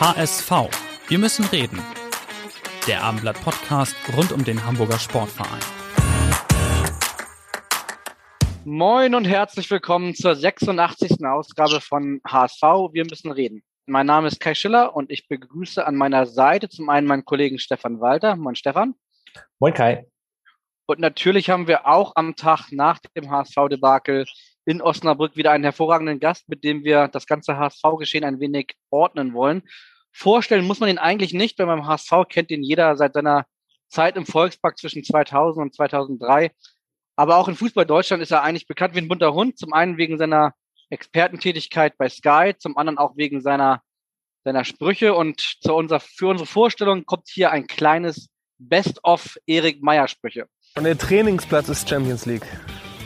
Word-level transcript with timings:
HSV. 0.00 0.52
Wir 1.08 1.18
müssen 1.18 1.44
reden. 1.46 1.82
Der 2.86 3.02
Abendblatt 3.02 3.42
Podcast 3.42 3.96
rund 4.16 4.30
um 4.30 4.44
den 4.44 4.64
Hamburger 4.64 4.96
Sportverein. 4.96 5.58
Moin 8.64 9.16
und 9.16 9.24
herzlich 9.24 9.68
willkommen 9.72 10.14
zur 10.14 10.36
86. 10.36 11.24
Ausgabe 11.24 11.80
von 11.80 12.20
HSV. 12.24 12.62
Wir 12.92 13.06
müssen 13.06 13.32
reden. 13.32 13.64
Mein 13.86 14.06
Name 14.06 14.28
ist 14.28 14.38
Kai 14.38 14.54
Schiller 14.54 14.94
und 14.94 15.10
ich 15.10 15.26
begrüße 15.26 15.84
an 15.84 15.96
meiner 15.96 16.26
Seite 16.26 16.68
zum 16.68 16.88
einen 16.90 17.08
meinen 17.08 17.24
Kollegen 17.24 17.58
Stefan 17.58 18.00
Walter. 18.00 18.36
Moin 18.36 18.54
Stefan. 18.54 18.94
Moin 19.58 19.74
Kai. 19.74 20.06
Und 20.86 21.00
natürlich 21.00 21.50
haben 21.50 21.66
wir 21.66 21.88
auch 21.88 22.12
am 22.14 22.36
Tag 22.36 22.70
nach 22.70 23.00
dem 23.16 23.32
HSV-Debakel 23.32 24.26
in 24.68 24.82
Osnabrück 24.82 25.34
wieder 25.34 25.52
einen 25.52 25.64
hervorragenden 25.64 26.20
Gast, 26.20 26.46
mit 26.48 26.62
dem 26.62 26.84
wir 26.84 27.08
das 27.08 27.26
ganze 27.26 27.56
HSV-Geschehen 27.56 28.22
ein 28.22 28.38
wenig 28.38 28.74
ordnen 28.90 29.32
wollen. 29.32 29.62
Vorstellen 30.18 30.66
muss 30.66 30.80
man 30.80 30.88
ihn 30.90 30.98
eigentlich 30.98 31.32
nicht, 31.32 31.60
weil 31.60 31.66
beim 31.66 31.86
HSV 31.86 32.10
kennt 32.28 32.50
ihn 32.50 32.64
jeder 32.64 32.96
seit 32.96 33.14
seiner 33.14 33.46
Zeit 33.88 34.16
im 34.16 34.26
Volkspark 34.26 34.76
zwischen 34.76 35.04
2000 35.04 35.62
und 35.62 35.74
2003. 35.74 36.50
Aber 37.14 37.36
auch 37.36 37.46
in 37.46 37.54
Fußball 37.54 37.86
Deutschland 37.86 38.20
ist 38.20 38.32
er 38.32 38.42
eigentlich 38.42 38.66
bekannt 38.66 38.96
wie 38.96 38.98
ein 38.98 39.06
bunter 39.06 39.32
Hund. 39.32 39.58
Zum 39.58 39.72
einen 39.72 39.96
wegen 39.96 40.18
seiner 40.18 40.54
Expertentätigkeit 40.90 41.96
bei 41.98 42.08
Sky, 42.08 42.52
zum 42.58 42.76
anderen 42.76 42.98
auch 42.98 43.16
wegen 43.16 43.40
seiner, 43.40 43.80
seiner 44.42 44.64
Sprüche. 44.64 45.14
Und 45.14 45.40
zu 45.60 45.72
unserer, 45.72 46.00
für 46.00 46.26
unsere 46.26 46.48
Vorstellung 46.48 47.04
kommt 47.06 47.28
hier 47.28 47.52
ein 47.52 47.68
kleines 47.68 48.28
Best-of 48.58 49.38
Erik 49.46 49.84
Meyer 49.84 50.08
Sprüche. 50.08 50.46
Und 50.74 50.82
der 50.82 50.98
Trainingsplatz 50.98 51.68
ist 51.68 51.88
Champions 51.88 52.26
League. 52.26 52.46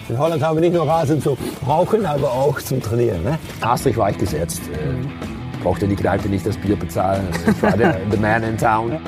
In 0.08 0.18
Holland 0.18 0.42
haben 0.42 0.56
wir 0.56 0.62
nicht 0.62 0.72
nur 0.72 0.88
Rasen 0.88 1.20
zum 1.20 1.36
Rauchen, 1.66 2.06
aber 2.06 2.32
auch 2.32 2.58
zum 2.58 2.80
Trainieren. 2.80 3.22
Ne? 3.22 3.38
Maastricht 3.60 3.98
war 3.98 4.08
ich 4.08 4.16
gesetzt. 4.16 4.62
Mhm. 4.70 5.31
Brauchte 5.62 5.86
die 5.86 5.96
Kneipe 5.96 6.28
nicht 6.28 6.46
das 6.46 6.56
Bier 6.56 6.76
bezahlen. 6.76 7.28
Ich 7.46 7.62
war 7.62 7.76
der 7.76 8.00
the 8.10 8.16
man 8.16 8.42
in 8.42 8.58
town. 8.58 8.98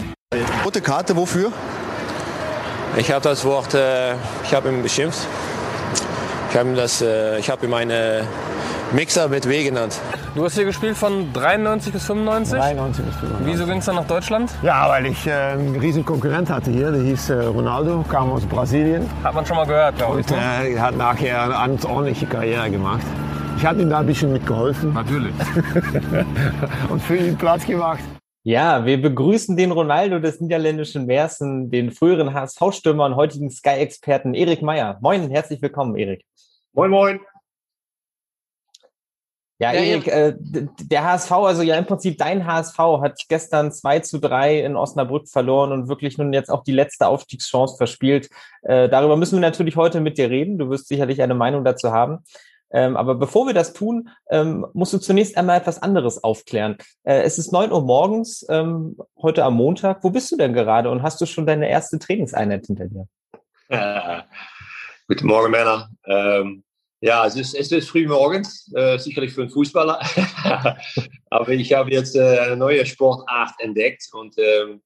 Rote 0.65 0.81
Karte, 0.81 1.17
wofür? 1.17 1.51
Ich 2.97 3.11
habe 3.11 3.23
das 3.23 3.45
Wort, 3.45 3.75
äh, 3.75 4.15
ich 4.45 4.55
habe 4.55 4.69
ihn 4.69 4.83
beschimpft. 4.83 5.27
Ich 6.51 6.57
habe 6.57 6.69
ihm, 6.69 6.77
das, 6.77 7.03
äh, 7.03 7.39
ich 7.39 7.51
habe 7.51 7.67
ihm 7.67 7.75
eine 7.75 8.25
Mixer 8.93 9.29
mit 9.29 9.49
W 9.49 9.65
genannt. 9.65 9.99
Du 10.37 10.45
hast 10.45 10.55
hier 10.55 10.65
gespielt 10.65 10.97
von 10.97 11.33
93 11.33 11.93
bis 11.93 12.05
95? 12.05 12.59
93 12.59 13.05
bis 13.05 13.15
95. 13.17 13.47
Wieso 13.53 13.67
ging 13.67 13.79
es 13.79 13.85
dann 13.85 13.97
nach 13.97 14.07
Deutschland? 14.07 14.53
Ja, 14.63 14.89
weil 14.89 15.07
ich 15.07 15.27
äh, 15.27 15.33
einen 15.33 15.77
riesen 15.77 16.05
Konkurrent 16.05 16.51
hatte 16.51 16.71
hier. 16.71 16.93
Der 16.93 17.03
hieß 17.03 17.31
äh, 17.31 17.35
Ronaldo, 17.47 18.05
kam 18.09 18.31
aus 18.31 18.45
Brasilien. 18.45 19.09
Hat 19.25 19.35
man 19.35 19.45
schon 19.45 19.57
mal 19.57 19.67
gehört, 19.67 19.97
glaube 19.97 20.21
ich. 20.21 20.27
Und 20.29 20.37
äh, 20.37 20.79
hat 20.79 20.97
nachher 20.97 21.43
eine 21.43 21.53
ganz 21.55 21.85
ordentliche 21.85 22.27
Karriere 22.27 22.71
gemacht. 22.71 23.03
Ich 23.57 23.65
habe 23.65 23.81
ihm 23.83 23.91
da 23.91 24.01
ein 24.01 24.07
bisschen 24.07 24.33
mitgeholfen. 24.33 24.93
Natürlich. 24.93 25.35
und 26.91 27.01
für 27.01 27.17
ihn 27.17 27.37
Platz 27.37 27.65
gemacht. 27.65 28.01
Ja, 28.43 28.85
wir 28.85 29.01
begrüßen 29.01 29.57
den 29.57 29.71
Ronaldo 29.71 30.19
des 30.19 30.41
niederländischen 30.41 31.07
Meersen, 31.07 31.71
den 31.71 31.93
früheren 31.93 32.35
HSV-Stürmer 32.35 33.07
und 33.07 33.17
heutigen 33.17 33.51
Sky-Experten 33.51 34.35
Erik 34.35 34.61
Meyer. 34.61 34.99
Moin, 35.01 35.31
herzlich 35.31 35.63
willkommen, 35.63 35.97
Erik. 35.97 36.25
Moin, 36.73 36.91
moin. 36.91 37.21
Ja, 39.59 39.73
ja 39.73 39.81
Erik, 39.81 40.09
äh, 40.09 40.35
der 40.37 41.05
HSV, 41.05 41.33
also 41.33 41.63
ja 41.63 41.79
im 41.79 41.87
Prinzip 41.87 42.19
dein 42.19 42.45
HSV, 42.45 42.79
hat 43.01 43.19
gestern 43.29 43.73
2 43.73 44.01
zu 44.01 44.19
3 44.19 44.61
in 44.61 44.77
Osnabrück 44.77 45.29
verloren 45.29 45.73
und 45.73 45.89
wirklich 45.89 46.19
nun 46.19 46.33
jetzt 46.33 46.51
auch 46.51 46.65
die 46.65 46.73
letzte 46.73 47.07
Aufstiegschance 47.07 47.77
verspielt. 47.77 48.29
Äh, 48.63 48.89
darüber 48.89 49.17
müssen 49.17 49.37
wir 49.37 49.41
natürlich 49.41 49.77
heute 49.77 50.01
mit 50.01 50.19
dir 50.19 50.29
reden. 50.29 50.59
Du 50.59 50.69
wirst 50.69 50.89
sicherlich 50.89 51.23
eine 51.23 51.35
Meinung 51.35 51.65
dazu 51.65 51.93
haben. 51.93 52.25
Ähm, 52.75 52.97
aber 52.97 53.15
bevor 53.15 53.47
wir 53.47 53.55
das 53.55 53.73
tun, 53.73 54.11
ähm, 54.29 54.67
musst 54.75 54.93
du 54.93 54.99
zunächst 54.99 55.37
einmal 55.37 55.59
etwas 55.59 55.81
anderes 55.81 56.25
aufklären. 56.25 56.77
Äh, 57.05 57.23
es 57.23 57.39
ist 57.39 57.53
neun 57.53 57.71
Uhr 57.71 57.83
morgens, 57.83 58.45
ähm, 58.51 58.97
heute 59.17 59.45
am 59.45 59.55
Montag. 59.55 60.03
Wo 60.03 60.11
bist 60.11 60.33
du 60.33 60.37
denn 60.37 60.53
gerade 60.53 60.91
und 60.91 61.03
hast 61.03 61.21
du 61.21 61.27
schon 61.27 61.47
deine 61.47 61.71
erste 61.71 62.01
Trainingseinheit 62.01 62.67
hinter 62.67 62.87
dir? 62.87 63.07
Äh, 63.69 64.23
guten 65.07 65.29
Morgen, 65.29 65.53
Männer. 65.53 65.89
Ähm, 66.05 66.65
ja, 67.01 67.25
es 67.27 67.37
ist, 67.37 67.55
es 67.55 67.71
ist 67.71 67.91
früh 67.91 68.09
morgens, 68.09 68.73
äh, 68.75 68.99
sicherlich 68.99 69.33
für 69.33 69.43
einen 69.43 69.51
Fußballer. 69.51 70.01
aber 71.31 71.49
ich 71.51 71.73
habe 71.73 71.93
jetzt 71.93 72.17
äh, 72.17 72.39
eine 72.41 72.57
neue 72.57 72.85
Sportart 72.87 73.53
entdeckt 73.59 74.09
und 74.13 74.35
ähm, 74.37 74.83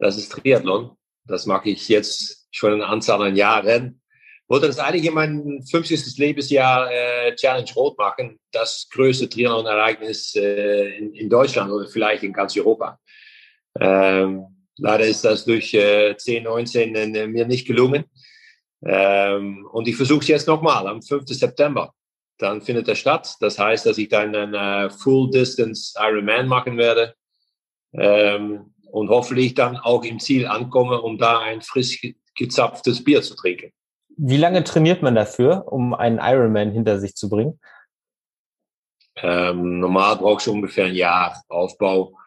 das 0.00 0.16
ist 0.16 0.32
Triathlon. 0.32 0.96
Das 1.26 1.46
mache 1.46 1.70
ich 1.70 1.88
jetzt 1.88 2.48
schon 2.50 2.72
eine 2.72 2.86
Anzahl 2.86 3.22
an 3.22 3.36
Jahren 3.36 3.99
wollte 4.50 4.66
das 4.66 4.80
eigentlich 4.80 5.06
in 5.06 5.14
mein 5.14 5.62
50. 5.62 6.18
Lebensjahr 6.18 6.90
äh, 6.90 7.36
Challenge 7.36 7.70
Rot 7.76 7.96
machen. 7.96 8.40
Das 8.50 8.88
größte 8.92 9.28
Triathlon-Ereignis 9.28 10.34
äh, 10.34 10.98
in, 10.98 11.14
in, 11.14 11.30
Deutschland 11.30 11.70
oder 11.70 11.86
vielleicht 11.86 12.24
in 12.24 12.32
ganz 12.32 12.56
Europa. 12.56 12.98
Ähm, 13.78 14.44
leider 14.76 15.06
ist 15.06 15.24
das 15.24 15.44
durch 15.44 15.72
äh, 15.72 16.16
10, 16.16 16.42
19 16.42 16.94
äh, 16.96 17.26
mir 17.28 17.46
nicht 17.46 17.64
gelungen. 17.64 18.06
Ähm, 18.84 19.68
und 19.70 19.86
ich 19.86 19.94
versuche 19.94 20.20
es 20.20 20.28
jetzt 20.28 20.48
nochmal 20.48 20.84
am 20.88 21.00
5. 21.00 21.28
September. 21.28 21.94
Dann 22.36 22.60
findet 22.60 22.88
er 22.88 22.96
statt. 22.96 23.36
Das 23.38 23.56
heißt, 23.56 23.86
dass 23.86 23.98
ich 23.98 24.08
dann 24.08 24.34
einen 24.34 24.54
äh, 24.54 24.90
Full-Distance 24.90 25.94
Ironman 25.96 26.48
machen 26.48 26.76
werde. 26.76 27.14
Ähm, 27.92 28.74
und 28.90 29.10
hoffentlich 29.10 29.54
dann 29.54 29.76
auch 29.76 30.02
im 30.02 30.18
Ziel 30.18 30.48
ankomme, 30.48 31.00
um 31.00 31.18
da 31.18 31.38
ein 31.38 31.62
frisch 31.62 32.00
gezapftes 32.34 33.04
Bier 33.04 33.22
zu 33.22 33.36
trinken. 33.36 33.72
Wie 34.22 34.36
lange 34.36 34.62
trainiert 34.64 35.00
man 35.00 35.14
dafür, 35.14 35.64
um 35.72 35.94
einen 35.94 36.18
Ironman 36.18 36.72
hinter 36.72 36.98
sich 37.00 37.14
zu 37.14 37.30
bringen? 37.30 37.58
Ähm, 39.16 39.80
normal 39.80 40.16
brauchst 40.16 40.46
du 40.46 40.52
ungefähr 40.52 40.86
ein 40.86 40.94
Jahr 40.94 41.42
Aufbau, 41.48 42.18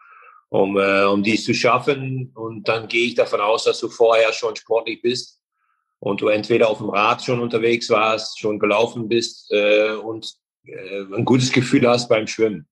um, 0.48 0.76
äh, 0.76 1.04
um 1.04 1.22
dies 1.22 1.44
zu 1.44 1.54
schaffen. 1.54 2.32
Und 2.34 2.66
dann 2.68 2.88
gehe 2.88 3.06
ich 3.06 3.14
davon 3.14 3.40
aus, 3.40 3.62
dass 3.62 3.78
du 3.78 3.88
vorher 3.88 4.32
schon 4.32 4.56
sportlich 4.56 5.02
bist 5.02 5.40
und 6.00 6.20
du 6.20 6.28
entweder 6.28 6.68
auf 6.68 6.78
dem 6.78 6.90
Rad 6.90 7.22
schon 7.22 7.40
unterwegs 7.40 7.88
warst, 7.90 8.40
schon 8.40 8.58
gelaufen 8.58 9.08
bist 9.08 9.52
äh, 9.52 9.92
und 9.92 10.34
äh, 10.66 11.02
ein 11.14 11.24
gutes 11.24 11.52
Gefühl 11.52 11.88
hast 11.88 12.08
beim 12.08 12.26
Schwimmen. 12.26 12.68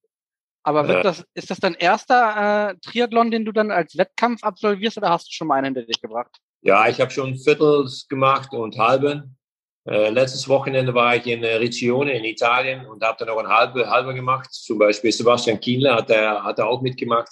Aber 0.65 0.89
wird 0.89 1.05
das, 1.05 1.25
ist 1.35 1.51
das 1.51 1.61
dein 1.61 1.75
erster 1.75 2.71
äh, 2.71 2.75
Triathlon, 2.81 3.31
den 3.31 3.45
du 3.45 3.53
dann 3.53 3.71
als 3.71 3.97
Wettkampf 3.97 4.43
absolvierst 4.43 4.97
oder 4.97 5.11
hast 5.11 5.29
du 5.29 5.33
schon 5.33 5.47
mal 5.47 5.57
einen 5.57 5.75
hinter 5.75 5.83
dich 5.83 6.01
gebracht? 6.01 6.37
Ja, 6.65 6.89
ich 6.89 7.01
habe 7.01 7.11
schon 7.11 7.37
Viertels 7.37 8.07
gemacht 8.09 8.53
und 8.53 8.79
halben. 8.79 9.37
Äh, 9.85 10.11
letztes 10.11 10.49
Wochenende 10.49 10.95
war 10.95 11.17
ich 11.17 11.27
in 11.27 11.43
äh, 11.43 11.57
Riccione 11.57 12.13
in 12.13 12.25
Italien 12.25 12.87
und 12.87 13.03
habe 13.03 13.17
dann 13.19 13.35
noch 13.35 13.43
ein 13.43 13.49
halbe, 13.49 13.91
halbe 13.91 14.15
gemacht. 14.15 14.53
Zum 14.53 14.79
Beispiel 14.79 15.11
Sebastian 15.11 15.59
Kienle 15.59 15.93
hat 15.93 16.09
er, 16.09 16.45
hat 16.45 16.61
er 16.61 16.69
auch 16.69 16.81
mitgemacht. 16.81 17.29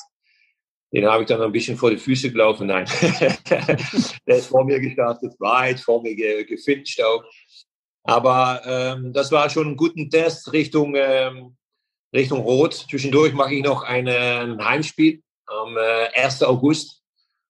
Den 0.92 1.06
habe 1.06 1.22
ich 1.22 1.28
dann 1.28 1.40
ein 1.40 1.52
bisschen 1.52 1.76
vor 1.76 1.90
die 1.90 1.96
Füße 1.96 2.32
gelaufen. 2.32 2.66
Nein, 2.66 2.86
der 4.26 4.36
ist 4.36 4.48
vor 4.48 4.64
mir 4.64 4.80
gestartet, 4.80 5.34
weit 5.38 5.78
vor 5.78 6.02
mir 6.02 6.16
ge 6.16 6.44
gefinisht 6.44 7.00
auch. 7.00 7.22
Aber 8.02 8.60
ähm, 8.66 9.12
das 9.12 9.30
war 9.30 9.48
schon 9.48 9.68
ein 9.68 9.76
guter 9.76 10.08
Test 10.10 10.52
Richtung, 10.52 10.96
ähm, 10.96 11.56
Richtung 12.12 12.40
Rot. 12.40 12.74
Zwischendurch 12.74 13.32
mache 13.32 13.54
ich 13.54 13.62
noch 13.62 13.84
eine, 13.84 14.40
ein 14.40 14.64
Heimspiel 14.64 15.22
am 15.46 15.76
äh, 15.76 16.20
1. 16.20 16.42
August 16.42 16.99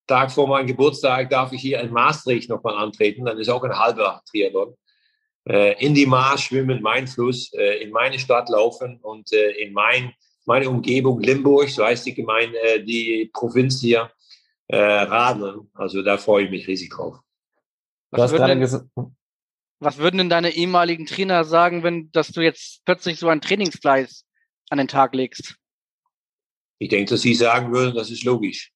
Tag 0.07 0.31
vor 0.31 0.47
meinem 0.47 0.67
Geburtstag 0.67 1.29
darf 1.29 1.51
ich 1.53 1.61
hier 1.61 1.79
in 1.79 1.91
Maastricht 1.91 2.49
nochmal 2.49 2.75
antreten. 2.75 3.25
Dann 3.25 3.37
ist 3.37 3.49
auch 3.49 3.63
ein 3.63 3.77
halber 3.77 4.21
Triathlon. 4.29 4.75
Äh, 5.47 5.83
in 5.83 5.93
die 5.93 6.05
Maas 6.05 6.43
schwimmen, 6.43 6.81
mein 6.81 7.07
Fluss, 7.07 7.51
äh, 7.53 7.81
in 7.81 7.91
meine 7.91 8.19
Stadt 8.19 8.49
laufen 8.49 8.99
und 9.01 9.31
äh, 9.33 9.51
in 9.51 9.73
mein, 9.73 10.13
meine 10.45 10.69
Umgebung 10.69 11.19
Limburg, 11.21 11.69
so 11.69 11.83
heißt 11.83 12.05
die 12.05 12.13
Gemeinde, 12.13 12.59
äh, 12.59 12.83
die 12.83 13.29
Provinz 13.33 13.81
hier, 13.81 14.11
äh, 14.67 14.77
radeln. 14.77 15.69
Also 15.73 16.03
da 16.03 16.17
freue 16.17 16.45
ich 16.45 16.51
mich 16.51 16.67
riesig 16.67 16.91
drauf. 16.91 17.17
Was 18.11 18.31
würden, 18.31 18.59
denn, 18.59 19.15
was 19.79 19.97
würden 19.97 20.17
denn 20.17 20.29
deine 20.29 20.51
ehemaligen 20.51 21.05
Trainer 21.05 21.43
sagen, 21.43 21.81
wenn 21.83 22.11
dass 22.11 22.27
du 22.27 22.41
jetzt 22.41 22.83
plötzlich 22.85 23.17
so 23.17 23.29
ein 23.29 23.41
Trainingsfleiß 23.41 24.25
an 24.69 24.77
den 24.77 24.87
Tag 24.87 25.15
legst? 25.15 25.55
Ich 26.77 26.89
denke, 26.89 27.11
dass 27.11 27.21
sie 27.21 27.33
sagen 27.33 27.71
würden, 27.71 27.95
das 27.95 28.11
ist 28.11 28.25
logisch 28.25 28.71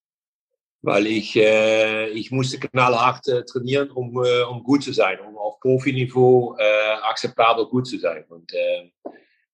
weil 0.82 1.06
ich, 1.06 1.36
äh, 1.36 2.08
ich 2.10 2.30
musste 2.30 2.58
knallhart 2.58 3.26
äh, 3.28 3.44
trainieren, 3.44 3.90
um, 3.90 4.22
äh, 4.24 4.42
um 4.42 4.62
gut 4.62 4.82
zu 4.82 4.92
sein, 4.92 5.18
um 5.20 5.36
auf 5.36 5.58
Profiniveau 5.60 6.56
äh, 6.58 6.94
akzeptabel 7.02 7.66
gut 7.66 7.86
zu 7.86 7.98
sein. 7.98 8.24
Und 8.28 8.52
äh, 8.52 8.90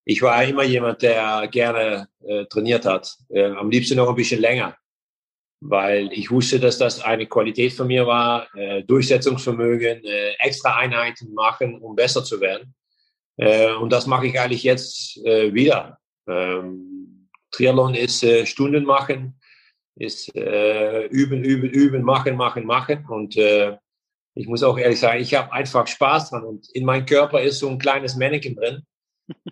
ich 0.04 0.20
war 0.22 0.42
immer 0.44 0.64
jemand, 0.64 1.02
der 1.02 1.48
gerne 1.48 2.08
äh, 2.24 2.44
trainiert 2.46 2.84
hat. 2.84 3.16
Äh, 3.28 3.50
am 3.52 3.70
liebsten 3.70 3.96
noch 3.96 4.08
ein 4.08 4.14
bisschen 4.14 4.40
länger. 4.40 4.76
Weil 5.60 6.12
ich 6.12 6.30
wusste, 6.30 6.58
dass 6.58 6.76
das 6.78 7.00
eine 7.00 7.26
Qualität 7.26 7.72
von 7.72 7.86
mir 7.86 8.04
war, 8.04 8.48
äh, 8.56 8.82
Durchsetzungsvermögen, 8.82 10.04
äh, 10.04 10.32
extra 10.40 10.76
Einheiten 10.76 11.32
machen, 11.34 11.80
um 11.80 11.94
besser 11.94 12.24
zu 12.24 12.40
werden. 12.40 12.74
Äh, 13.36 13.72
und 13.74 13.92
das 13.92 14.06
mache 14.06 14.26
ich 14.26 14.40
eigentlich 14.40 14.64
jetzt 14.64 15.24
äh, 15.24 15.54
wieder. 15.54 15.98
Ähm, 16.28 17.28
Triathlon 17.52 17.94
ist 17.94 18.24
äh, 18.24 18.44
Stunden 18.44 18.84
machen, 18.84 19.38
ist 19.96 20.34
äh, 20.34 21.06
üben, 21.06 21.44
üben, 21.44 21.68
üben, 21.68 22.02
machen, 22.02 22.36
machen, 22.36 22.64
machen. 22.64 23.06
Und 23.08 23.36
äh, 23.36 23.76
ich 24.34 24.46
muss 24.46 24.62
auch 24.62 24.78
ehrlich 24.78 25.00
sagen, 25.00 25.20
ich 25.20 25.34
habe 25.34 25.52
einfach 25.52 25.86
Spaß 25.86 26.30
dran. 26.30 26.44
Und 26.44 26.68
in 26.74 26.84
meinem 26.84 27.06
Körper 27.06 27.40
ist 27.40 27.58
so 27.58 27.68
ein 27.68 27.78
kleines 27.78 28.16
Mannequin 28.16 28.56
drin, 28.56 28.82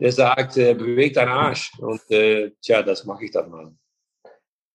der 0.00 0.12
sagt, 0.12 0.56
äh, 0.56 0.74
bewegt 0.74 1.16
deinen 1.16 1.28
Arsch. 1.28 1.72
Und 1.78 2.00
äh, 2.10 2.52
tja, 2.62 2.82
das 2.82 3.04
mache 3.04 3.24
ich 3.24 3.30
dann 3.30 3.50
mal. 3.50 3.74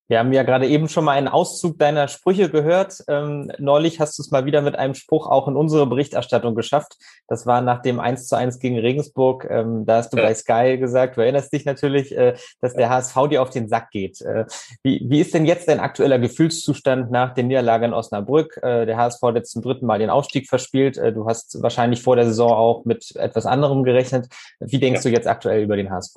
Wir 0.07 0.19
haben 0.19 0.31
ja 0.33 0.43
gerade 0.43 0.67
eben 0.67 0.87
schon 0.87 1.03
mal 1.03 1.13
einen 1.13 1.27
Auszug 1.27 1.79
deiner 1.79 2.07
Sprüche 2.07 2.49
gehört. 2.49 3.03
Ähm, 3.07 3.51
neulich 3.57 3.99
hast 3.99 4.17
du 4.17 4.21
es 4.21 4.29
mal 4.29 4.45
wieder 4.45 4.61
mit 4.61 4.75
einem 4.75 4.93
Spruch 4.93 5.27
auch 5.27 5.47
in 5.47 5.55
unsere 5.55 5.87
Berichterstattung 5.87 6.53
geschafft. 6.53 6.97
Das 7.27 7.47
war 7.47 7.61
nach 7.61 7.81
dem 7.81 7.99
1 7.99 8.27
zu 8.27 8.37
1 8.37 8.59
gegen 8.59 8.77
Regensburg. 8.77 9.47
Ähm, 9.49 9.85
da 9.85 9.97
hast 9.97 10.13
du 10.13 10.17
ja. 10.17 10.23
bei 10.23 10.35
Sky 10.35 10.77
gesagt, 10.77 11.17
du 11.17 11.21
erinnerst 11.21 11.51
dich 11.51 11.65
natürlich, 11.65 12.15
äh, 12.15 12.35
dass 12.61 12.75
der 12.75 12.89
HSV 12.89 13.15
dir 13.29 13.41
auf 13.41 13.49
den 13.49 13.67
Sack 13.67 13.89
geht. 13.89 14.21
Äh, 14.21 14.45
wie, 14.83 15.03
wie 15.09 15.21
ist 15.21 15.33
denn 15.33 15.45
jetzt 15.45 15.67
dein 15.67 15.79
aktueller 15.79 16.19
Gefühlszustand 16.19 17.09
nach 17.09 17.33
der 17.33 17.45
Niederlage 17.45 17.85
in 17.85 17.93
Osnabrück? 17.93 18.57
Äh, 18.61 18.85
der 18.85 18.97
HSV 18.97 19.21
hat 19.23 19.35
jetzt 19.35 19.51
zum 19.51 19.63
dritten 19.63 19.87
Mal 19.87 19.97
den 19.97 20.11
Aufstieg 20.11 20.47
verspielt. 20.47 20.97
Äh, 20.97 21.13
du 21.13 21.25
hast 21.25 21.61
wahrscheinlich 21.63 22.03
vor 22.03 22.15
der 22.15 22.25
Saison 22.25 22.51
auch 22.51 22.85
mit 22.85 23.15
etwas 23.15 23.47
anderem 23.47 23.83
gerechnet. 23.83 24.27
Wie 24.59 24.79
denkst 24.79 25.03
ja. 25.03 25.09
du 25.09 25.15
jetzt 25.15 25.27
aktuell 25.27 25.63
über 25.63 25.77
den 25.77 25.89
HSV? 25.89 26.15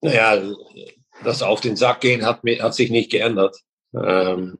Naja, 0.00 0.40
das 1.24 1.42
auf 1.42 1.60
den 1.60 1.76
Sack 1.76 2.00
gehen 2.00 2.24
hat, 2.24 2.42
hat 2.42 2.74
sich 2.74 2.90
nicht 2.90 3.10
geändert. 3.10 3.56
Ähm, 3.94 4.58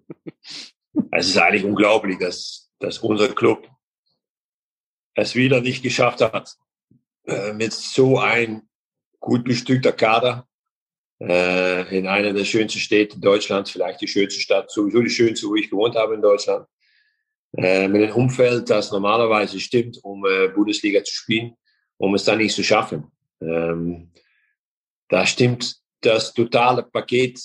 es 1.13 1.29
ist 1.29 1.39
eigentlich 1.39 1.65
unglaublich, 1.65 2.19
dass, 2.19 2.71
dass 2.79 2.99
unser 2.99 3.29
Club 3.29 3.69
es 5.15 5.35
wieder 5.35 5.61
nicht 5.61 5.83
geschafft 5.83 6.21
hat, 6.21 6.57
äh, 7.27 7.53
mit 7.53 7.73
so 7.73 8.19
ein 8.19 8.69
gut 9.21 9.45
bestückter 9.45 9.93
Kader 9.93 10.47
äh, 11.21 11.97
in 11.97 12.07
einer 12.07 12.33
der 12.33 12.45
schönsten 12.45 12.79
Städte 12.79 13.19
Deutschlands, 13.19 13.71
vielleicht 13.71 14.01
die 14.01 14.09
schönste 14.09 14.41
Stadt, 14.41 14.71
sowieso 14.71 15.03
die 15.03 15.11
schönste, 15.11 15.49
wo 15.49 15.57
ich 15.57 15.71
gewohnt 15.71 15.97
habe 15.97 16.15
in 16.15 16.23
Deutschland, 16.23 16.67
äh, 17.57 17.89
mit 17.89 18.03
einem 18.03 18.15
Umfeld, 18.15 18.71
das 18.71 18.93
normalerweise 18.93 19.59
stimmt, 19.59 19.99
um 20.03 20.25
äh, 20.25 20.49
Bundesliga 20.49 21.03
zu 21.03 21.13
spielen, 21.13 21.55
um 21.97 22.15
es 22.15 22.25
dann 22.25 22.39
nicht 22.39 22.55
zu 22.55 22.63
schaffen. 22.63 23.11
Ähm, 23.41 24.13
da 25.09 25.27
stimmt 25.27 25.77
das 26.01 26.35
totale 26.35 26.83
Paket 26.83 27.41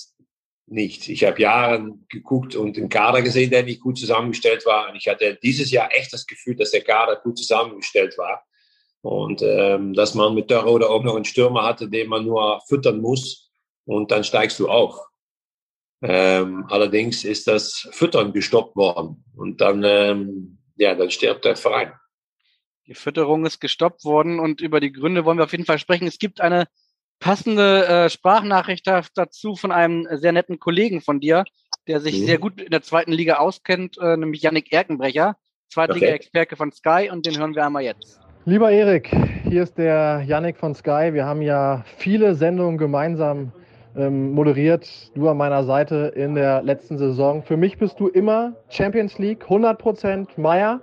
nicht. 0.66 1.08
Ich 1.08 1.24
habe 1.24 1.40
Jahre 1.40 1.92
geguckt 2.08 2.54
und 2.54 2.76
den 2.76 2.88
Kader 2.88 3.22
gesehen, 3.22 3.50
der 3.50 3.64
nicht 3.64 3.80
gut 3.80 3.98
zusammengestellt 3.98 4.64
war. 4.64 4.88
Und 4.88 4.96
ich 4.96 5.08
hatte 5.08 5.38
dieses 5.42 5.70
Jahr 5.70 5.90
echt 5.92 6.12
das 6.12 6.26
Gefühl, 6.26 6.56
dass 6.56 6.70
der 6.70 6.82
Kader 6.82 7.16
gut 7.16 7.38
zusammengestellt 7.38 8.16
war. 8.16 8.44
Und 9.02 9.42
ähm, 9.42 9.92
dass 9.92 10.14
man 10.14 10.34
mit 10.34 10.48
der 10.48 10.66
oder 10.66 10.88
auch 10.88 11.02
noch 11.02 11.16
einen 11.16 11.26
Stürmer 11.26 11.64
hatte, 11.64 11.90
den 11.90 12.08
man 12.08 12.24
nur 12.24 12.62
füttern 12.66 13.00
muss 13.00 13.50
und 13.84 14.10
dann 14.10 14.24
steigst 14.24 14.58
du 14.58 14.68
auf. 14.68 14.98
Ähm, 16.02 16.66
allerdings 16.70 17.24
ist 17.24 17.46
das 17.46 17.88
Füttern 17.92 18.32
gestoppt 18.32 18.76
worden 18.76 19.24
und 19.36 19.60
dann, 19.60 19.82
ähm, 19.84 20.58
ja, 20.76 20.94
dann 20.94 21.10
stirbt 21.10 21.44
der 21.44 21.56
Verein. 21.56 21.92
Die 22.86 22.94
Fütterung 22.94 23.46
ist 23.46 23.60
gestoppt 23.60 24.04
worden 24.04 24.40
und 24.40 24.60
über 24.60 24.80
die 24.80 24.92
Gründe 24.92 25.24
wollen 25.24 25.38
wir 25.38 25.44
auf 25.44 25.52
jeden 25.52 25.64
Fall 25.64 25.78
sprechen. 25.78 26.06
Es 26.06 26.18
gibt 26.18 26.40
eine 26.40 26.66
passende 27.20 27.86
äh, 27.86 28.10
Sprachnachricht 28.10 28.86
dazu 29.14 29.56
von 29.56 29.72
einem 29.72 30.06
sehr 30.12 30.32
netten 30.32 30.58
Kollegen 30.58 31.00
von 31.00 31.20
dir, 31.20 31.44
der 31.88 32.00
sich 32.00 32.20
mhm. 32.20 32.26
sehr 32.26 32.38
gut 32.38 32.60
in 32.60 32.70
der 32.70 32.82
zweiten 32.82 33.12
Liga 33.12 33.36
auskennt, 33.36 33.98
äh, 33.98 34.16
nämlich 34.16 34.42
Yannick 34.42 34.72
Erkenbrecher, 34.72 35.36
Zweitliga-Experte 35.70 36.56
von 36.56 36.70
Sky 36.70 37.08
und 37.10 37.26
den 37.26 37.38
hören 37.38 37.54
wir 37.54 37.64
einmal 37.64 37.82
jetzt. 37.82 38.20
Lieber 38.44 38.70
Erik, 38.70 39.10
hier 39.48 39.62
ist 39.62 39.78
der 39.78 40.22
Yannick 40.26 40.58
von 40.58 40.74
Sky. 40.74 41.10
Wir 41.12 41.24
haben 41.24 41.40
ja 41.40 41.82
viele 41.96 42.34
Sendungen 42.34 42.76
gemeinsam 42.76 43.52
ähm, 43.96 44.32
moderiert, 44.32 44.86
du 45.14 45.28
an 45.28 45.38
meiner 45.38 45.64
Seite 45.64 46.12
in 46.14 46.34
der 46.34 46.62
letzten 46.62 46.98
Saison. 46.98 47.42
Für 47.42 47.56
mich 47.56 47.78
bist 47.78 47.98
du 48.00 48.08
immer 48.08 48.54
Champions 48.68 49.18
League, 49.18 49.44
100% 49.44 50.38
Meier. 50.38 50.82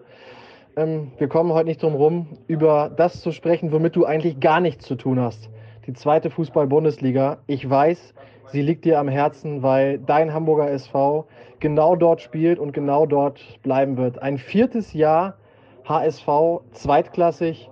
Ähm, 0.75 1.11
wir 1.19 1.27
kommen 1.27 1.53
heute 1.53 1.67
nicht 1.67 1.83
drum 1.83 1.93
rum, 1.93 2.39
über 2.47 2.89
das 2.89 3.21
zu 3.21 3.31
sprechen, 3.31 3.71
womit 3.71 3.95
du 3.95 4.05
eigentlich 4.05 4.39
gar 4.39 4.59
nichts 4.59 4.85
zu 4.85 4.95
tun 4.95 5.19
hast 5.19 5.51
die 5.87 5.93
zweite 5.93 6.29
Fußball-Bundesliga. 6.29 7.39
Ich 7.47 7.67
weiß, 7.67 8.13
sie 8.47 8.61
liegt 8.61 8.85
dir 8.85 8.99
am 8.99 9.07
Herzen, 9.07 9.63
weil 9.63 9.99
dein 9.99 10.33
Hamburger 10.33 10.69
SV 10.69 11.25
genau 11.59 11.95
dort 11.95 12.21
spielt 12.21 12.59
und 12.59 12.73
genau 12.73 13.05
dort 13.05 13.41
bleiben 13.63 13.97
wird. 13.97 14.21
Ein 14.21 14.37
viertes 14.37 14.93
Jahr 14.93 15.35
HSV, 15.85 16.27
zweitklassig, 16.71 17.69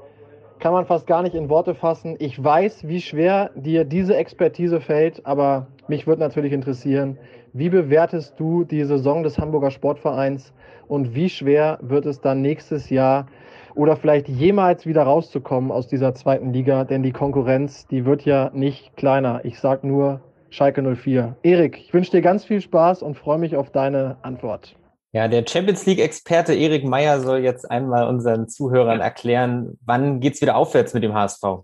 kann 0.59 0.73
man 0.73 0.85
fast 0.85 1.07
gar 1.07 1.21
nicht 1.21 1.35
in 1.35 1.49
Worte 1.49 1.73
fassen. 1.73 2.15
Ich 2.19 2.43
weiß, 2.43 2.87
wie 2.87 2.99
schwer 3.01 3.51
dir 3.55 3.85
diese 3.85 4.17
Expertise 4.17 4.81
fällt, 4.81 5.25
aber 5.25 5.67
mich 5.87 6.05
würde 6.05 6.21
natürlich 6.21 6.51
interessieren, 6.51 7.17
wie 7.53 7.69
bewertest 7.69 8.39
du 8.39 8.63
die 8.63 8.83
Saison 8.83 9.23
des 9.23 9.39
Hamburger 9.39 9.71
Sportvereins 9.71 10.53
und 10.87 11.15
wie 11.15 11.29
schwer 11.29 11.79
wird 11.81 12.05
es 12.05 12.19
dann 12.19 12.41
nächstes 12.41 12.89
Jahr 12.89 13.27
oder 13.75 13.95
vielleicht 13.95 14.27
jemals 14.27 14.85
wieder 14.85 15.03
rauszukommen 15.03 15.71
aus 15.71 15.87
dieser 15.87 16.13
zweiten 16.13 16.53
Liga, 16.53 16.83
denn 16.83 17.03
die 17.03 17.11
Konkurrenz, 17.11 17.87
die 17.87 18.05
wird 18.05 18.23
ja 18.23 18.51
nicht 18.53 18.95
kleiner. 18.95 19.43
Ich 19.43 19.59
sage 19.59 19.87
nur 19.87 20.21
Schalke 20.49 20.81
04. 20.81 21.37
Erik, 21.43 21.77
ich 21.77 21.93
wünsche 21.93 22.11
dir 22.11 22.21
ganz 22.21 22.45
viel 22.45 22.61
Spaß 22.61 23.03
und 23.03 23.15
freue 23.15 23.37
mich 23.37 23.55
auf 23.55 23.71
deine 23.71 24.17
Antwort. 24.21 24.75
Ja, 25.11 25.27
der 25.27 25.43
Champions 25.47 25.85
League-Experte 25.85 26.53
Erik 26.53 26.85
Meyer 26.85 27.19
soll 27.21 27.39
jetzt 27.39 27.69
einmal 27.69 28.07
unseren 28.07 28.47
Zuhörern 28.47 28.99
erklären, 28.99 29.77
wann 29.83 30.19
geht 30.19 30.35
es 30.35 30.41
wieder 30.41 30.55
aufwärts 30.55 30.93
mit 30.93 31.03
dem 31.03 31.13
HSV? 31.13 31.63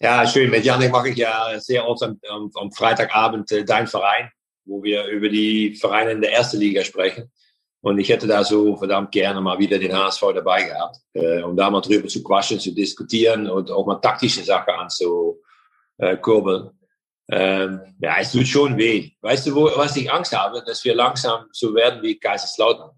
Ja, 0.00 0.26
schön. 0.26 0.50
Mit 0.50 0.64
Janik 0.64 0.90
mache 0.90 1.10
ich 1.10 1.16
ja 1.16 1.58
sehr 1.58 1.86
oft 1.86 2.02
am, 2.02 2.18
am 2.54 2.72
Freitagabend 2.72 3.50
äh, 3.52 3.64
dein 3.64 3.86
Verein, 3.86 4.30
wo 4.64 4.82
wir 4.82 5.06
über 5.06 5.28
die 5.28 5.76
Vereine 5.76 6.10
in 6.10 6.20
der 6.20 6.32
ersten 6.32 6.58
Liga 6.58 6.82
sprechen. 6.82 7.30
Und 7.82 7.98
ich 7.98 8.08
hätte 8.08 8.28
da 8.28 8.44
so 8.44 8.76
verdammt 8.76 9.10
gerne 9.10 9.40
mal 9.40 9.58
wieder 9.58 9.76
den 9.78 9.92
HSV 9.92 10.22
dabei 10.34 10.62
gehabt, 10.62 10.98
äh, 11.14 11.42
um 11.42 11.56
da 11.56 11.68
mal 11.68 11.80
drüber 11.80 12.06
zu 12.06 12.22
quatschen, 12.22 12.60
zu 12.60 12.72
diskutieren 12.72 13.50
und 13.50 13.70
auch 13.72 13.84
mal 13.84 13.96
taktische 13.96 14.44
Sachen 14.44 14.72
anzukurbeln. 14.74 16.70
Ähm, 17.28 17.80
ja, 18.00 18.16
es 18.20 18.32
tut 18.32 18.46
schon 18.46 18.78
weh. 18.78 19.10
Weißt 19.20 19.46
du, 19.46 19.54
wo, 19.54 19.64
was 19.76 19.96
ich 19.96 20.10
Angst 20.12 20.36
habe? 20.36 20.62
Dass 20.64 20.84
wir 20.84 20.94
langsam 20.94 21.46
so 21.50 21.74
werden 21.74 22.02
wie 22.02 22.18
Kaiserslautern. 22.18 22.90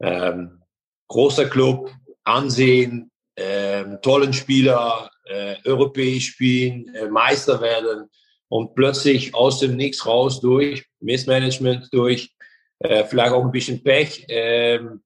Ähm, 0.00 0.62
großer 1.08 1.48
Club, 1.48 1.90
Ansehen, 2.22 3.10
ähm, 3.36 3.98
tollen 4.02 4.32
Spieler, 4.32 5.10
äh, 5.24 5.56
europäisch 5.64 6.28
spielen, 6.32 6.94
äh, 6.94 7.08
Meister 7.08 7.60
werden 7.60 8.08
und 8.48 8.74
plötzlich 8.74 9.34
aus 9.34 9.58
dem 9.58 9.76
Nichts 9.76 10.06
raus 10.06 10.40
durch 10.40 10.86
Missmanagement, 11.00 11.88
durch 11.92 12.36
äh, 12.80 13.04
vielleicht 13.04 13.32
auch 13.32 13.44
ein 13.44 13.52
bisschen 13.52 13.82
Pech, 13.82 14.26
ähm, 14.28 15.02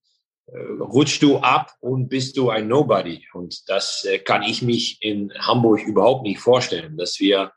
äh, 0.46 0.58
rutschst 0.80 1.22
du 1.22 1.38
ab 1.38 1.74
und 1.80 2.08
bist 2.08 2.36
du 2.36 2.50
ein 2.50 2.68
Nobody. 2.68 3.26
Und 3.32 3.68
das 3.68 4.04
äh, 4.04 4.18
kann 4.18 4.42
ich 4.42 4.62
mich 4.62 4.98
in 5.00 5.32
Hamburg 5.38 5.82
überhaupt 5.82 6.22
nicht 6.22 6.40
vorstellen, 6.40 6.96
dass 6.96 7.20
wir, 7.20 7.52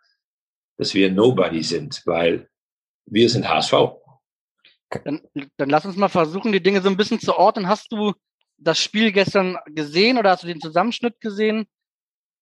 dass 0.77 0.93
wir 0.93 1.11
Nobody 1.11 1.63
sind, 1.63 2.01
weil 2.05 2.49
wir 3.05 3.29
sind 3.29 3.49
HSV. 3.49 3.73
Dann, 5.03 5.21
dann 5.57 5.69
lass 5.69 5.85
uns 5.85 5.95
mal 5.95 6.09
versuchen, 6.09 6.51
die 6.51 6.61
Dinge 6.61 6.81
so 6.81 6.89
ein 6.89 6.97
bisschen 6.97 7.19
zu 7.19 7.35
ordnen. 7.35 7.67
Hast 7.67 7.91
du 7.91 8.13
das 8.57 8.79
Spiel 8.79 9.11
gestern 9.11 9.57
gesehen 9.65 10.17
oder 10.17 10.31
hast 10.31 10.43
du 10.43 10.47
den 10.47 10.61
Zusammenschnitt 10.61 11.19
gesehen? 11.19 11.65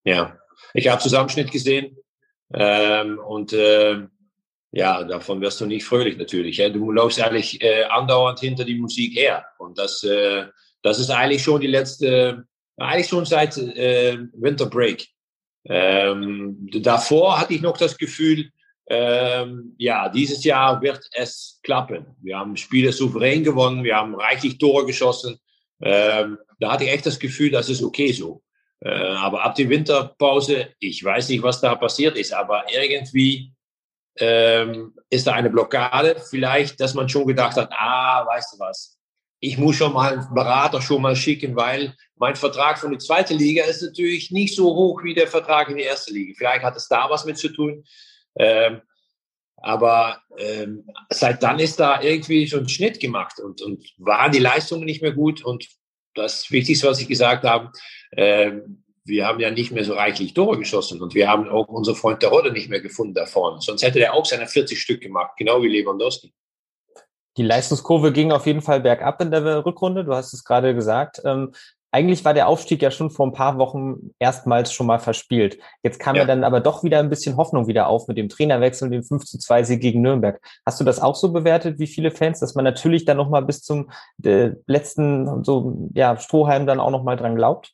Ja, 0.03 0.37
ich 0.73 0.87
habe 0.89 1.01
Zusammenschnitt 1.01 1.51
gesehen 1.51 1.97
ähm, 2.53 3.19
und 3.19 3.53
äh, 3.53 4.07
ja, 4.71 5.03
davon 5.03 5.41
wirst 5.41 5.59
du 5.59 5.65
nicht 5.65 5.83
fröhlich 5.83 6.17
natürlich. 6.17 6.57
Ja. 6.57 6.69
Du 6.69 6.91
läufst 6.91 7.21
eigentlich 7.21 7.61
äh, 7.61 7.83
andauernd 7.83 8.39
hinter 8.39 8.63
die 8.63 8.79
Musik 8.79 9.15
her. 9.17 9.45
Und 9.57 9.77
das, 9.77 10.03
äh, 10.03 10.45
das 10.81 10.99
ist 10.99 11.09
eigentlich 11.09 11.43
schon 11.43 11.61
die 11.61 11.67
letzte, 11.67 12.45
eigentlich 12.77 13.09
schon 13.09 13.25
seit 13.25 13.57
äh, 13.57 14.17
Winter 14.33 14.67
Break. 14.67 15.07
Ähm, 15.65 16.69
davor 16.81 17.39
hatte 17.39 17.53
ich 17.53 17.61
noch 17.61 17.77
das 17.77 17.97
Gefühl, 17.97 18.49
ähm, 18.87 19.75
ja, 19.77 20.09
dieses 20.09 20.43
Jahr 20.43 20.81
wird 20.81 21.01
es 21.13 21.59
klappen. 21.63 22.05
Wir 22.21 22.39
haben 22.39 22.57
Spiele 22.57 22.91
souverän 22.91 23.43
gewonnen, 23.43 23.83
wir 23.83 23.95
haben 23.95 24.15
reichlich 24.15 24.57
Tore 24.57 24.85
geschossen. 24.85 25.37
Ähm, 25.81 26.37
da 26.59 26.71
hatte 26.71 26.85
ich 26.85 26.91
echt 26.91 27.05
das 27.05 27.19
Gefühl, 27.19 27.51
das 27.51 27.69
ist 27.69 27.83
okay 27.83 28.11
so. 28.11 28.41
Äh, 28.79 28.89
aber 28.89 29.43
ab 29.43 29.55
der 29.55 29.69
Winterpause, 29.69 30.69
ich 30.79 31.03
weiß 31.03 31.29
nicht, 31.29 31.43
was 31.43 31.61
da 31.61 31.75
passiert 31.75 32.17
ist, 32.17 32.33
aber 32.33 32.65
irgendwie 32.73 33.53
ähm, 34.21 34.93
ist 35.09 35.27
da 35.27 35.33
eine 35.33 35.49
Blockade 35.49 36.21
vielleicht, 36.29 36.79
dass 36.79 36.93
man 36.93 37.09
schon 37.09 37.27
gedacht 37.27 37.57
hat, 37.57 37.71
ah, 37.73 38.25
weißt 38.25 38.53
du 38.53 38.59
was, 38.59 38.97
ich 39.39 39.57
muss 39.57 39.75
schon 39.75 39.93
mal 39.93 40.13
einen 40.13 40.33
Berater 40.33 40.81
schon 40.81 41.01
mal 41.01 41.15
schicken, 41.15 41.55
weil 41.55 41.95
mein 42.15 42.35
Vertrag 42.35 42.77
von 42.77 42.91
der 42.91 42.99
zweiten 42.99 43.37
Liga 43.37 43.65
ist 43.65 43.81
natürlich 43.81 44.29
nicht 44.29 44.55
so 44.55 44.75
hoch 44.75 45.03
wie 45.03 45.15
der 45.15 45.27
Vertrag 45.27 45.69
in 45.69 45.77
der 45.77 45.89
ersten 45.89 46.13
Liga. 46.13 46.33
Vielleicht 46.37 46.63
hat 46.63 46.77
es 46.77 46.87
da 46.87 47.09
was 47.09 47.25
mit 47.25 47.39
zu 47.39 47.49
tun. 47.49 47.83
Ähm, 48.35 48.81
aber 49.57 50.21
ähm, 50.37 50.87
seit 51.09 51.41
dann 51.41 51.59
ist 51.59 51.79
da 51.79 52.01
irgendwie 52.01 52.45
so 52.45 52.57
ein 52.57 52.69
Schnitt 52.69 52.99
gemacht 52.99 53.39
und, 53.39 53.61
und 53.63 53.83
waren 53.97 54.31
die 54.31 54.39
Leistungen 54.39 54.85
nicht 54.85 55.01
mehr 55.01 55.11
gut. 55.11 55.43
Und 55.43 55.67
das 56.13 56.51
Wichtigste, 56.51 56.87
was 56.87 57.01
ich 57.01 57.07
gesagt 57.07 57.43
habe, 57.43 57.71
äh, 58.11 58.59
wir 59.11 59.27
haben 59.27 59.39
ja 59.39 59.51
nicht 59.51 59.71
mehr 59.71 59.83
so 59.83 59.93
reichlich 59.93 60.33
Tore 60.33 60.57
geschossen 60.57 61.01
und 61.01 61.13
wir 61.13 61.29
haben 61.29 61.47
auch 61.49 61.67
unseren 61.67 61.95
Freund 61.95 62.23
der 62.23 62.29
Rodde 62.29 62.51
nicht 62.51 62.69
mehr 62.69 62.81
gefunden 62.81 63.13
da 63.13 63.27
vorne. 63.27 63.61
Sonst 63.61 63.83
hätte 63.83 63.99
er 63.99 64.15
auch 64.15 64.25
seine 64.25 64.47
40 64.47 64.81
Stück 64.81 65.01
gemacht, 65.01 65.33
genau 65.37 65.61
wie 65.61 65.67
Lewandowski. 65.67 66.33
Die 67.37 67.43
Leistungskurve 67.43 68.11
ging 68.11 68.31
auf 68.31 68.47
jeden 68.47 68.61
Fall 68.61 68.81
bergab 68.81 69.21
in 69.21 69.31
der 69.31 69.65
Rückrunde. 69.65 70.03
Du 70.03 70.13
hast 70.13 70.33
es 70.33 70.43
gerade 70.43 70.73
gesagt. 70.73 71.21
Ähm, 71.23 71.53
eigentlich 71.93 72.23
war 72.23 72.33
der 72.33 72.47
Aufstieg 72.47 72.81
ja 72.81 72.89
schon 72.89 73.11
vor 73.11 73.27
ein 73.27 73.33
paar 73.33 73.57
Wochen 73.57 74.11
erstmals 74.17 74.71
schon 74.71 74.87
mal 74.87 74.99
verspielt. 74.99 75.59
Jetzt 75.83 75.99
kam 75.99 76.15
ja. 76.15 76.21
ja 76.21 76.27
dann 76.27 76.45
aber 76.45 76.61
doch 76.61 76.83
wieder 76.83 76.99
ein 76.99 77.09
bisschen 77.09 77.35
Hoffnung 77.35 77.67
wieder 77.67 77.87
auf 77.87 78.07
mit 78.07 78.17
dem 78.17 78.29
Trainerwechsel 78.29 78.85
und 78.85 78.91
dem 78.91 79.03
5 79.03 79.25
zu 79.25 79.37
2 79.37 79.63
Sieg 79.63 79.81
gegen 79.81 80.01
Nürnberg. 80.01 80.41
Hast 80.65 80.79
du 80.79 80.85
das 80.85 81.01
auch 81.01 81.15
so 81.15 81.33
bewertet, 81.33 81.79
wie 81.79 81.87
viele 81.87 82.11
Fans, 82.11 82.39
dass 82.39 82.55
man 82.55 82.63
natürlich 82.63 83.03
dann 83.03 83.17
nochmal 83.17 83.43
bis 83.43 83.61
zum 83.61 83.91
äh, 84.23 84.51
letzten 84.67 85.43
so, 85.43 85.89
ja, 85.93 86.17
Strohhalm 86.17 86.65
dann 86.65 86.79
auch 86.79 86.91
nochmal 86.91 87.17
dran 87.17 87.35
glaubt? 87.35 87.73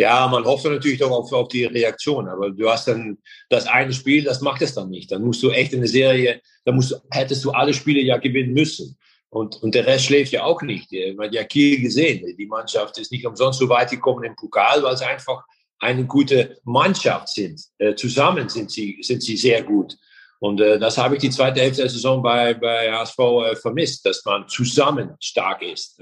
Ja, 0.00 0.26
man 0.28 0.44
hofft 0.44 0.64
natürlich 0.64 0.98
doch 0.98 1.10
auf, 1.10 1.32
auf 1.32 1.48
die 1.48 1.64
Reaktion, 1.64 2.28
aber 2.28 2.50
du 2.50 2.70
hast 2.70 2.88
dann 2.88 3.18
das 3.48 3.66
eine 3.66 3.92
Spiel, 3.92 4.24
das 4.24 4.40
macht 4.40 4.62
es 4.62 4.74
dann 4.74 4.88
nicht. 4.88 5.12
Dann 5.12 5.22
musst 5.22 5.42
du 5.42 5.50
echt 5.50 5.72
in 5.72 5.80
der 5.80 5.88
Serie, 5.88 6.40
da 6.64 6.72
musst, 6.72 7.00
hättest 7.10 7.44
du 7.44 7.50
alle 7.50 7.74
Spiele 7.74 8.00
ja 8.00 8.16
gewinnen 8.18 8.52
müssen. 8.52 8.96
Und, 9.28 9.62
und 9.62 9.74
der 9.74 9.86
Rest 9.86 10.06
schläft 10.06 10.32
ja 10.32 10.42
auch 10.42 10.60
nicht. 10.62 10.90
Man 11.16 11.28
hat 11.28 11.34
ja 11.34 11.44
Kiel 11.44 11.80
gesehen. 11.80 12.34
Die 12.36 12.46
Mannschaft 12.46 12.98
ist 12.98 13.12
nicht 13.12 13.24
umsonst 13.24 13.60
so 13.60 13.68
weit 13.68 13.90
gekommen 13.90 14.24
im 14.24 14.34
Pokal, 14.34 14.82
weil 14.82 14.96
sie 14.96 15.04
einfach 15.06 15.44
eine 15.78 16.04
gute 16.04 16.58
Mannschaft 16.64 17.28
sind. 17.28 17.60
Äh, 17.78 17.94
zusammen 17.94 18.48
sind 18.48 18.70
sie, 18.70 18.98
sind 19.02 19.22
sie 19.22 19.36
sehr 19.36 19.62
gut. 19.62 19.96
Und 20.40 20.60
äh, 20.60 20.78
das 20.78 20.98
habe 20.98 21.14
ich 21.14 21.20
die 21.20 21.30
zweite 21.30 21.60
Hälfte 21.60 21.82
der 21.82 21.90
Saison 21.90 22.22
bei, 22.22 22.54
bei 22.54 22.92
HSV 22.92 23.18
äh, 23.18 23.56
vermisst, 23.56 24.04
dass 24.04 24.24
man 24.24 24.48
zusammen 24.48 25.16
stark 25.20 25.62
ist. 25.62 26.00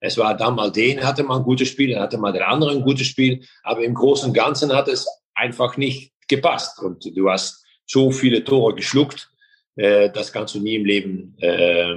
Es 0.00 0.16
war 0.18 0.36
dann 0.36 0.54
mal 0.54 0.72
den, 0.72 1.04
hatte 1.04 1.22
mal 1.22 1.38
ein 1.38 1.44
gutes 1.44 1.68
Spiel, 1.68 1.92
dann 1.92 2.02
hatte 2.02 2.18
mal 2.18 2.32
der 2.32 2.48
andere 2.48 2.70
ein 2.72 2.82
gutes 2.82 3.06
Spiel, 3.06 3.44
aber 3.62 3.84
im 3.84 3.94
Großen 3.94 4.28
und 4.28 4.34
Ganzen 4.34 4.74
hat 4.74 4.88
es 4.88 5.06
einfach 5.34 5.76
nicht 5.76 6.12
gepasst. 6.26 6.80
Und 6.80 7.04
du 7.16 7.30
hast 7.30 7.64
so 7.86 8.10
viele 8.10 8.42
Tore 8.42 8.74
geschluckt, 8.74 9.30
äh, 9.76 10.10
das 10.10 10.32
kannst 10.32 10.54
du 10.54 10.60
nie 10.60 10.76
im 10.76 10.84
Leben 10.84 11.36
äh, 11.38 11.94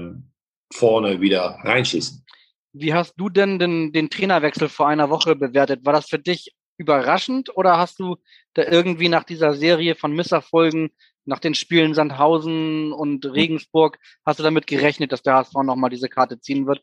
vorne 0.73 1.21
wieder 1.21 1.57
reinschießen. 1.63 2.23
Wie 2.73 2.93
hast 2.93 3.13
du 3.17 3.29
denn 3.29 3.59
den, 3.59 3.93
den 3.93 4.09
Trainerwechsel 4.09 4.67
vor 4.67 4.87
einer 4.87 5.09
Woche 5.09 5.35
bewertet? 5.35 5.85
War 5.85 5.93
das 5.93 6.09
für 6.09 6.19
dich 6.19 6.53
überraschend 6.77 7.55
oder 7.55 7.77
hast 7.77 7.99
du 7.99 8.17
da 8.55 8.63
irgendwie 8.63 9.09
nach 9.09 9.23
dieser 9.23 9.53
Serie 9.53 9.95
von 9.95 10.13
Misserfolgen, 10.13 10.89
nach 11.25 11.39
den 11.39 11.55
Spielen 11.55 11.93
Sandhausen 11.93 12.91
und 12.91 13.25
Regensburg, 13.25 13.99
hast 14.25 14.39
du 14.39 14.43
damit 14.43 14.67
gerechnet, 14.67 15.11
dass 15.11 15.21
der 15.21 15.35
HSV 15.35 15.53
nochmal 15.63 15.89
diese 15.89 16.09
Karte 16.09 16.39
ziehen 16.39 16.65
wird? 16.67 16.81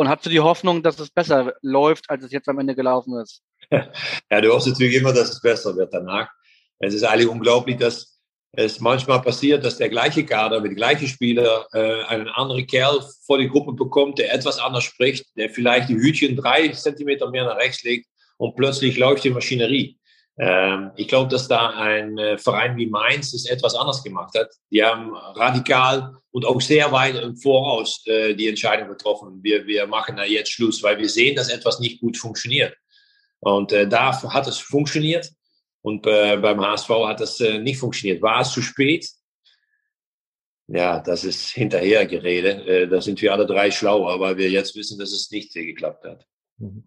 Und 0.00 0.08
hast 0.08 0.24
du 0.24 0.30
die 0.30 0.40
Hoffnung, 0.40 0.82
dass 0.82 0.98
es 0.98 1.10
besser 1.10 1.52
läuft, 1.60 2.08
als 2.08 2.24
es 2.24 2.32
jetzt 2.32 2.48
am 2.48 2.58
Ende 2.58 2.74
gelaufen 2.74 3.18
ist? 3.18 3.42
Ja, 4.30 4.40
du 4.40 4.50
hoffst 4.50 4.66
natürlich 4.66 4.94
immer, 4.94 5.12
dass 5.12 5.28
es 5.28 5.42
besser 5.42 5.76
wird 5.76 5.92
danach. 5.92 6.26
Es 6.78 6.94
ist 6.94 7.02
eigentlich 7.02 7.28
unglaublich, 7.28 7.76
dass 7.76 8.18
es 8.52 8.80
manchmal 8.80 9.20
passiert, 9.20 9.62
dass 9.62 9.76
der 9.76 9.90
gleiche 9.90 10.24
Kader 10.24 10.62
mit 10.62 10.74
gleichen 10.74 11.06
Spieler 11.06 11.66
äh, 11.74 12.04
einen 12.04 12.28
anderen 12.28 12.66
Kerl 12.66 12.98
vor 13.26 13.36
die 13.36 13.50
Gruppe 13.50 13.74
bekommt, 13.74 14.18
der 14.18 14.32
etwas 14.32 14.58
anders 14.58 14.84
spricht, 14.84 15.26
der 15.36 15.50
vielleicht 15.50 15.90
die 15.90 15.96
Hütchen 15.96 16.34
drei 16.34 16.68
Zentimeter 16.68 17.28
mehr 17.30 17.44
nach 17.44 17.58
rechts 17.58 17.82
legt 17.82 18.06
und 18.38 18.56
plötzlich 18.56 18.96
läuft 18.96 19.24
die 19.24 19.30
Maschinerie. 19.30 19.99
Ähm, 20.38 20.90
ich 20.96 21.08
glaube, 21.08 21.28
dass 21.28 21.48
da 21.48 21.70
ein 21.70 22.16
äh, 22.18 22.38
Verein 22.38 22.76
wie 22.76 22.86
Mainz 22.86 23.34
es 23.34 23.46
etwas 23.46 23.74
anders 23.74 24.02
gemacht 24.02 24.34
hat. 24.38 24.48
Die 24.70 24.82
haben 24.82 25.14
radikal 25.14 26.14
und 26.30 26.46
auch 26.46 26.60
sehr 26.60 26.90
weit 26.92 27.16
im 27.16 27.36
Voraus 27.36 28.02
äh, 28.06 28.34
die 28.34 28.48
Entscheidung 28.48 28.88
getroffen. 28.88 29.40
Wir, 29.42 29.66
wir 29.66 29.86
machen 29.86 30.16
da 30.16 30.24
jetzt 30.24 30.52
Schluss, 30.52 30.82
weil 30.82 30.98
wir 30.98 31.08
sehen, 31.08 31.36
dass 31.36 31.50
etwas 31.50 31.80
nicht 31.80 32.00
gut 32.00 32.16
funktioniert. 32.16 32.74
Und 33.40 33.72
äh, 33.72 33.88
da 33.88 34.22
hat 34.32 34.46
es 34.46 34.58
funktioniert 34.58 35.30
und 35.82 36.02
beim 36.02 36.60
HSV 36.60 36.88
hat 36.88 37.40
äh, 37.40 37.58
nicht 37.58 37.78
funktioniert. 37.78 38.20
War 38.20 38.42
es 38.42 38.52
zu 38.52 38.60
spät? 38.60 39.08
Ja, 40.68 41.00
das 41.00 41.24
ist 41.24 41.50
Hinterhergerede. 41.50 42.66
Äh, 42.66 42.88
da 42.88 43.00
sind 43.00 43.20
wir 43.22 43.32
alle 43.32 43.46
drei 43.46 43.70
schlauer, 43.70 44.20
weil 44.20 44.36
wir 44.36 44.50
jetzt 44.50 44.76
wissen, 44.76 44.98
dass 44.98 45.12
es 45.12 45.30
nicht 45.30 45.52
geklappt 45.52 46.04
hat. 46.04 46.26
Mhm 46.58 46.84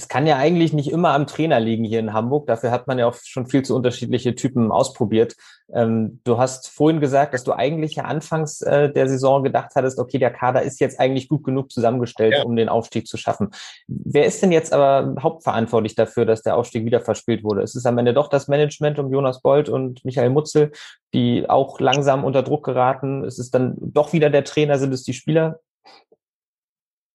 es 0.00 0.08
kann 0.08 0.26
ja 0.26 0.36
eigentlich 0.38 0.72
nicht 0.72 0.90
immer 0.90 1.10
am 1.10 1.26
Trainer 1.26 1.60
liegen 1.60 1.84
hier 1.84 2.00
in 2.00 2.14
Hamburg. 2.14 2.46
Dafür 2.46 2.70
hat 2.70 2.86
man 2.86 2.98
ja 2.98 3.06
auch 3.06 3.16
schon 3.22 3.46
viel 3.46 3.62
zu 3.62 3.76
unterschiedliche 3.76 4.34
Typen 4.34 4.72
ausprobiert. 4.72 5.36
Ähm, 5.74 6.20
du 6.24 6.38
hast 6.38 6.70
vorhin 6.70 7.00
gesagt, 7.00 7.34
dass 7.34 7.44
du 7.44 7.52
eigentlich 7.52 7.96
ja 7.96 8.04
anfangs 8.04 8.62
äh, 8.62 8.90
der 8.90 9.10
Saison 9.10 9.42
gedacht 9.42 9.72
hattest, 9.74 9.98
okay, 9.98 10.16
der 10.16 10.30
Kader 10.30 10.62
ist 10.62 10.80
jetzt 10.80 10.98
eigentlich 10.98 11.28
gut 11.28 11.44
genug 11.44 11.70
zusammengestellt, 11.70 12.32
ja. 12.38 12.44
um 12.44 12.56
den 12.56 12.70
Aufstieg 12.70 13.06
zu 13.06 13.18
schaffen. 13.18 13.50
Wer 13.88 14.24
ist 14.24 14.42
denn 14.42 14.52
jetzt 14.52 14.72
aber 14.72 15.16
hauptverantwortlich 15.22 15.96
dafür, 15.96 16.24
dass 16.24 16.40
der 16.40 16.56
Aufstieg 16.56 16.86
wieder 16.86 17.00
verspielt 17.00 17.44
wurde? 17.44 17.60
Ist 17.60 17.76
es 17.76 17.84
am 17.84 17.98
Ende 17.98 18.14
doch 18.14 18.28
das 18.28 18.48
Management 18.48 18.98
um 18.98 19.12
Jonas 19.12 19.42
Bold 19.42 19.68
und 19.68 20.02
Michael 20.06 20.30
Mutzel, 20.30 20.72
die 21.12 21.44
auch 21.50 21.78
langsam 21.78 22.24
unter 22.24 22.42
Druck 22.42 22.64
geraten? 22.64 23.22
Ist 23.24 23.38
es 23.38 23.50
dann 23.50 23.74
doch 23.78 24.14
wieder 24.14 24.30
der 24.30 24.44
Trainer? 24.44 24.78
Sind 24.78 24.94
es 24.94 25.02
die 25.02 25.12
Spieler? 25.12 25.60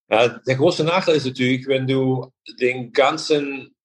Ja, 0.09 0.27
der 0.27 0.55
große 0.55 0.83
Nachteil 0.83 1.15
ist 1.15 1.25
natürlich, 1.25 1.67
wenn 1.67 1.88
du 1.88 2.31
den 2.59 2.93
ganzen 2.93 3.75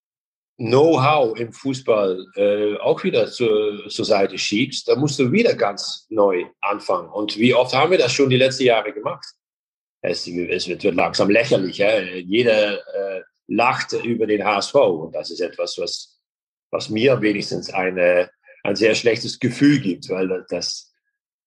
Know-how 0.59 1.39
im 1.39 1.55
Fußball 1.55 2.27
äh, 2.37 2.77
auch 2.77 3.03
wieder 3.03 3.31
zur, 3.31 3.89
zur 3.89 4.05
Seite 4.05 4.37
schiebst, 4.37 4.89
dann 4.89 5.01
musst 5.01 5.19
du 5.19 5.33
wieder 5.33 5.55
ganz 5.55 6.07
neu 6.11 6.45
anfangen. 6.61 7.09
Und 7.09 7.39
wie 7.39 7.55
oft 7.55 7.75
haben 7.75 7.91
wir 7.91 7.99
das 7.99 8.13
schon 8.13 8.29
die 8.29 8.37
letzten 8.37 8.65
Jahre 8.65 8.93
gemacht? 8.93 9.25
Es, 10.03 10.27
es 10.27 10.69
wird, 10.69 10.83
langsam 10.85 11.31
lächerlich. 11.31 11.79
Ja? 11.79 11.99
Jeder 12.01 12.75
äh, 12.75 13.23
lacht 13.47 13.93
über 13.93 14.27
den 14.27 14.45
HSV. 14.45 14.75
Und 14.75 15.15
das 15.15 15.31
ist 15.31 15.41
etwas, 15.41 15.79
was, 15.79 16.21
was 16.71 16.91
mir 16.91 17.23
wenigstens 17.23 17.71
eine, 17.71 18.31
ein 18.63 18.77
sehr 18.77 18.95
schlechtes 18.95 19.39
Gefühl 19.39 19.81
gibt, 19.81 20.11
weil 20.11 20.45
das, 20.51 20.93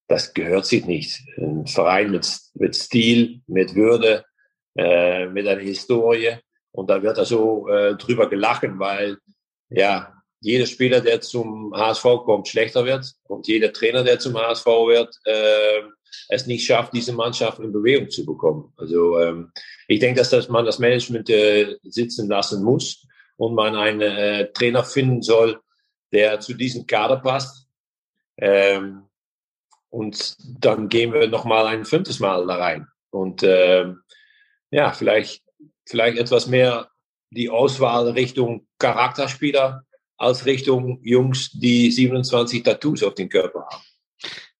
das 0.08 0.34
gehört 0.34 0.66
sich 0.66 0.86
nicht. 0.86 1.20
Ein 1.36 1.68
Verein 1.68 2.10
mit, 2.10 2.28
mit 2.54 2.74
Stil, 2.74 3.42
mit 3.46 3.76
Würde, 3.76 4.24
äh, 4.76 5.26
mit 5.26 5.46
einer 5.46 5.60
Historie. 5.60 6.36
Und 6.72 6.90
da 6.90 7.02
wird 7.02 7.18
also 7.18 7.68
äh, 7.68 7.94
drüber 7.96 8.28
gelachen, 8.28 8.78
weil 8.78 9.18
ja 9.70 10.12
jeder 10.40 10.66
Spieler, 10.66 11.00
der 11.00 11.20
zum 11.20 11.72
HSV 11.74 12.02
kommt, 12.24 12.48
schlechter 12.48 12.84
wird 12.84 13.10
und 13.24 13.46
jeder 13.46 13.72
Trainer, 13.72 14.04
der 14.04 14.18
zum 14.18 14.36
HSV 14.36 14.66
wird, 14.66 15.16
äh, 15.24 15.82
es 16.28 16.46
nicht 16.46 16.66
schafft, 16.66 16.92
diese 16.92 17.12
Mannschaft 17.12 17.60
in 17.60 17.72
Bewegung 17.72 18.10
zu 18.10 18.26
bekommen. 18.26 18.72
Also 18.76 19.18
ähm, 19.20 19.52
ich 19.88 20.00
denke, 20.00 20.20
dass 20.20 20.30
das 20.30 20.48
man 20.48 20.64
das 20.64 20.78
Management 20.78 21.30
äh, 21.30 21.76
sitzen 21.82 22.28
lassen 22.28 22.62
muss 22.62 23.06
und 23.36 23.54
man 23.54 23.74
einen 23.74 24.00
äh, 24.00 24.52
Trainer 24.52 24.84
finden 24.84 25.22
soll, 25.22 25.60
der 26.12 26.40
zu 26.40 26.54
diesem 26.54 26.86
Kader 26.86 27.16
passt. 27.16 27.66
Ähm, 28.36 29.02
und 29.90 30.36
dann 30.60 30.88
gehen 30.88 31.12
wir 31.12 31.28
noch 31.28 31.44
mal 31.44 31.66
ein 31.66 31.84
fünftes 31.84 32.20
Mal 32.20 32.46
da 32.46 32.56
rein. 32.56 32.86
Und 33.10 33.42
ähm, 33.44 34.00
ja, 34.74 34.92
vielleicht, 34.92 35.42
vielleicht 35.86 36.18
etwas 36.18 36.48
mehr 36.48 36.88
die 37.30 37.48
Auswahl 37.48 38.10
Richtung 38.10 38.66
Charakterspieler 38.78 39.84
als 40.16 40.46
Richtung 40.46 40.98
Jungs, 41.02 41.50
die 41.52 41.90
27 41.92 42.62
Tattoos 42.62 43.02
auf 43.04 43.14
dem 43.14 43.28
Körper 43.28 43.66
haben. 43.70 43.84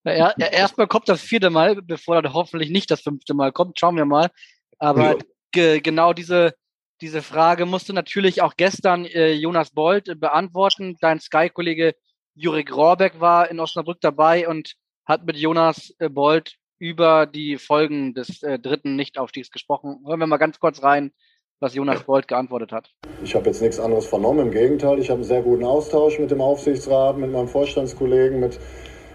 Ja, 0.05 0.31
erstmal 0.37 0.87
kommt 0.87 1.09
das 1.09 1.21
vierte 1.21 1.51
Mal, 1.51 1.81
bevor 1.83 2.23
dann 2.23 2.33
hoffentlich 2.33 2.71
nicht 2.71 2.91
das 2.91 3.01
fünfte 3.01 3.35
Mal 3.35 3.51
kommt. 3.51 3.79
Schauen 3.81 3.97
wir 3.97 4.05
mal. 4.05 4.31
Aber 4.79 5.19
ge 5.51 5.81
genau 5.81 6.13
diese, 6.13 6.55
diese 7.01 7.23
Frage 7.23 7.67
musste 7.67 7.93
natürlich 7.93 8.41
auch 8.41 8.55
gestern 8.57 9.07
äh, 9.07 9.33
Jonas 9.33 9.71
Bold 9.71 10.21
beantworten. 10.21 10.97
Dein 11.01 11.21
Sky-Kollege 11.21 11.95
Jurek 12.35 12.73
Rohrbeck 12.75 13.19
war 13.19 13.51
in 13.51 13.59
Osnabrück 13.59 14.01
dabei 14.01 14.47
und 14.47 14.75
hat 15.07 15.25
mit 15.25 15.37
Jonas 15.37 15.93
äh, 15.99 16.09
Bold 16.09 16.57
über 16.79 17.27
die 17.27 17.57
Folgen 17.57 18.15
des 18.15 18.43
äh, 18.43 18.59
dritten 18.59 18.97
Nichtaufstiegs 18.97 19.51
gesprochen. 19.51 20.01
Hören 20.07 20.21
wir 20.21 20.27
mal 20.27 20.39
ganz 20.39 20.59
kurz 20.59 20.83
rein, 20.83 21.13
was 21.61 21.75
Jonas 21.75 22.03
Bold 22.03 22.29
geantwortet 22.29 22.73
hat. 22.73 22.91
Ich 23.23 23.35
habe 23.35 23.47
jetzt 23.47 23.63
nichts 23.63 23.79
anderes 23.79 24.07
vernommen. 24.07 24.47
Im 24.47 24.51
Gegenteil, 24.51 24.99
ich 24.99 25.09
habe 25.09 25.19
einen 25.19 25.29
sehr 25.29 25.43
guten 25.43 25.65
Austausch 25.65 26.19
mit 26.19 26.31
dem 26.31 26.41
Aufsichtsrat, 26.41 27.17
mit 27.17 27.33
meinem 27.33 27.49
Vorstandskollegen, 27.49 28.41
mit, 28.41 28.59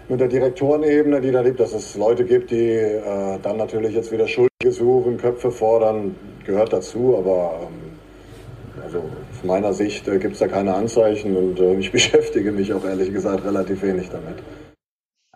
mit 0.08 0.20
der 0.20 0.28
Direktorenebene, 0.28 1.20
die 1.20 1.30
da 1.30 1.42
liebt, 1.42 1.60
dass 1.60 1.72
es 1.72 1.96
Leute 1.96 2.24
gibt, 2.24 2.50
die 2.50 2.70
äh, 2.74 3.38
dann 3.42 3.56
natürlich 3.56 3.94
jetzt 3.94 4.10
wieder 4.10 4.26
Schuldige 4.26 4.72
suchen, 4.72 5.18
Köpfe 5.18 5.50
fordern, 5.50 6.16
gehört 6.44 6.72
dazu, 6.72 7.16
aber 7.16 7.60
ähm, 7.62 8.82
also 8.82 8.98
aus 8.98 9.44
meiner 9.44 9.72
Sicht 9.72 10.08
äh, 10.08 10.18
gibt 10.18 10.34
es 10.34 10.40
da 10.40 10.48
keine 10.48 10.74
Anzeichen 10.74 11.36
und 11.36 11.60
äh, 11.60 11.78
ich 11.78 11.92
beschäftige 11.92 12.52
mich 12.52 12.72
auch 12.72 12.84
ehrlich 12.84 13.12
gesagt 13.12 13.44
relativ 13.44 13.82
wenig 13.82 14.08
damit. 14.10 14.36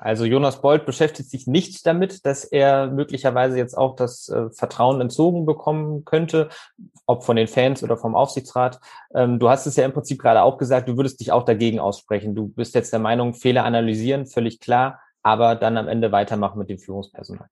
Also 0.04 0.26
Jonas 0.26 0.61
Bold 0.61 0.84
beschäftigt 0.84 1.30
sich 1.30 1.46
nicht 1.46 1.87
damit, 1.87 2.26
dass 2.26 2.44
er 2.44 2.88
möglicherweise 2.88 3.56
jetzt 3.56 3.75
auch 3.75 3.96
das 3.96 4.28
äh, 4.28 4.50
Vertrauen 4.50 5.00
entzogen 5.00 5.46
bekommen 5.46 6.04
könnte, 6.04 6.50
ob 7.06 7.25
von 7.25 7.37
den 7.37 7.49
Fans 7.49 7.82
oder 7.82 7.96
vom 7.96 8.14
Aufsichtsrat. 8.14 8.80
Ähm, 9.14 9.38
du 9.38 9.49
hast 9.49 9.64
es 9.64 9.76
ja 9.76 9.87
im 9.87 9.94
Prinzip 9.94 10.20
gerade 10.20 10.42
auch 10.42 10.58
gesagt, 10.58 10.90
du 10.90 10.99
würdest 10.99 11.20
dich 11.20 11.32
auch 11.32 11.46
dagegen 11.46 11.80
aussprechen. 11.80 12.34
Du 12.34 12.49
bist 12.49 12.75
jetzt 12.75 12.92
der 12.92 13.00
Meinung, 13.00 13.32
Fehler 13.32 13.64
analysieren, 13.64 14.26
völlig 14.26 14.61
klar, 14.61 15.00
aber 15.23 15.54
dann 15.54 15.78
am 15.78 15.88
Ende 15.88 16.12
weitermachen 16.12 16.58
mit 16.58 16.68
dem 16.68 16.78
Führungspersonal. 16.78 17.49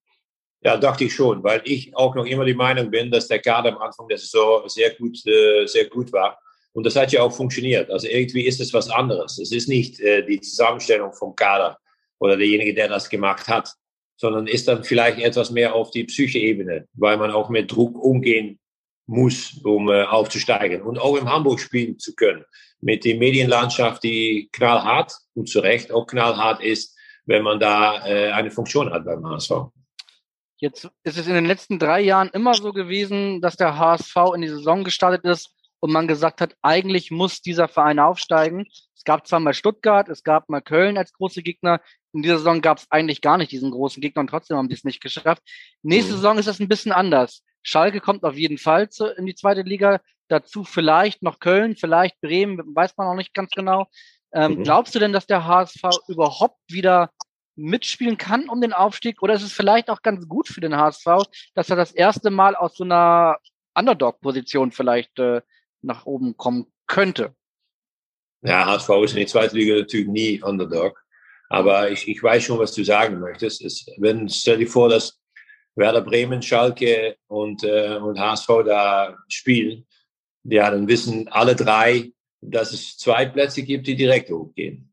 Ja, 0.61 0.77
dachte 0.77 1.05
ich 1.05 1.15
schon, 1.15 1.43
weil 1.43 1.63
ich 1.65 1.97
auch 1.97 2.15
noch 2.15 2.27
immer 2.27 2.45
die 2.45 2.53
Meinung 2.53 2.91
bin, 2.91 3.11
dass 3.11 3.29
der 3.29 3.41
Kader 3.41 3.71
am 3.71 3.79
Anfang 3.79 4.09
der 4.09 4.19
Saison 4.19 4.69
sehr 4.69 4.91
gut, 4.91 5.27
äh, 5.27 5.65
sehr 5.65 5.87
gut 5.87 6.13
war. 6.13 6.39
Und 6.75 6.85
das 6.85 6.97
hat 6.97 7.13
ja 7.13 7.23
auch 7.23 7.33
funktioniert. 7.33 7.91
Also 7.91 8.09
irgendwie 8.09 8.45
ist 8.45 8.61
es 8.61 8.75
was 8.75 8.91
anderes. 8.91 9.39
Es 9.39 9.53
ist 9.53 9.71
nicht 9.71 10.01
äh, 10.01 10.23
die 10.23 10.43
Zusammenstellung 10.43 11.15
vom 11.15 11.35
Kader 11.35 11.79
oder 12.23 12.37
derjenige, 12.37 12.73
der 12.73 12.89
das 12.89 13.11
gemacht 13.11 13.49
hat, 13.49 13.75
sondern 14.17 14.47
ist 14.47 14.69
dann 14.69 14.85
vielleicht 14.85 15.19
etwas 15.19 15.51
mehr 15.51 15.75
auf 15.75 15.91
die 15.91 16.05
Psyche-Ebene, 16.05 16.87
weil 16.93 17.17
man 17.17 17.33
auch 17.33 17.49
mit 17.49 17.73
Druck 17.73 18.01
umgehen 18.01 18.61
muss, 19.07 19.61
um 19.65 19.91
äh, 19.91 20.05
aufzusteigen 20.05 20.83
und 20.83 21.01
auch 21.01 21.17
im 21.17 21.29
Hamburg 21.29 21.59
spielen 21.59 21.99
zu 21.99 22.15
können. 22.15 22.45
Mit 22.81 23.05
der 23.05 23.17
Medienlandschaft, 23.17 24.05
die 24.05 24.49
knallhart 24.53 25.13
und 25.35 25.49
zu 25.49 25.59
Recht 25.59 25.91
auch 25.91 26.07
knallhart 26.07 26.63
ist, 26.63 26.97
wenn 27.27 27.43
man 27.43 27.59
da 27.59 28.07
äh, 28.07 28.31
eine 28.31 28.53
Funktion 28.53 28.93
hat 28.93 29.05
beim 29.05 29.27
HSV. 29.27 29.51
Jetzt 30.59 30.89
ist 31.03 31.19
es 31.19 31.27
in 31.27 31.35
den 31.35 31.47
letzten 31.47 31.81
drei 31.81 32.03
Jahren 32.03 32.31
immer 32.33 32.55
so 32.55 32.73
gewesen, 32.73 33.41
dass 33.41 33.57
der 33.57 33.77
HSV 33.77 34.15
in 34.37 34.43
die 34.43 34.49
Saison 34.49 34.85
gestartet 34.85 35.25
ist 35.25 35.51
und 35.83 35.91
man 35.91 36.07
gesagt 36.07 36.41
hat, 36.41 36.55
eigentlich 36.63 37.11
muss 37.11 37.43
dieser 37.43 37.67
Verein 37.67 37.99
aufsteigen. 37.99 38.67
Es 38.97 39.03
gab 39.03 39.27
zwar 39.27 39.41
mal 39.41 39.53
Stuttgart, 39.53 40.09
es 40.09 40.23
gab 40.23 40.49
mal 40.49 40.61
Köln 40.61 40.97
als 40.97 41.13
große 41.13 41.43
Gegner. 41.43 41.81
In 42.13 42.23
dieser 42.23 42.39
Saison 42.39 42.61
gab 42.61 42.79
es 42.79 42.87
eigentlich 42.89 43.21
gar 43.21 43.37
nicht 43.37 43.51
diesen 43.51 43.73
großen 43.73 44.01
Gegner 44.01 44.21
und 44.21 44.29
trotzdem 44.29 44.57
haben 44.57 44.69
die 44.69 44.77
es 44.77 44.85
nicht 44.85 45.01
geschafft. 45.01 45.43
Nächste 45.83 46.13
mhm. 46.13 46.17
Saison 46.17 46.39
ist 46.39 46.47
das 46.47 46.61
ein 46.61 46.69
bisschen 46.69 46.93
anders. 46.93 47.43
Schalke 47.65 48.01
kommt 48.01 48.23
auf 48.23 48.37
jeden 48.37 48.59
Fall 48.59 48.91
zu, 48.91 49.07
in 49.07 49.27
die 49.27 49.35
zweite 49.35 49.63
Liga. 49.63 50.01
Dazu 50.29 50.63
vielleicht 50.63 51.25
noch 51.25 51.41
Köln, 51.41 51.75
vielleicht 51.75 52.21
Bremen, 52.21 52.61
weiß 52.77 52.97
man 52.97 53.09
noch 53.09 53.17
nicht 53.17 53.35
ganz 53.35 53.51
genau. 53.51 53.89
Ähm, 54.33 54.59
mhm. 54.59 54.63
Glaubst 54.63 54.95
du 54.95 55.01
denn, 55.01 55.13
dass 55.13 55.27
der 55.27 55.47
HSV 55.47 55.83
überhaupt 56.07 56.61
wieder 56.69 57.11
mitspielen 57.57 58.19
kann 58.19 58.49
um 58.49 58.61
den 58.61 58.73
Aufstieg? 58.73 59.21
Oder 59.21 59.35
ist 59.35 59.43
es 59.43 59.53
vielleicht 59.53 59.91
auch 59.91 60.03
ganz 60.03 60.29
gut 60.29 60.47
für 60.47 60.61
den 60.61 60.77
HSV, 60.77 61.27
dass 61.55 61.71
er 61.71 61.77
das 61.77 61.91
erste 61.91 62.31
Mal 62.31 62.55
aus 62.55 62.77
so 62.77 62.85
einer 62.85 63.39
Underdog-Position 63.75 64.71
vielleicht 64.71 65.19
äh, 65.19 65.41
nach 65.83 66.07
oben 66.07 66.37
kommen 66.37 66.67
könnte? 66.87 67.35
Ja, 68.43 68.67
HSV 68.67 68.89
ist 69.05 69.13
in 69.13 69.19
der 69.19 69.27
zweiten 69.27 69.57
Liga 69.57 69.77
natürlich 69.77 70.09
nie 70.09 70.43
Underdog. 70.43 71.03
Aber 71.49 71.91
ich, 71.91 72.09
ich 72.09 72.23
weiß 72.23 72.43
schon, 72.43 72.59
was 72.59 72.73
du 72.73 72.83
sagen 72.83 73.21
möchtest. 73.21 73.63
Es, 73.63 73.87
wenn, 73.99 74.29
stell 74.29 74.59
dir 74.59 74.69
vor, 74.69 74.89
dass 74.89 75.21
Werder 75.75 76.01
Bremen, 76.01 76.43
Schalke 76.43 77.17
und, 77.29 77.63
äh, 77.63 77.97
und 77.97 78.19
HSV 78.19 78.49
da 78.65 79.17
spielen, 79.29 79.87
ja, 80.45 80.71
dann 80.71 80.89
wissen 80.89 81.29
alle 81.29 81.55
drei, 81.55 82.13
dass 82.41 82.73
es 82.73 82.97
zwei 82.97 83.27
Plätze 83.27 83.63
gibt, 83.63 83.87
die 83.87 83.95
direkt 83.95 84.31
hochgehen. 84.31 84.93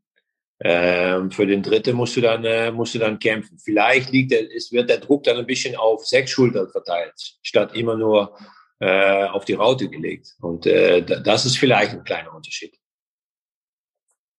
Ähm, 0.62 1.31
für 1.31 1.48
den 1.48 1.63
dritten 1.63 1.96
musst 1.96 2.17
du 2.17 2.22
dann, 2.22 2.43
äh, 2.43 2.72
musst 2.72 2.93
du 2.93 3.00
dann 3.00 3.17
kämpfen. 3.17 3.58
Vielleicht 3.58 4.12
liegt 4.12 4.31
der, 4.31 4.53
es 4.53 4.72
wird 4.72 4.89
der 4.89 4.98
Druck 4.98 5.24
dann 5.24 5.38
ein 5.38 5.46
bisschen 5.46 5.75
auf 5.75 6.05
sechs 6.05 6.31
Schultern 6.31 6.69
verteilt, 6.69 7.13
statt 7.41 7.74
immer 7.75 7.96
nur 7.96 8.38
äh, 8.79 9.25
auf 9.25 9.45
die 9.45 9.53
Raute 9.53 9.89
gelegt. 9.89 10.36
Und 10.41 10.65
äh, 10.65 11.01
das 11.01 11.45
ist 11.45 11.57
vielleicht 11.57 11.93
ein 11.93 12.03
kleiner 12.03 12.33
Unterschied. 12.33 12.77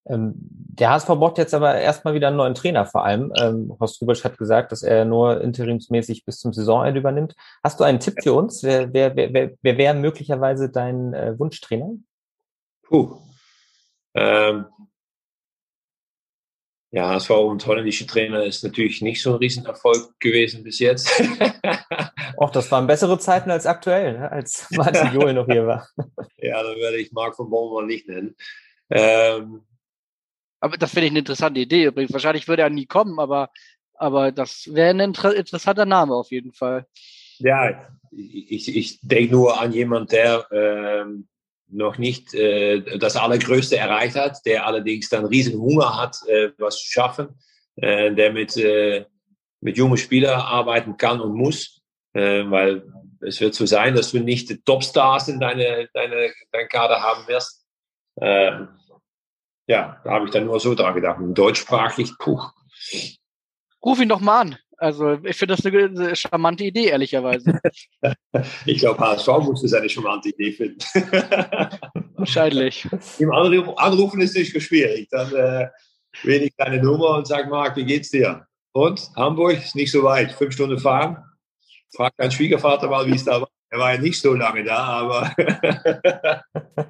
Ähm, 0.06 0.35
der 0.35 0.90
HSV 0.90 1.09
braucht 1.09 1.38
jetzt 1.38 1.52
aber 1.52 1.75
erstmal 1.75 2.14
wieder 2.14 2.28
einen 2.28 2.38
neuen 2.38 2.54
Trainer 2.54 2.87
vor 2.87 3.04
allem. 3.04 3.32
Ähm, 3.37 3.76
Horst 3.78 4.00
Rubisch 4.00 4.25
hat 4.25 4.38
gesagt, 4.38 4.73
dass 4.73 4.82
er 4.82 5.04
nur 5.04 5.40
interimsmäßig 5.40 6.25
bis 6.25 6.38
zum 6.38 6.52
Saisonende 6.52 7.00
übernimmt. 7.00 7.35
Hast 7.62 7.78
du 7.80 7.85
einen 7.85 8.00
Tipp 8.00 8.14
für 8.23 8.32
uns? 8.32 8.62
Wer, 8.62 8.92
wer, 8.92 9.14
wer, 9.14 9.52
wer, 9.61 9.78
wäre 9.78 9.94
möglicherweise 9.94 10.70
dein 10.70 11.12
äh, 11.12 11.38
Wunschtrainer? 11.38 11.90
Puh. 12.82 13.18
Ähm, 14.14 14.66
ja, 16.92 17.09
HSV 17.09 17.30
und 17.30 17.66
holländische 17.66 18.06
Trainer 18.06 18.44
ist 18.44 18.64
natürlich 18.64 19.00
nicht 19.00 19.23
so 19.23 19.30
ein 19.30 19.38
Riesenerfolg 19.38 20.18
gewesen 20.18 20.64
bis 20.64 20.81
jetzt. 20.81 21.09
Och, 22.37 22.50
das 22.50 22.70
waren 22.72 22.87
bessere 22.87 23.18
Zeiten 23.18 23.50
als 23.50 23.66
aktuell, 23.66 24.18
ne? 24.18 24.31
als 24.33 24.66
Martin 24.72 25.12
Joel 25.12 25.35
noch 25.35 25.46
hier 25.46 25.66
war. 25.66 25.88
ja, 26.38 26.62
dann 26.62 26.76
werde 26.76 26.98
ich 26.98 27.12
Marc 27.12 27.37
von 27.37 27.48
Bommel 27.50 27.87
nicht 27.87 28.09
nennen. 28.09 28.35
Ähm, 28.90 29.62
aber 30.59 30.76
das 30.76 30.90
finde 30.90 31.07
ich 31.07 31.12
eine 31.12 31.20
interessante 31.20 31.61
Idee 31.61 31.85
übrigens. 31.85 32.12
Wahrscheinlich 32.12 32.48
würde 32.48 32.62
er 32.62 32.70
nie 32.70 32.87
kommen, 32.87 33.20
aber, 33.20 33.50
aber 33.94 34.33
das 34.33 34.68
wäre 34.72 34.90
ein 34.90 35.00
inter 35.00 35.35
interessanter 35.35 35.87
Name 35.87 36.14
auf 36.14 36.31
jeden 36.31 36.53
Fall. 36.53 36.87
Ja, 37.38 37.88
ich, 38.11 38.76
ich 38.76 39.00
denke 39.00 39.33
nur 39.33 39.61
an 39.61 39.72
jemanden, 39.72 40.09
der 40.09 40.46
ähm, 40.50 41.29
noch 41.72 41.98
nicht 41.98 42.35
äh, 42.35 42.98
das 42.98 43.16
Allergrößte 43.16 43.76
erreicht 43.76 44.16
hat, 44.16 44.38
der 44.44 44.66
allerdings 44.66 45.09
dann 45.09 45.24
riesen 45.24 45.61
Hunger 45.61 45.96
hat, 45.96 46.16
äh, 46.26 46.50
was 46.59 46.78
zu 46.78 46.90
schaffen, 46.90 47.28
äh, 47.76 48.12
der 48.14 48.33
mit, 48.33 48.56
äh, 48.56 49.06
mit 49.61 49.76
jungen 49.76 49.96
Spielern 49.96 50.40
arbeiten 50.40 50.96
kann 50.96 51.20
und 51.20 51.35
muss, 51.35 51.80
äh, 52.14 52.44
weil 52.50 52.83
es 53.20 53.40
wird 53.40 53.54
so 53.54 53.66
sein, 53.66 53.94
dass 53.94 54.12
du 54.12 54.18
nicht 54.18 54.64
Topstars 54.64 55.28
in 55.28 55.40
deine, 55.40 55.88
deine, 55.92 56.33
dein 56.52 56.68
Kader 56.68 57.02
haben 57.02 57.26
wirst. 57.28 57.66
Äh, 58.16 58.66
ja, 59.66 60.00
da 60.04 60.11
habe 60.11 60.24
ich 60.24 60.30
dann 60.30 60.46
nur 60.46 60.59
so 60.59 60.74
dran 60.74 60.94
gedacht. 60.94 61.18
Deutschsprachig, 61.20 62.12
puh. 62.18 62.40
Ruf 63.85 64.00
ihn 64.00 64.09
doch 64.09 64.20
mal 64.20 64.40
an. 64.40 64.59
Also 64.81 65.19
ich 65.25 65.37
finde 65.37 65.57
das 65.57 65.66
eine, 65.66 65.85
eine, 65.85 66.16
charmante 66.16 66.64
Idee, 66.64 66.87
ehrlicherweise. 66.87 67.61
ich 68.64 68.79
glaube, 68.79 68.99
HSV 68.99 69.29
muss 69.40 69.61
das 69.61 69.75
eine 69.75 69.90
charmante 69.90 70.31
Idee 70.31 70.53
finden. 70.53 70.79
Wahrscheinlich. 72.16 72.88
Im 73.19 73.31
Anrufen 73.31 74.23
ist 74.23 74.35
nicht 74.35 74.59
schwierig. 74.62 75.07
Dann 75.11 75.35
äh, 75.35 75.69
wähle 76.23 76.45
ich 76.45 76.55
deine 76.57 76.83
Nummer 76.83 77.19
und 77.19 77.27
sage, 77.27 77.51
Marc, 77.51 77.77
wie 77.77 77.85
geht's 77.85 78.09
dir? 78.09 78.47
Und 78.73 79.11
Hamburg 79.16 79.59
ist 79.59 79.77
nicht 79.77 79.93
so 79.93 80.03
weit, 80.03 80.33
fünf 80.33 80.55
Stunden 80.55 80.79
fahren. 80.79 81.23
Frag 81.95 82.16
deinen 82.16 82.31
Schwiegervater 82.31 82.88
mal, 82.88 83.07
wie 83.07 83.16
es 83.16 83.25
da 83.25 83.43
war. 83.43 83.49
Er 83.69 83.79
war 83.79 83.95
ja 83.95 84.01
nicht 84.01 84.19
so 84.19 84.33
lange 84.33 84.64
da, 84.64 84.79
aber 84.79 85.35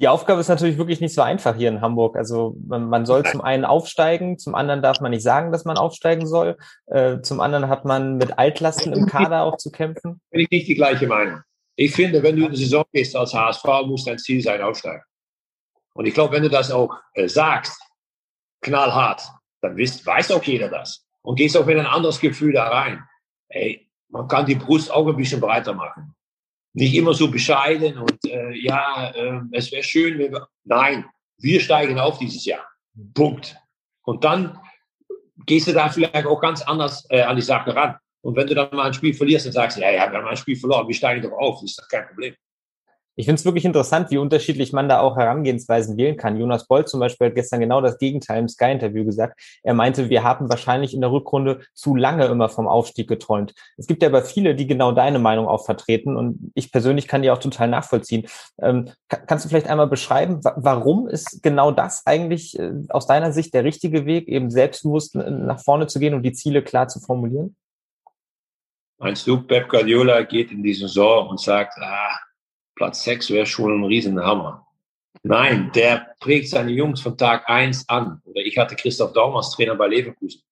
Die 0.00 0.06
Aufgabe 0.06 0.40
ist 0.40 0.48
natürlich 0.48 0.78
wirklich 0.78 1.00
nicht 1.00 1.12
so 1.12 1.22
einfach 1.22 1.56
hier 1.56 1.68
in 1.68 1.80
Hamburg. 1.80 2.16
Also 2.16 2.56
man, 2.64 2.88
man 2.88 3.04
soll 3.04 3.24
zum 3.24 3.40
einen 3.40 3.64
aufsteigen, 3.64 4.38
zum 4.38 4.54
anderen 4.54 4.80
darf 4.80 5.00
man 5.00 5.10
nicht 5.10 5.24
sagen, 5.24 5.50
dass 5.50 5.64
man 5.64 5.76
aufsteigen 5.76 6.24
soll. 6.24 6.56
Äh, 6.86 7.20
zum 7.22 7.40
anderen 7.40 7.68
hat 7.68 7.84
man 7.84 8.16
mit 8.16 8.38
Altlasten 8.38 8.92
im 8.92 9.06
Kader 9.06 9.42
auch 9.42 9.56
zu 9.56 9.72
kämpfen. 9.72 10.20
Bin 10.30 10.42
ich 10.42 10.50
nicht 10.50 10.68
die 10.68 10.76
gleiche 10.76 11.08
Meinung. 11.08 11.40
Ich 11.74 11.92
finde, 11.92 12.22
wenn 12.22 12.36
du 12.36 12.46
in 12.46 12.52
die 12.52 12.58
Saison 12.58 12.84
gehst 12.92 13.16
als 13.16 13.34
HSV, 13.34 13.64
muss 13.86 14.04
dein 14.04 14.18
Ziel 14.18 14.40
sein, 14.40 14.62
aufsteigen. 14.62 15.02
Und 15.94 16.06
ich 16.06 16.14
glaube, 16.14 16.32
wenn 16.34 16.44
du 16.44 16.50
das 16.50 16.70
auch 16.70 16.94
äh, 17.14 17.28
sagst, 17.28 17.80
knallhart, 18.60 19.22
dann 19.62 19.76
wisst, 19.76 20.06
weiß 20.06 20.30
auch 20.30 20.44
jeder 20.44 20.68
das. 20.68 21.04
Und 21.22 21.34
gehst 21.34 21.56
auch 21.56 21.66
mit 21.66 21.76
ein 21.76 21.86
anderes 21.86 22.20
Gefühl 22.20 22.52
da 22.52 22.68
rein. 22.68 23.02
Ey, 23.48 23.90
man 24.10 24.28
kann 24.28 24.46
die 24.46 24.54
Brust 24.54 24.92
auch 24.92 25.08
ein 25.08 25.16
bisschen 25.16 25.40
breiter 25.40 25.74
machen 25.74 26.14
nicht 26.78 26.94
immer 26.94 27.12
so 27.12 27.28
bescheiden 27.30 27.98
und 27.98 28.24
äh, 28.24 28.52
ja, 28.54 29.10
äh, 29.10 29.40
es 29.52 29.72
wäre 29.72 29.82
schön, 29.82 30.18
wenn 30.18 30.32
wir. 30.32 30.48
Nein, 30.64 31.04
wir 31.38 31.60
steigen 31.60 31.98
auf 31.98 32.18
dieses 32.18 32.44
Jahr. 32.44 32.64
Punkt. 33.14 33.56
Und 34.02 34.24
dann 34.24 34.58
gehst 35.46 35.66
du 35.66 35.72
da 35.72 35.88
vielleicht 35.88 36.26
auch 36.26 36.40
ganz 36.40 36.62
anders 36.62 37.04
äh, 37.10 37.22
an 37.22 37.36
die 37.36 37.42
Sache 37.42 37.74
ran. 37.74 37.96
Und 38.20 38.36
wenn 38.36 38.46
du 38.46 38.54
dann 38.54 38.74
mal 38.74 38.86
ein 38.86 38.94
Spiel 38.94 39.14
verlierst, 39.14 39.46
dann 39.46 39.52
sagst 39.52 39.76
du, 39.76 39.80
ja, 39.80 39.90
ja, 39.90 40.10
wir 40.10 40.18
haben 40.18 40.28
ein 40.28 40.36
Spiel 40.36 40.56
verloren, 40.56 40.86
wir 40.86 40.94
steigen 40.94 41.22
doch 41.22 41.36
auf, 41.36 41.60
das 41.60 41.70
ist 41.70 41.80
doch 41.80 41.88
kein 41.88 42.06
Problem. 42.06 42.34
Ich 43.18 43.26
finde 43.26 43.40
es 43.40 43.44
wirklich 43.44 43.64
interessant, 43.64 44.12
wie 44.12 44.18
unterschiedlich 44.18 44.72
man 44.72 44.88
da 44.88 45.00
auch 45.00 45.16
Herangehensweisen 45.16 45.96
wählen 45.96 46.16
kann. 46.16 46.36
Jonas 46.36 46.68
Boll 46.68 46.86
zum 46.86 47.00
Beispiel 47.00 47.26
hat 47.26 47.34
gestern 47.34 47.58
genau 47.58 47.80
das 47.80 47.98
Gegenteil 47.98 48.38
im 48.38 48.48
Sky-Interview 48.48 49.04
gesagt. 49.04 49.40
Er 49.64 49.74
meinte, 49.74 50.08
wir 50.08 50.22
haben 50.22 50.48
wahrscheinlich 50.48 50.94
in 50.94 51.00
der 51.00 51.10
Rückrunde 51.10 51.62
zu 51.74 51.96
lange 51.96 52.26
immer 52.26 52.48
vom 52.48 52.68
Aufstieg 52.68 53.08
geträumt. 53.08 53.54
Es 53.76 53.88
gibt 53.88 54.04
ja 54.04 54.08
aber 54.08 54.22
viele, 54.22 54.54
die 54.54 54.68
genau 54.68 54.92
deine 54.92 55.18
Meinung 55.18 55.48
auch 55.48 55.64
vertreten 55.64 56.16
und 56.16 56.52
ich 56.54 56.70
persönlich 56.70 57.08
kann 57.08 57.22
die 57.22 57.32
auch 57.32 57.38
total 57.38 57.66
nachvollziehen. 57.66 58.28
Ähm, 58.62 58.88
kannst 59.08 59.44
du 59.44 59.48
vielleicht 59.48 59.68
einmal 59.68 59.88
beschreiben, 59.88 60.40
warum 60.54 61.08
ist 61.08 61.42
genau 61.42 61.72
das 61.72 62.06
eigentlich 62.06 62.56
äh, 62.56 62.70
aus 62.88 63.08
deiner 63.08 63.32
Sicht 63.32 63.52
der 63.52 63.64
richtige 63.64 64.06
Weg, 64.06 64.28
eben 64.28 64.48
selbstbewusst 64.48 65.16
nach 65.16 65.58
vorne 65.58 65.88
zu 65.88 65.98
gehen 65.98 66.14
und 66.14 66.22
die 66.22 66.34
Ziele 66.34 66.62
klar 66.62 66.86
zu 66.86 67.00
formulieren? 67.00 67.56
Meinst 69.00 69.26
du, 69.26 69.42
Pep 69.42 69.68
Guardiola 69.68 70.22
geht 70.22 70.52
in 70.52 70.62
die 70.62 70.74
Saison 70.74 71.30
und 71.30 71.40
sagt, 71.40 71.74
ah, 71.80 72.16
Platz 72.78 73.02
6 73.02 73.30
wäre 73.30 73.44
schon 73.44 73.80
ein 73.80 73.84
Riesenhammer. 73.84 74.64
Nein, 75.24 75.72
der 75.74 76.14
prägt 76.20 76.48
seine 76.48 76.70
Jungs 76.70 77.00
von 77.00 77.18
Tag 77.18 77.50
1 77.50 77.88
an. 77.88 78.22
Oder 78.24 78.40
ich 78.42 78.56
hatte 78.56 78.76
Christoph 78.76 79.12
Daum 79.12 79.34
als 79.34 79.50
Trainer 79.50 79.74
bei 79.74 79.88
Leverkusen. 79.88 80.42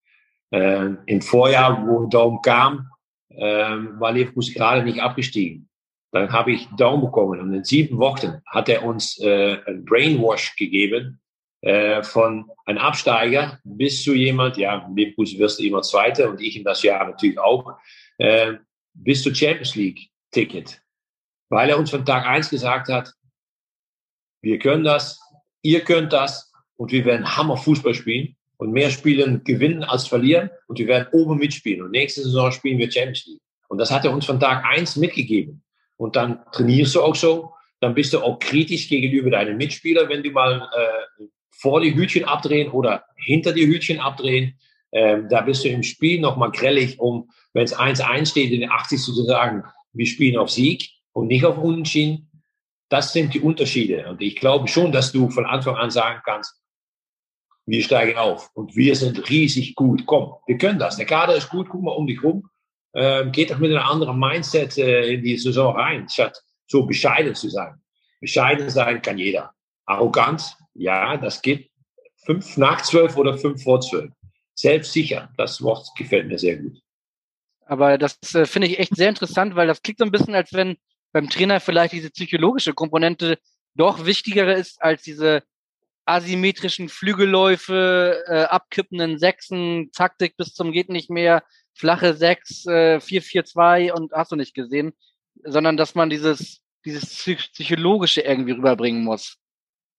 Äh, 0.50 0.90
Im 1.06 1.22
Vorjahr, 1.22 1.86
wo 1.86 2.06
Daum 2.06 2.42
kam, 2.42 2.90
äh, 3.28 3.42
war 3.44 4.12
Leverkusen 4.12 4.54
gerade 4.54 4.82
nicht 4.82 5.00
abgestiegen. 5.00 5.68
Dann 6.10 6.32
habe 6.32 6.52
ich 6.52 6.66
Daum 6.76 7.00
bekommen 7.00 7.40
und 7.40 7.54
in 7.54 7.64
sieben 7.64 7.98
Wochen 7.98 8.42
hat 8.46 8.68
er 8.68 8.84
uns 8.84 9.18
äh, 9.20 9.58
ein 9.66 9.84
Brainwash 9.84 10.56
gegeben, 10.56 11.20
äh, 11.60 12.02
von 12.02 12.50
einem 12.64 12.78
Absteiger 12.78 13.60
bis 13.62 14.02
zu 14.02 14.14
jemand, 14.14 14.56
ja, 14.56 14.88
Bus 15.16 15.38
wirst 15.38 15.60
du 15.60 15.64
immer 15.64 15.82
Zweiter 15.82 16.28
und 16.28 16.40
ich 16.40 16.56
in 16.56 16.64
das 16.64 16.82
Jahr 16.82 17.06
natürlich 17.06 17.38
auch, 17.38 17.78
äh, 18.18 18.54
bis 18.94 19.22
zu 19.22 19.34
Champions 19.34 19.76
League 19.76 20.08
Ticket. 20.32 20.80
Weil 21.48 21.70
er 21.70 21.78
uns 21.78 21.90
von 21.90 22.04
Tag 22.04 22.26
eins 22.26 22.50
gesagt 22.50 22.88
hat, 22.88 23.12
wir 24.40 24.58
können 24.58 24.84
das, 24.84 25.20
ihr 25.62 25.80
könnt 25.80 26.12
das 26.12 26.52
und 26.76 26.92
wir 26.92 27.04
werden 27.04 27.36
Hammer 27.36 27.56
Fußball 27.56 27.94
spielen 27.94 28.36
und 28.58 28.72
mehr 28.72 28.90
spielen 28.90 29.44
gewinnen 29.44 29.84
als 29.84 30.06
verlieren 30.06 30.50
und 30.66 30.78
wir 30.78 30.86
werden 30.86 31.08
oben 31.12 31.38
mitspielen 31.38 31.82
und 31.82 31.90
nächste 31.90 32.22
Saison 32.22 32.50
spielen 32.52 32.78
wir 32.78 32.90
Champions 32.90 33.26
League. 33.26 33.40
Und 33.68 33.78
das 33.78 33.90
hat 33.90 34.04
er 34.04 34.12
uns 34.12 34.24
von 34.24 34.38
Tag 34.38 34.64
eins 34.64 34.96
mitgegeben. 34.96 35.62
Und 35.96 36.16
dann 36.16 36.40
trainierst 36.52 36.94
du 36.94 37.02
auch 37.02 37.14
so, 37.16 37.54
dann 37.80 37.94
bist 37.94 38.12
du 38.12 38.20
auch 38.20 38.38
kritisch 38.38 38.88
gegenüber 38.88 39.30
deinen 39.30 39.56
Mitspielern, 39.56 40.08
wenn 40.08 40.22
du 40.22 40.30
mal 40.30 40.68
äh, 40.74 41.24
vor 41.50 41.80
die 41.80 41.94
Hütchen 41.94 42.24
abdrehen 42.24 42.70
oder 42.70 43.04
hinter 43.16 43.52
die 43.52 43.66
Hütchen 43.66 43.98
abdrehen. 43.98 44.58
Ähm, 44.92 45.28
da 45.28 45.40
bist 45.40 45.64
du 45.64 45.68
im 45.68 45.82
Spiel 45.82 46.20
nochmal 46.20 46.52
grellig, 46.52 46.98
um, 47.00 47.30
wenn 47.52 47.64
es 47.64 47.76
1-1 47.76 48.26
steht, 48.26 48.52
in 48.52 48.60
den 48.60 48.70
80 48.70 49.00
zu 49.00 49.12
sagen, 49.24 49.64
wir 49.92 50.06
spielen 50.06 50.36
auf 50.36 50.50
Sieg 50.50 50.90
und 51.16 51.28
nicht 51.28 51.46
auf 51.46 51.56
Unentschieden. 51.56 52.30
Das 52.90 53.14
sind 53.14 53.32
die 53.32 53.40
Unterschiede. 53.40 54.06
Und 54.06 54.20
ich 54.20 54.36
glaube 54.36 54.68
schon, 54.68 54.92
dass 54.92 55.12
du 55.12 55.30
von 55.30 55.46
Anfang 55.46 55.74
an 55.74 55.90
sagen 55.90 56.20
kannst, 56.24 56.54
wir 57.64 57.82
steigen 57.82 58.18
auf 58.18 58.50
und 58.54 58.76
wir 58.76 58.94
sind 58.94 59.28
riesig 59.30 59.74
gut. 59.74 60.04
Komm, 60.06 60.34
wir 60.46 60.58
können 60.58 60.78
das. 60.78 60.98
Der 60.98 61.06
Kader 61.06 61.34
ist 61.34 61.48
gut, 61.48 61.68
guck 61.70 61.82
mal 61.82 61.92
um 61.92 62.06
dich 62.06 62.22
rum. 62.22 62.48
Ähm, 62.94 63.32
geht 63.32 63.50
doch 63.50 63.58
mit 63.58 63.70
einem 63.70 63.84
anderen 63.84 64.18
Mindset 64.18 64.76
äh, 64.76 65.14
in 65.14 65.22
die 65.22 65.38
Saison 65.38 65.74
rein, 65.74 66.06
statt 66.08 66.38
so 66.66 66.84
bescheiden 66.84 67.34
zu 67.34 67.48
sein. 67.48 67.74
Bescheiden 68.20 68.68
sein 68.68 69.00
kann 69.00 69.18
jeder. 69.18 69.52
Arrogant, 69.86 70.54
ja, 70.74 71.16
das 71.16 71.40
geht 71.40 71.70
fünf 72.26 72.58
nach 72.58 72.82
zwölf 72.82 73.16
oder 73.16 73.38
fünf 73.38 73.62
vor 73.62 73.80
zwölf. 73.80 74.12
Selbstsicher, 74.54 75.30
das 75.38 75.62
Wort 75.62 75.88
gefällt 75.96 76.28
mir 76.28 76.38
sehr 76.38 76.56
gut. 76.56 76.78
Aber 77.64 77.96
das 77.96 78.18
äh, 78.34 78.44
finde 78.44 78.68
ich 78.68 78.78
echt 78.78 78.94
sehr 78.94 79.08
interessant, 79.08 79.56
weil 79.56 79.66
das 79.66 79.82
klingt 79.82 79.98
so 79.98 80.04
ein 80.04 80.12
bisschen, 80.12 80.34
als 80.34 80.52
wenn 80.52 80.76
beim 81.16 81.30
Trainer 81.30 81.60
vielleicht 81.60 81.94
diese 81.94 82.10
psychologische 82.10 82.74
Komponente 82.74 83.38
doch 83.74 84.04
wichtiger 84.04 84.54
ist 84.54 84.82
als 84.82 85.02
diese 85.02 85.42
asymmetrischen 86.04 86.90
Flügelläufe, 86.90 88.22
äh, 88.26 88.42
abkippenden 88.42 89.18
Sechsen, 89.18 89.90
Taktik 89.92 90.36
bis 90.36 90.52
zum 90.52 90.72
geht 90.72 90.90
nicht 90.90 91.08
mehr, 91.08 91.42
flache 91.72 92.12
Sechs, 92.12 92.66
äh, 92.66 93.00
4-4-2 93.00 93.92
und 93.92 94.12
hast 94.12 94.32
du 94.32 94.36
nicht 94.36 94.52
gesehen, 94.52 94.92
sondern 95.42 95.78
dass 95.78 95.94
man 95.94 96.10
dieses, 96.10 96.60
dieses 96.84 97.06
psychologische 97.06 98.20
irgendwie 98.20 98.52
rüberbringen 98.52 99.02
muss. 99.02 99.38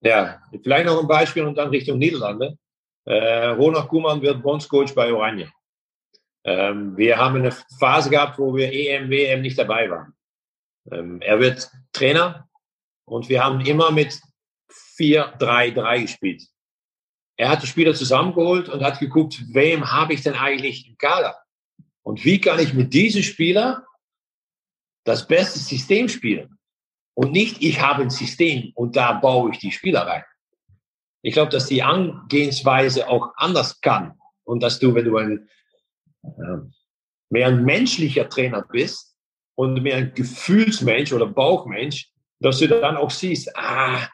Ja, 0.02 0.40
vielleicht 0.62 0.86
noch 0.86 1.02
ein 1.02 1.08
Beispiel 1.08 1.46
und 1.46 1.58
dann 1.58 1.70
Richtung 1.70 1.98
Niederlande. 1.98 2.60
Äh, 3.06 3.48
Ronald 3.48 3.88
Koeman 3.88 4.22
wird 4.22 4.44
Bondscoach 4.44 4.94
bei 4.94 5.12
Oranje. 5.12 5.52
Ähm, 6.44 6.96
wir 6.96 7.18
haben 7.18 7.38
eine 7.38 7.52
Phase 7.80 8.12
gehabt, 8.12 8.38
wo 8.38 8.56
wir 8.56 8.72
EM, 8.72 9.10
WM 9.10 9.42
nicht 9.42 9.58
dabei 9.58 9.90
waren. 9.90 10.14
Ähm, 10.92 11.22
er 11.22 11.40
wird 11.40 11.70
Trainer 11.94 12.48
und 13.06 13.30
wir 13.30 13.44
haben 13.44 13.62
immer 13.62 13.92
mit 13.92 14.20
4-3-3 14.98 16.02
gespielt. 16.02 16.44
Er 17.38 17.50
hat 17.50 17.62
die 17.62 17.68
Spieler 17.68 17.94
zusammengeholt 17.94 18.68
und 18.68 18.84
hat 18.84 19.00
geguckt, 19.00 19.44
wem 19.50 19.92
habe 19.92 20.14
ich 20.14 20.24
denn 20.24 20.34
eigentlich 20.34 20.88
im 20.88 20.98
Kader? 20.98 21.38
Und 22.02 22.26
wie 22.26 22.42
kann 22.42 22.60
ich 22.60 22.74
mit 22.74 22.94
diesen 22.94 23.22
Spieler 23.22 23.86
das 25.04 25.28
beste 25.28 25.60
System 25.60 26.10
spielen? 26.10 26.58
Und 27.14 27.32
nicht, 27.32 27.62
ich 27.62 27.82
habe 27.82 28.04
ein 28.04 28.10
System 28.10 28.72
und 28.76 28.96
da 28.96 29.14
baue 29.14 29.52
ich 29.52 29.60
die 29.60 29.72
Spieler 29.72 30.02
rein. 30.02 30.24
Ich 31.22 31.34
glaube, 31.34 31.52
dass 31.52 31.68
die 31.68 31.84
Angehensweise 31.84 33.10
auch 33.10 33.34
anders 33.36 33.82
kann. 33.82 34.20
Und 34.44 34.64
dass 34.64 34.80
du, 34.80 34.96
wenn 34.96 35.06
du 35.06 35.18
ein, 35.18 35.50
äh, 36.24 36.58
mehr 37.30 37.48
ein 37.48 37.66
menschlicher 37.66 38.30
Trainer 38.30 38.62
bist 38.62 39.07
und 39.58 39.82
mehr 39.82 39.98
ein 39.98 40.14
Gefühlsmensch 40.14 41.12
oder 41.12 41.26
Bauchmensch, 41.26 42.12
dass 42.40 42.60
du 42.60 42.68
dann 42.68 42.96
auch 42.96 43.10
siehst, 43.10 43.58
ah, 43.58 44.08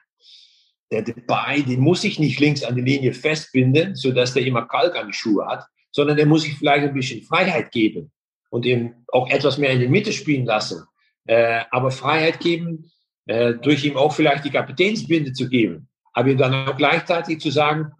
der 0.89 1.01
dabei, 1.01 1.59
den 1.61 1.81
muss 1.81 2.05
ich 2.05 2.17
nicht 2.17 2.39
links 2.39 2.63
an 2.63 2.75
die 2.77 2.81
Linie 2.81 3.13
festbinden, 3.13 3.93
sodass 3.95 4.33
der 4.33 4.45
immer 4.45 4.65
Kalk 4.65 4.95
an 4.95 5.07
die 5.07 5.13
Schuhe 5.13 5.45
hat, 5.45 5.65
sondern 5.91 6.15
der 6.15 6.27
muss 6.27 6.47
ich 6.47 6.57
vielleicht 6.57 6.87
ein 6.87 6.93
bisschen 6.93 7.23
Freiheit 7.23 7.71
geben 7.71 8.09
und 8.51 8.65
ihm 8.65 8.93
auch 9.11 9.29
etwas 9.29 9.57
mehr 9.57 9.71
in 9.71 9.81
die 9.81 9.87
Mitte 9.89 10.13
spielen 10.13 10.45
lassen. 10.45 10.85
Äh, 11.25 11.63
aber 11.71 11.91
Freiheit 11.91 12.39
geben, 12.39 12.89
äh, 13.25 13.53
durch 13.53 13.83
ihm 13.83 13.97
auch 13.97 14.13
vielleicht 14.13 14.45
die 14.45 14.49
Kapitänsbinde 14.49 15.33
zu 15.33 15.49
geben, 15.49 15.89
aber 16.13 16.29
ihm 16.29 16.37
dann 16.37 16.69
auch 16.69 16.77
gleichzeitig 16.77 17.41
zu 17.41 17.51
sagen, 17.51 17.91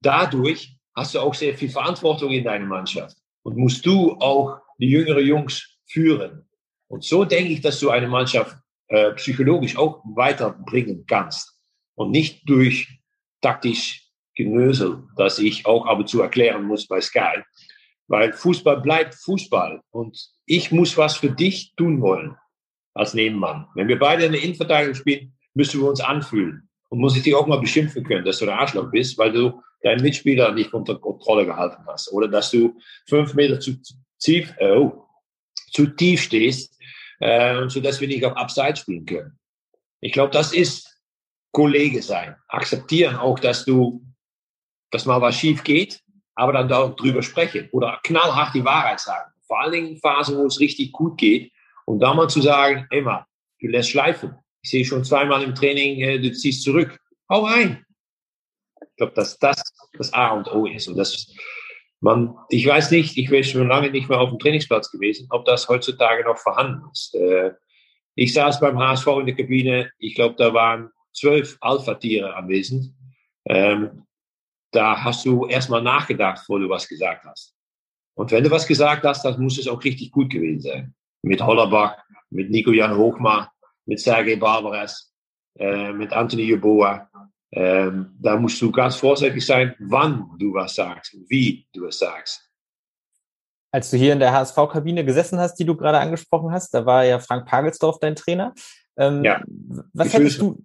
dadurch 0.00 0.76
hast 0.94 1.16
du 1.16 1.20
auch 1.20 1.34
sehr 1.34 1.54
viel 1.54 1.70
Verantwortung 1.70 2.30
in 2.30 2.44
deiner 2.44 2.66
Mannschaft 2.66 3.16
und 3.42 3.56
musst 3.56 3.84
du 3.86 4.12
auch 4.20 4.58
die 4.78 4.88
jüngeren 4.88 5.26
Jungs 5.26 5.78
führen. 5.86 6.46
Und 6.92 7.04
so 7.04 7.24
denke 7.24 7.54
ich, 7.54 7.62
dass 7.62 7.80
du 7.80 7.88
eine 7.88 8.06
Mannschaft 8.06 8.54
äh, 8.88 9.12
psychologisch 9.12 9.78
auch 9.78 10.02
weiterbringen 10.04 11.06
kannst 11.06 11.56
und 11.94 12.10
nicht 12.10 12.46
durch 12.46 12.86
taktisch 13.40 14.10
Genösel, 14.34 15.02
das 15.16 15.38
ich 15.38 15.64
auch 15.64 15.86
ab 15.86 16.00
und 16.00 16.08
zu 16.10 16.20
erklären 16.20 16.64
muss 16.64 16.86
bei 16.86 17.00
Sky. 17.00 17.40
Weil 18.08 18.34
Fußball 18.34 18.82
bleibt 18.82 19.14
Fußball 19.14 19.80
und 19.90 20.18
ich 20.44 20.70
muss 20.70 20.98
was 20.98 21.16
für 21.16 21.30
dich 21.30 21.74
tun 21.76 22.02
wollen 22.02 22.36
als 22.92 23.14
Nebenmann. 23.14 23.68
Wenn 23.74 23.88
wir 23.88 23.98
beide 23.98 24.26
in 24.26 24.32
der 24.32 24.42
Innenverteidigung 24.42 24.94
spielen, 24.94 25.32
müssen 25.54 25.80
wir 25.80 25.88
uns 25.88 26.02
anfühlen 26.02 26.68
und 26.90 26.98
muss 26.98 27.16
ich 27.16 27.22
dich 27.22 27.34
auch 27.34 27.46
mal 27.46 27.60
beschimpfen 27.60 28.04
können, 28.04 28.26
dass 28.26 28.38
du 28.38 28.44
der 28.44 28.58
Arschloch 28.58 28.90
bist, 28.90 29.16
weil 29.16 29.32
du 29.32 29.62
deinen 29.82 30.02
Mitspieler 30.02 30.52
nicht 30.52 30.74
unter 30.74 30.98
Kontrolle 30.98 31.46
gehalten 31.46 31.84
hast 31.86 32.12
oder 32.12 32.28
dass 32.28 32.50
du 32.50 32.78
fünf 33.08 33.32
Meter 33.32 33.60
zu 33.60 33.76
tief, 34.18 34.52
äh, 34.58 34.76
oh, 34.76 35.08
zu 35.72 35.86
tief 35.86 36.20
stehst, 36.20 36.71
äh, 37.22 37.68
sodass 37.68 38.00
wir 38.00 38.08
nicht 38.08 38.24
auf 38.24 38.36
Upside 38.36 38.76
spielen 38.76 39.06
können. 39.06 39.38
Ich 40.00 40.12
glaube, 40.12 40.32
das 40.32 40.52
ist 40.52 41.00
Kollege 41.52 42.02
sein. 42.02 42.34
Akzeptieren 42.48 43.14
auch, 43.14 43.38
dass 43.38 43.64
du, 43.64 44.04
dass 44.90 45.06
mal 45.06 45.20
was 45.20 45.36
schief 45.36 45.62
geht, 45.62 46.00
aber 46.34 46.52
dann 46.52 46.68
darüber 46.68 47.22
sprechen 47.22 47.68
oder 47.70 48.00
knallhart 48.02 48.54
die 48.54 48.64
Wahrheit 48.64 48.98
sagen. 48.98 49.30
Vor 49.46 49.60
allen 49.60 49.72
Dingen 49.72 49.88
in 49.88 49.96
Phasen, 49.98 50.36
wo 50.36 50.46
es 50.46 50.58
richtig 50.58 50.90
gut 50.90 51.16
geht 51.16 51.52
und 51.86 52.00
da 52.00 52.12
mal 52.12 52.28
zu 52.28 52.40
sagen, 52.40 52.88
immer, 52.90 53.26
du 53.60 53.68
lässt 53.68 53.90
schleifen. 53.90 54.34
Ich 54.62 54.70
sehe 54.70 54.84
schon 54.84 55.04
zweimal 55.04 55.42
im 55.42 55.54
Training, 55.54 56.00
äh, 56.00 56.18
du 56.18 56.32
ziehst 56.32 56.64
zurück. 56.64 56.98
Hau 57.28 57.44
rein. 57.44 57.84
Ich 58.80 58.96
glaube, 58.96 59.12
dass 59.14 59.38
das 59.38 59.62
das 59.96 60.12
A 60.12 60.30
und 60.30 60.48
O 60.48 60.66
ist 60.66 60.88
und 60.88 60.96
das 60.96 61.32
man, 62.02 62.36
ich 62.48 62.66
weiß 62.66 62.90
nicht, 62.90 63.16
ich 63.16 63.30
bin 63.30 63.44
schon 63.44 63.68
lange 63.68 63.90
nicht 63.90 64.08
mehr 64.08 64.20
auf 64.20 64.30
dem 64.30 64.38
Trainingsplatz 64.40 64.90
gewesen, 64.90 65.28
ob 65.30 65.44
das 65.44 65.68
heutzutage 65.68 66.24
noch 66.24 66.36
vorhanden 66.36 66.82
ist. 66.92 67.14
Äh, 67.14 67.52
ich 68.16 68.34
saß 68.34 68.60
beim 68.60 68.78
HSV 68.78 69.06
in 69.20 69.26
der 69.26 69.36
Kabine, 69.36 69.90
ich 69.98 70.16
glaube, 70.16 70.34
da 70.36 70.52
waren 70.52 70.90
zwölf 71.12 71.56
Alpha-Tiere 71.60 72.34
anwesend. 72.34 72.92
Ähm, 73.46 74.04
da 74.72 75.02
hast 75.02 75.24
du 75.24 75.46
erstmal 75.46 75.82
nachgedacht, 75.82 76.40
bevor 76.40 76.58
du 76.58 76.68
was 76.68 76.88
gesagt 76.88 77.24
hast. 77.24 77.54
Und 78.14 78.32
wenn 78.32 78.42
du 78.42 78.50
was 78.50 78.66
gesagt 78.66 79.04
hast, 79.04 79.24
dann 79.24 79.40
muss 79.40 79.58
es 79.58 79.68
auch 79.68 79.82
richtig 79.84 80.10
gut 80.10 80.30
gewesen 80.30 80.60
sein. 80.60 80.94
Mit 81.22 81.40
Hollerbach, 81.40 81.98
mit 82.30 82.50
Nico-Jan 82.50 82.96
Hochmar, 82.96 83.52
mit 83.86 84.00
Sergei 84.00 84.36
Barbares, 84.36 85.14
äh, 85.56 85.92
mit 85.92 86.12
Anthony 86.12 86.42
Jeboa. 86.42 87.08
Ähm, 87.52 88.16
da 88.18 88.36
musst 88.36 88.60
du 88.62 88.72
ganz 88.72 88.96
vorsichtig 88.96 89.44
sein, 89.44 89.74
wann 89.78 90.30
du 90.38 90.54
was 90.54 90.74
sagst, 90.74 91.14
wie 91.28 91.66
du 91.72 91.86
es 91.86 91.98
sagst. 91.98 92.50
Als 93.70 93.90
du 93.90 93.96
hier 93.96 94.14
in 94.14 94.20
der 94.20 94.32
HSV-Kabine 94.32 95.04
gesessen 95.04 95.38
hast, 95.38 95.56
die 95.56 95.64
du 95.64 95.76
gerade 95.76 95.98
angesprochen 95.98 96.50
hast, 96.50 96.72
da 96.74 96.86
war 96.86 97.04
ja 97.04 97.18
Frank 97.18 97.46
Pagelsdorf 97.46 97.98
dein 97.98 98.16
Trainer. 98.16 98.54
Ähm, 98.96 99.24
ja. 99.24 99.42
Was 99.92 100.12
hättest 100.12 100.40
du, 100.40 100.64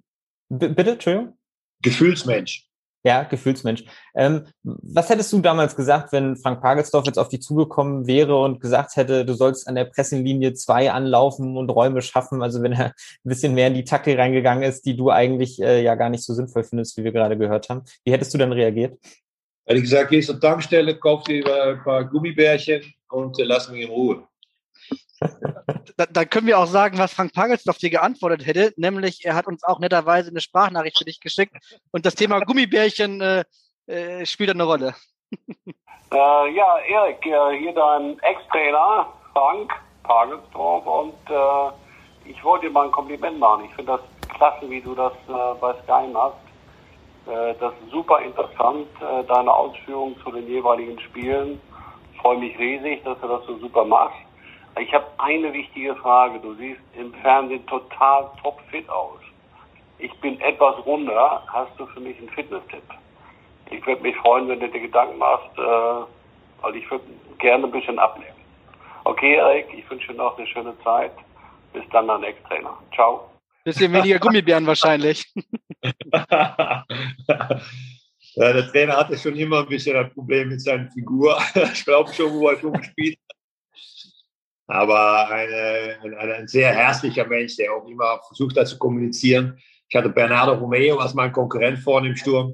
B 0.50 0.70
bitte, 0.70 0.92
Entschuldigung? 0.92 1.38
Gefühlsmensch. 1.82 2.68
Ja, 3.08 3.24
Gefühlsmensch. 3.24 3.86
Ähm, 4.16 4.48
was 4.64 5.08
hättest 5.08 5.32
du 5.32 5.40
damals 5.40 5.78
gesagt, 5.78 6.12
wenn 6.12 6.36
Frank 6.36 6.62
Pagelsdorf 6.62 7.06
jetzt 7.06 7.18
auf 7.18 7.30
dich 7.30 7.42
zugekommen 7.42 8.06
wäre 8.06 8.38
und 8.38 8.60
gesagt 8.60 8.98
hätte, 8.98 9.24
du 9.24 9.34
sollst 9.34 9.66
an 9.66 9.76
der 9.76 9.86
Pressinglinie 9.86 10.56
zwei 10.56 10.92
anlaufen 10.92 11.56
und 11.56 11.70
Räume 11.70 12.02
schaffen, 12.02 12.44
also 12.44 12.62
wenn 12.64 12.74
er 12.74 12.88
ein 12.88 12.94
bisschen 13.24 13.54
mehr 13.54 13.68
in 13.68 13.76
die 13.76 13.86
Tackel 13.86 14.20
reingegangen 14.20 14.62
ist, 14.62 14.86
die 14.86 14.98
du 14.98 15.10
eigentlich 15.10 15.62
äh, 15.62 15.82
ja 15.82 15.96
gar 15.96 16.10
nicht 16.10 16.26
so 16.26 16.34
sinnvoll 16.34 16.66
findest, 16.66 16.98
wie 16.98 17.06
wir 17.06 17.14
gerade 17.14 17.38
gehört 17.38 17.70
haben. 17.70 17.84
Wie 18.04 18.12
hättest 18.12 18.34
du 18.34 18.38
dann 18.38 18.52
reagiert? 18.52 19.00
Hätte 19.66 19.78
ich 19.78 19.84
gesagt, 19.84 20.10
geh 20.10 20.20
zur 20.20 20.42
Tankstelle, 20.42 21.00
kauf 21.00 21.24
dir 21.24 21.46
ein 21.46 21.82
paar 21.82 22.04
Gummibärchen 22.04 22.94
und 23.08 23.40
äh, 23.40 23.46
lass 23.46 23.70
mich 23.70 23.84
in 23.84 23.90
Ruhe 23.90 24.28
da, 25.98 26.06
da, 26.06 26.26
können 26.26 26.48
wir 26.48 26.60
auch 26.60 26.68
sagen, 26.68 26.98
was 26.98 27.14
Frank 27.14 27.34
Pagelsdorf 27.34 27.78
dir 27.78 27.90
geantwortet 27.90 28.46
hätte, 28.46 28.74
nämlich 28.78 29.26
er 29.26 29.36
hat 29.36 29.48
uns 29.48 29.64
auch 29.64 29.80
netterweise 29.80 30.30
eine 30.30 30.42
Sprachnachricht 30.42 30.98
für 30.98 31.06
dich 31.06 31.20
geschickt 31.20 31.56
und 31.92 32.06
das 32.06 32.16
Thema 32.16 32.40
Gummibärchen 32.40 33.22
äh, 33.22 33.44
äh, 33.88 34.26
spielt 34.26 34.52
eine 34.52 34.64
Rolle. 34.64 34.96
Äh, 36.10 36.56
ja, 36.56 36.78
Erik, 36.88 37.26
äh, 37.26 37.58
hier 37.60 37.74
dein 37.74 38.18
Ex-Trainer 38.20 39.08
Frank 39.34 39.74
Pagelsdorf 40.04 40.86
und 40.86 41.14
äh, 41.30 42.30
ich 42.30 42.42
wollte 42.46 42.68
dir 42.68 42.72
mal 42.72 42.86
ein 42.86 42.92
Kompliment 42.92 43.40
machen. 43.40 43.66
Ich 43.66 43.74
finde 43.74 43.98
das 43.98 44.30
klasse, 44.30 44.70
wie 44.70 44.80
du 44.80 44.96
das 44.96 45.12
äh, 45.28 45.60
bei 45.60 45.74
Sky 45.84 46.08
machst. 46.12 46.38
Das 47.26 47.74
ist 47.74 47.92
super 47.92 48.22
interessant, 48.22 48.88
deine 49.28 49.54
Ausführungen 49.54 50.16
zu 50.24 50.32
den 50.32 50.48
jeweiligen 50.48 50.98
Spielen. 50.98 51.60
Ich 52.14 52.22
freue 52.22 52.38
mich 52.38 52.58
riesig, 52.58 53.04
dass 53.04 53.20
du 53.20 53.28
das 53.28 53.46
so 53.46 53.58
super 53.58 53.84
machst. 53.84 54.16
Ich 54.80 54.94
habe 54.94 55.06
eine 55.18 55.54
wichtige 55.54 55.96
Frage. 55.96 56.40
Du 56.40 56.54
siehst 56.56 56.82
im 56.98 57.14
Fernsehen 57.16 57.66
total 57.68 58.30
topfit 58.42 58.88
aus. 58.90 59.20
Ich 60.00 60.14
bin 60.20 60.40
etwas 60.42 60.76
runder. 60.86 61.44
Hast 61.48 61.72
du 61.80 61.86
für 61.88 62.00
mich 62.00 62.18
einen 62.20 62.30
Fitness-Tipp? 62.30 62.84
Ich 63.72 63.86
würde 63.86 64.02
mich 64.02 64.16
freuen, 64.18 64.48
wenn 64.48 64.60
du 64.60 64.70
dir 64.70 64.82
Gedanken 64.82 65.18
machst, 65.18 65.58
äh, 65.58 66.62
weil 66.62 66.76
ich 66.76 66.90
würde 66.90 67.06
gerne 67.40 67.66
ein 67.66 67.72
bisschen 67.72 68.00
abnehmen. 68.00 68.38
Okay, 69.04 69.36
Erik, 69.36 69.68
ich 69.74 69.90
wünsche 69.90 70.10
dir 70.10 70.18
noch 70.18 70.38
eine 70.38 70.48
schöne 70.48 70.74
Zeit. 70.84 71.12
Bis 71.74 71.84
dann, 71.92 72.08
dein 72.08 72.24
Ex-Trainer. 72.24 72.78
Ciao. 72.94 73.30
Bisschen 73.64 73.92
weniger 73.92 74.20
Gummibären 74.20 74.68
wahrscheinlich. 74.68 75.26
ja, 75.84 76.86
der 78.38 78.68
Trainer 78.72 78.98
hatte 78.98 79.18
schon 79.18 79.36
immer 79.36 79.60
ein 79.60 79.68
bisschen 79.68 79.98
ein 79.98 80.14
Problem 80.14 80.50
mit 80.50 80.62
seiner 80.62 80.90
Figur. 80.92 81.38
ich 81.74 81.84
glaube 81.84 82.14
schon, 82.14 82.32
wo 82.34 82.50
er 82.50 82.60
schon 82.60 82.74
gespielt 82.74 83.18
hat. 83.30 83.37
Aber 84.68 85.30
eine, 85.30 85.98
ein, 86.04 86.14
ein 86.14 86.48
sehr 86.48 86.74
herzlicher 86.74 87.26
Mensch, 87.26 87.56
der 87.56 87.74
auch 87.74 87.88
immer 87.88 88.20
versucht 88.28 88.58
hat 88.58 88.68
zu 88.68 88.78
kommunizieren. 88.78 89.58
Ich 89.90 89.96
hatte 89.96 90.10
Bernardo 90.10 90.54
Romeo 90.54 90.98
als 90.98 91.14
mein 91.14 91.32
Konkurrent 91.32 91.80
vorne 91.80 92.10
im 92.10 92.16
Sturm. 92.16 92.54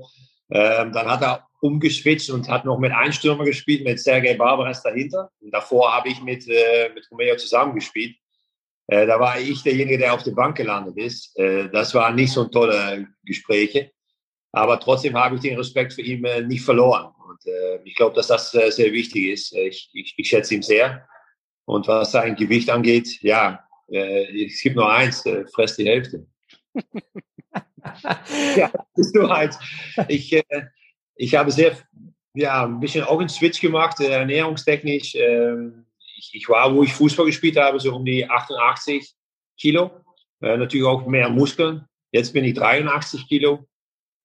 Ähm, 0.52 0.92
dann 0.92 1.08
hat 1.08 1.24
er 1.24 1.48
umgeswitcht 1.62 2.30
und 2.30 2.48
hat 2.50 2.66
noch 2.66 2.78
mit 2.78 2.92
einem 2.92 3.14
Stürmer 3.14 3.46
gespielt, 3.46 3.84
mit 3.84 4.00
Sergei 4.00 4.36
Barbares 4.36 4.84
dahinter. 4.84 5.32
Und 5.40 5.52
davor 5.52 5.94
habe 5.94 6.10
ich 6.10 6.22
mit, 6.22 6.48
äh, 6.48 6.90
mit 6.94 7.10
Romeo 7.10 7.36
zusammengespielt. 7.38 8.16
Äh, 8.88 9.08
da 9.08 9.20
war 9.20 9.40
ich 9.40 9.64
derjenige, 9.64 9.98
der 9.98 10.14
auf 10.14 10.24
der 10.24 10.34
Bank 10.34 10.58
gelandet 10.58 10.98
ist. 10.98 11.36
Äh, 11.40 11.70
das 11.70 11.94
waren 11.96 12.16
nicht 12.16 12.34
so 12.34 12.46
tolle 12.46 13.08
Gespräche. 13.24 13.92
Aber 14.52 14.80
trotzdem 14.80 15.18
habe 15.18 15.36
ich 15.36 15.42
den 15.42 15.58
Respekt 15.58 15.94
für 15.94 16.02
ihn 16.02 16.24
äh, 16.26 16.42
nicht 16.42 16.64
verloren. 16.64 17.12
Und 17.28 17.46
äh, 17.48 17.80
ich 17.84 17.96
glaube, 17.96 18.16
dass 18.16 18.28
das 18.28 18.54
äh, 18.54 18.70
sehr 18.70 18.92
wichtig 18.92 19.30
ist. 19.30 19.54
Ich, 19.54 19.90
ich, 19.94 20.14
ich 20.18 20.28
schätze 20.28 20.54
ihn 20.54 20.62
sehr. 20.62 21.08
Und 21.66 21.88
was 21.88 22.12
sein 22.12 22.36
Gewicht 22.36 22.70
angeht, 22.70 23.22
ja, 23.22 23.68
äh, 23.90 24.46
es 24.46 24.62
gibt 24.62 24.76
nur 24.76 24.92
eins, 24.92 25.26
äh, 25.26 25.46
fress 25.48 25.76
die 25.76 25.88
Hälfte. 25.88 26.26
ja, 28.56 28.72
das 28.96 29.08
ist 29.08 29.16
nur 29.16 29.34
eins. 29.34 29.58
Ich, 30.08 30.34
äh, 30.34 30.44
ich 31.16 31.36
habe 31.36 31.52
sehr, 31.52 31.78
ja, 32.34 32.66
ein 32.66 32.80
bisschen 32.80 33.04
auch 33.04 33.20
einen 33.20 33.30
Switch 33.30 33.62
gemacht, 33.62 34.00
äh, 34.00 34.10
ernährungstechnisch. 34.10 35.16
Ähm, 35.16 35.86
ich, 36.18 36.32
ich, 36.34 36.50
war, 36.50 36.74
wo 36.74 36.84
ich 36.84 36.94
Fußball 36.94 37.26
gespielt 37.26 37.58
habe, 37.58 37.80
so 37.80 37.96
um 37.96 38.06
die 38.06 38.30
88 38.30 39.14
Kilo. 39.58 39.92
Äh, 40.42 40.58
natürlich 40.58 40.86
auch 40.86 41.06
mehr 41.06 41.30
Muskeln. 41.30 41.86
Jetzt 42.12 42.34
bin 42.34 42.44
ich 42.44 42.54
83 42.54 43.28
Kilo. 43.28 43.66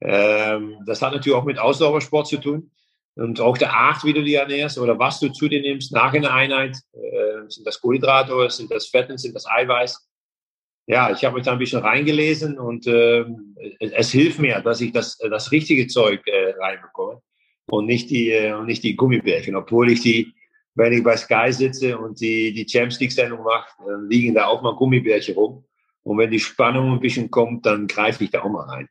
Ähm, 0.00 0.78
das 0.86 1.02
hat 1.02 1.12
natürlich 1.12 1.36
auch 1.36 1.44
mit 1.44 1.58
Ausdauersport 1.58 2.26
zu 2.26 2.38
tun. 2.38 2.70
Und 3.18 3.40
auch 3.40 3.58
der 3.58 3.72
Art, 3.72 4.04
wie 4.04 4.12
du 4.12 4.22
die 4.22 4.34
ernährst 4.34 4.78
oder 4.78 4.96
was 4.96 5.18
du 5.18 5.28
zu 5.28 5.48
dir 5.48 5.60
nimmst 5.60 5.92
nach 5.92 6.12
einer 6.12 6.32
Einheit. 6.32 6.76
Äh, 6.92 7.48
sind 7.48 7.66
das 7.66 7.80
Kohlenhydrate 7.80 8.32
oder 8.32 8.48
sind 8.48 8.70
das 8.70 8.86
Fetten, 8.86 9.18
sind 9.18 9.34
das 9.34 9.44
Eiweiß? 9.46 10.08
Ja, 10.86 11.10
ich 11.10 11.24
habe 11.24 11.34
mich 11.34 11.44
da 11.44 11.52
ein 11.52 11.58
bisschen 11.58 11.80
reingelesen 11.80 12.58
und 12.60 12.86
äh, 12.86 13.24
es, 13.80 14.12
hilft 14.12 14.38
mir, 14.38 14.60
dass 14.60 14.80
ich 14.80 14.92
das, 14.92 15.18
das 15.18 15.50
richtige 15.50 15.88
Zeug 15.88 16.26
äh, 16.26 16.54
reinbekomme 16.60 17.20
und 17.66 17.86
nicht 17.86 18.08
die, 18.08 18.30
äh, 18.30 18.62
nicht 18.62 18.84
die 18.84 18.94
Gummibärchen. 18.94 19.56
Obwohl 19.56 19.90
ich 19.90 20.00
die, 20.00 20.32
wenn 20.76 20.92
ich 20.92 21.02
bei 21.02 21.16
Sky 21.16 21.52
sitze 21.52 21.98
und 21.98 22.20
die, 22.20 22.54
die 22.54 22.66
Champions 22.68 23.00
League-Sendung 23.00 23.42
mache, 23.42 23.68
dann 23.84 24.08
liegen 24.08 24.34
da 24.34 24.46
auch 24.46 24.62
mal 24.62 24.76
Gummibärchen 24.76 25.34
rum. 25.34 25.64
Und 26.04 26.18
wenn 26.18 26.30
die 26.30 26.40
Spannung 26.40 26.92
ein 26.92 27.00
bisschen 27.00 27.30
kommt, 27.30 27.66
dann 27.66 27.88
greife 27.88 28.22
ich 28.22 28.30
da 28.30 28.42
auch 28.42 28.48
mal 28.48 28.64
rein. 28.64 28.88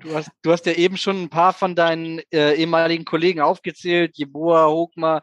Du 0.00 0.14
hast, 0.14 0.30
du 0.42 0.52
hast 0.52 0.66
ja 0.66 0.72
eben 0.72 0.96
schon 0.96 1.22
ein 1.22 1.28
paar 1.28 1.52
von 1.52 1.74
deinen 1.74 2.20
äh, 2.32 2.54
ehemaligen 2.54 3.04
Kollegen 3.04 3.40
aufgezählt, 3.40 4.16
Jeboa, 4.16 4.68
Hogmar, 4.68 5.22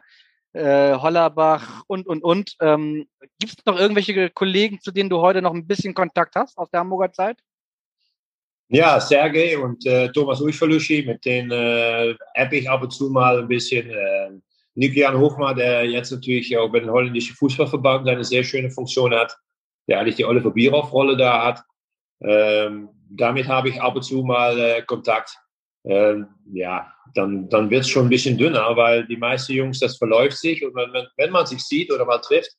äh, 0.52 0.94
Hollerbach 0.94 1.82
und, 1.86 2.06
und, 2.06 2.22
und. 2.22 2.56
Ähm, 2.60 3.06
Gibt 3.38 3.58
es 3.58 3.66
noch 3.66 3.78
irgendwelche 3.78 4.30
Kollegen, 4.30 4.80
zu 4.80 4.90
denen 4.90 5.10
du 5.10 5.20
heute 5.20 5.42
noch 5.42 5.54
ein 5.54 5.66
bisschen 5.66 5.94
Kontakt 5.94 6.34
hast 6.36 6.56
aus 6.58 6.70
der 6.70 6.80
Hamburger 6.80 7.12
Zeit? 7.12 7.38
Ja, 8.68 9.00
Sergej 9.00 9.56
und 9.56 9.86
äh, 9.86 10.10
Thomas 10.10 10.40
Uifalushi, 10.40 11.04
mit 11.06 11.24
denen 11.24 11.52
äh, 11.52 12.14
app 12.34 12.52
ich 12.52 12.68
ab 12.68 12.82
und 12.82 12.90
zu 12.90 13.10
mal 13.10 13.38
ein 13.38 13.48
bisschen. 13.48 13.88
Äh, 13.90 14.30
Nikian 14.76 15.18
Hochmar, 15.18 15.54
der 15.54 15.84
jetzt 15.84 16.10
natürlich 16.10 16.56
auch 16.56 16.68
bei 16.68 16.80
den 16.80 16.90
holländischen 16.90 17.34
Fußballverband 17.36 18.08
eine 18.08 18.24
sehr 18.24 18.44
schöne 18.44 18.70
Funktion 18.70 19.14
hat, 19.14 19.34
der 19.88 20.00
eigentlich 20.00 20.16
die 20.16 20.24
Oliver 20.24 20.50
Bierhoff-Rolle 20.50 21.16
da 21.16 21.46
hat. 21.46 21.62
Ähm, 22.20 22.90
damit 23.08 23.48
habe 23.48 23.68
ich 23.68 23.80
ab 23.80 23.96
und 23.96 24.02
zu 24.02 24.22
mal 24.22 24.58
äh, 24.58 24.82
Kontakt. 24.82 25.36
Ähm, 25.84 26.26
ja, 26.52 26.92
dann, 27.14 27.48
dann 27.48 27.70
wird 27.70 27.82
es 27.82 27.88
schon 27.88 28.06
ein 28.06 28.10
bisschen 28.10 28.36
dünner, 28.36 28.76
weil 28.76 29.06
die 29.06 29.16
meisten 29.16 29.52
Jungs, 29.52 29.78
das 29.78 29.96
verläuft 29.96 30.36
sich 30.38 30.64
und 30.64 30.74
wenn, 30.74 31.06
wenn 31.16 31.30
man 31.30 31.46
sich 31.46 31.62
sieht 31.62 31.92
oder 31.92 32.04
mal 32.04 32.18
trifft, 32.18 32.50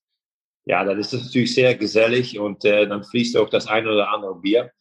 ja, 0.65 0.83
dann 0.83 0.99
ist 0.99 1.13
das 1.13 1.25
natürlich 1.25 1.53
sehr 1.53 1.75
gesellig 1.75 2.39
und 2.39 2.63
äh, 2.65 2.87
dann 2.87 3.03
fließt 3.03 3.37
auch 3.37 3.49
das 3.49 3.67
eine 3.67 3.91
oder 3.91 4.11
andere 4.11 4.35
Bier 4.39 4.71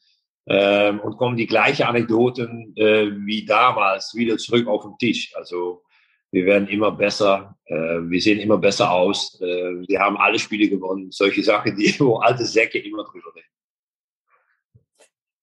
ähm, 0.46 1.00
und 1.00 1.16
kommen 1.16 1.36
die 1.36 1.46
gleichen 1.46 1.84
Anekdoten 1.84 2.72
äh, 2.76 3.10
wie 3.24 3.44
damals 3.44 4.14
wieder 4.14 4.36
zurück 4.38 4.66
auf 4.68 4.82
den 4.82 4.96
Tisch. 4.98 5.32
Also 5.36 5.82
wir 6.30 6.44
werden 6.44 6.68
immer 6.68 6.92
besser, 6.92 7.56
äh, 7.66 7.74
wir 7.74 8.20
sehen 8.20 8.40
immer 8.40 8.58
besser 8.58 8.90
aus, 8.90 9.40
äh, 9.40 9.86
wir 9.86 10.00
haben 10.00 10.16
alle 10.16 10.38
Spiele 10.38 10.68
gewonnen, 10.68 11.10
solche 11.10 11.42
Sachen, 11.42 11.76
die 11.76 11.94
wo 12.00 12.16
alte 12.16 12.44
Säcke 12.44 12.78
immer 12.78 13.04
drüber 13.04 13.34
reden. 13.34 13.46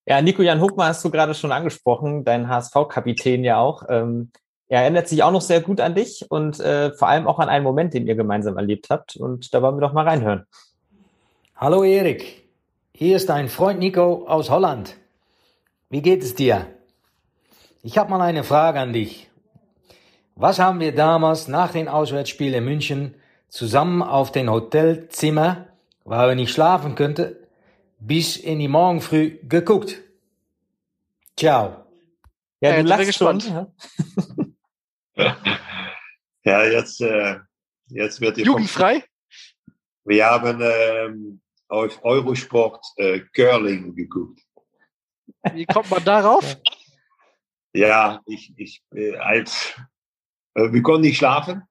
Ja, 0.05 0.21
Nico 0.21 0.41
Jan 0.41 0.59
Huckmann 0.59 0.89
hast 0.89 1.03
du 1.05 1.09
gerade 1.09 1.33
schon 1.33 1.53
angesprochen, 1.53 2.25
dein 2.25 2.49
HSV-Kapitän 2.49 3.43
ja 3.45 3.59
auch. 3.59 3.83
Ähm, 3.87 4.31
er 4.67 4.81
erinnert 4.81 5.07
sich 5.07 5.23
auch 5.23 5.31
noch 5.31 5.41
sehr 5.41 5.61
gut 5.61 5.79
an 5.79 5.95
dich 5.95 6.29
und 6.29 6.59
äh, 6.59 6.91
vor 6.91 7.07
allem 7.07 7.25
auch 7.25 7.39
an 7.39 7.47
einen 7.47 7.63
Moment, 7.63 7.93
den 7.93 8.05
ihr 8.05 8.15
gemeinsam 8.15 8.57
erlebt 8.57 8.89
habt. 8.89 9.15
Und 9.15 9.53
da 9.53 9.61
wollen 9.61 9.77
wir 9.77 9.81
doch 9.81 9.93
mal 9.93 10.05
reinhören. 10.07 10.45
Hallo 11.55 11.83
Erik, 11.83 12.49
hier 12.93 13.15
ist 13.15 13.29
dein 13.29 13.47
Freund 13.47 13.79
Nico 13.79 14.27
aus 14.27 14.49
Holland. 14.49 14.97
Wie 15.89 16.01
geht 16.01 16.21
es 16.21 16.35
dir? 16.35 16.67
Ich 17.81 17.97
habe 17.97 18.09
mal 18.09 18.21
eine 18.21 18.43
Frage 18.43 18.79
an 18.79 18.91
dich. 18.91 19.29
Was 20.35 20.59
haben 20.59 20.79
wir 20.79 20.93
damals 20.93 21.47
nach 21.47 21.71
dem 21.71 21.87
Auswärtsspiel 21.87 22.53
in 22.53 22.65
München 22.65 23.15
zusammen 23.47 24.01
auf 24.01 24.31
dem 24.31 24.49
Hotelzimmer, 24.49 25.67
weil 26.03 26.29
wir 26.29 26.35
nicht 26.35 26.51
schlafen 26.51 26.95
könnten, 26.95 27.35
bis 28.05 28.37
in 28.37 28.59
die 28.59 28.67
Morgen 28.67 29.01
früh 29.01 29.39
geguckt. 29.43 30.01
Ciao. 31.37 31.85
Ja, 32.59 32.81
du 32.81 32.87
lachst 32.87 33.07
gespannt. 33.07 33.43
Schon. 33.43 33.73
ja, 36.43 36.63
jetzt, 36.65 37.01
äh, 37.01 37.39
jetzt 37.87 38.21
wird 38.21 38.37
die 38.37 38.43
Jugendfrei? 38.43 39.03
Wir 40.05 40.25
haben 40.25 40.59
ähm, 40.61 41.41
auf 41.69 42.03
Eurosport 42.03 42.85
äh, 42.97 43.21
Curling 43.33 43.95
geguckt. 43.95 44.41
Wie 45.53 45.65
kommt 45.65 45.89
man 45.89 46.03
darauf? 46.03 46.57
Ja, 47.73 48.21
ich, 48.25 48.53
ich, 48.57 48.83
äh, 48.93 49.15
als, 49.15 49.73
äh, 50.55 50.71
wir 50.71 50.81
konnten 50.81 51.01
nicht 51.01 51.17
schlafen. 51.17 51.63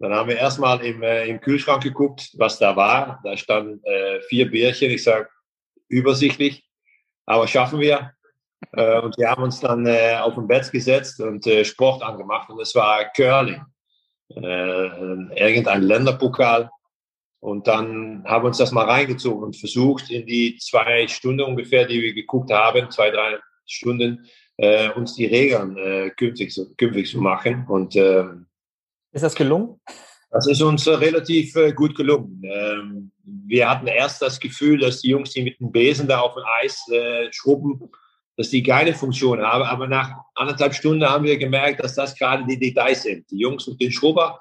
Dann 0.00 0.12
haben 0.12 0.28
wir 0.28 0.36
erstmal 0.36 0.84
im, 0.84 1.02
äh, 1.02 1.26
im 1.26 1.40
Kühlschrank 1.40 1.82
geguckt, 1.82 2.30
was 2.34 2.58
da 2.58 2.74
war. 2.74 3.20
Da 3.22 3.36
standen 3.36 3.82
äh, 3.84 4.20
vier 4.22 4.50
Bierchen. 4.50 4.90
Ich 4.90 5.04
sage, 5.04 5.28
übersichtlich, 5.88 6.64
aber 7.26 7.46
schaffen 7.46 7.80
wir. 7.80 8.12
Äh, 8.72 9.00
und 9.00 9.16
wir 9.18 9.30
haben 9.30 9.42
uns 9.42 9.60
dann 9.60 9.86
äh, 9.86 10.16
auf 10.20 10.36
ein 10.36 10.46
Bett 10.46 10.70
gesetzt 10.72 11.20
und 11.20 11.46
äh, 11.46 11.64
Sport 11.64 12.02
angemacht 12.02 12.50
und 12.50 12.60
es 12.60 12.74
war 12.74 13.04
Curling. 13.12 13.62
Äh, 14.30 14.86
irgendein 15.36 15.82
Länderpokal. 15.82 16.70
Und 17.40 17.66
dann 17.66 18.24
haben 18.26 18.44
wir 18.44 18.48
uns 18.48 18.58
das 18.58 18.72
mal 18.72 18.86
reingezogen 18.86 19.44
und 19.44 19.56
versucht, 19.56 20.10
in 20.10 20.26
die 20.26 20.56
zwei 20.58 21.06
Stunden 21.08 21.42
ungefähr, 21.42 21.84
die 21.86 22.00
wir 22.00 22.14
geguckt 22.14 22.50
haben, 22.50 22.90
zwei, 22.90 23.10
drei 23.10 23.38
Stunden, 23.66 24.26
äh, 24.56 24.88
uns 24.90 25.14
die 25.14 25.26
Regeln 25.26 25.76
äh, 25.76 26.10
künftig, 26.10 26.58
künftig 26.78 27.10
zu 27.10 27.18
machen. 27.18 27.66
Und 27.68 27.96
ähm, 27.96 28.46
ist 29.12 29.22
das 29.22 29.34
gelungen? 29.34 29.78
Das 30.34 30.48
ist 30.48 30.60
uns 30.62 30.88
relativ 30.88 31.54
äh, 31.54 31.72
gut 31.72 31.94
gelungen. 31.94 32.42
Ähm, 32.42 33.12
wir 33.22 33.70
hatten 33.70 33.86
erst 33.86 34.20
das 34.20 34.40
Gefühl, 34.40 34.80
dass 34.80 35.00
die 35.00 35.10
Jungs, 35.10 35.30
die 35.30 35.42
mit 35.42 35.60
dem 35.60 35.70
Besen 35.70 36.08
da 36.08 36.18
auf 36.18 36.34
dem 36.34 36.42
Eis 36.60 36.88
äh, 36.90 37.28
schrubben, 37.30 37.88
dass 38.36 38.50
die 38.50 38.64
keine 38.64 38.94
Funktion 38.94 39.40
haben. 39.40 39.62
Aber 39.62 39.86
nach 39.86 40.10
anderthalb 40.34 40.74
Stunden 40.74 41.08
haben 41.08 41.22
wir 41.22 41.38
gemerkt, 41.38 41.84
dass 41.84 41.94
das 41.94 42.16
gerade 42.16 42.44
die 42.46 42.58
Details 42.58 43.04
sind. 43.04 43.30
Die 43.30 43.38
Jungs 43.38 43.68
mit 43.68 43.80
den 43.80 43.92
Schrubber, 43.92 44.40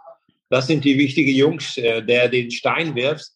das 0.50 0.66
sind 0.66 0.84
die 0.84 0.98
wichtigen 0.98 1.36
Jungs. 1.36 1.78
Äh, 1.78 2.02
der 2.02 2.28
den 2.28 2.50
Stein 2.50 2.96
wirft, 2.96 3.28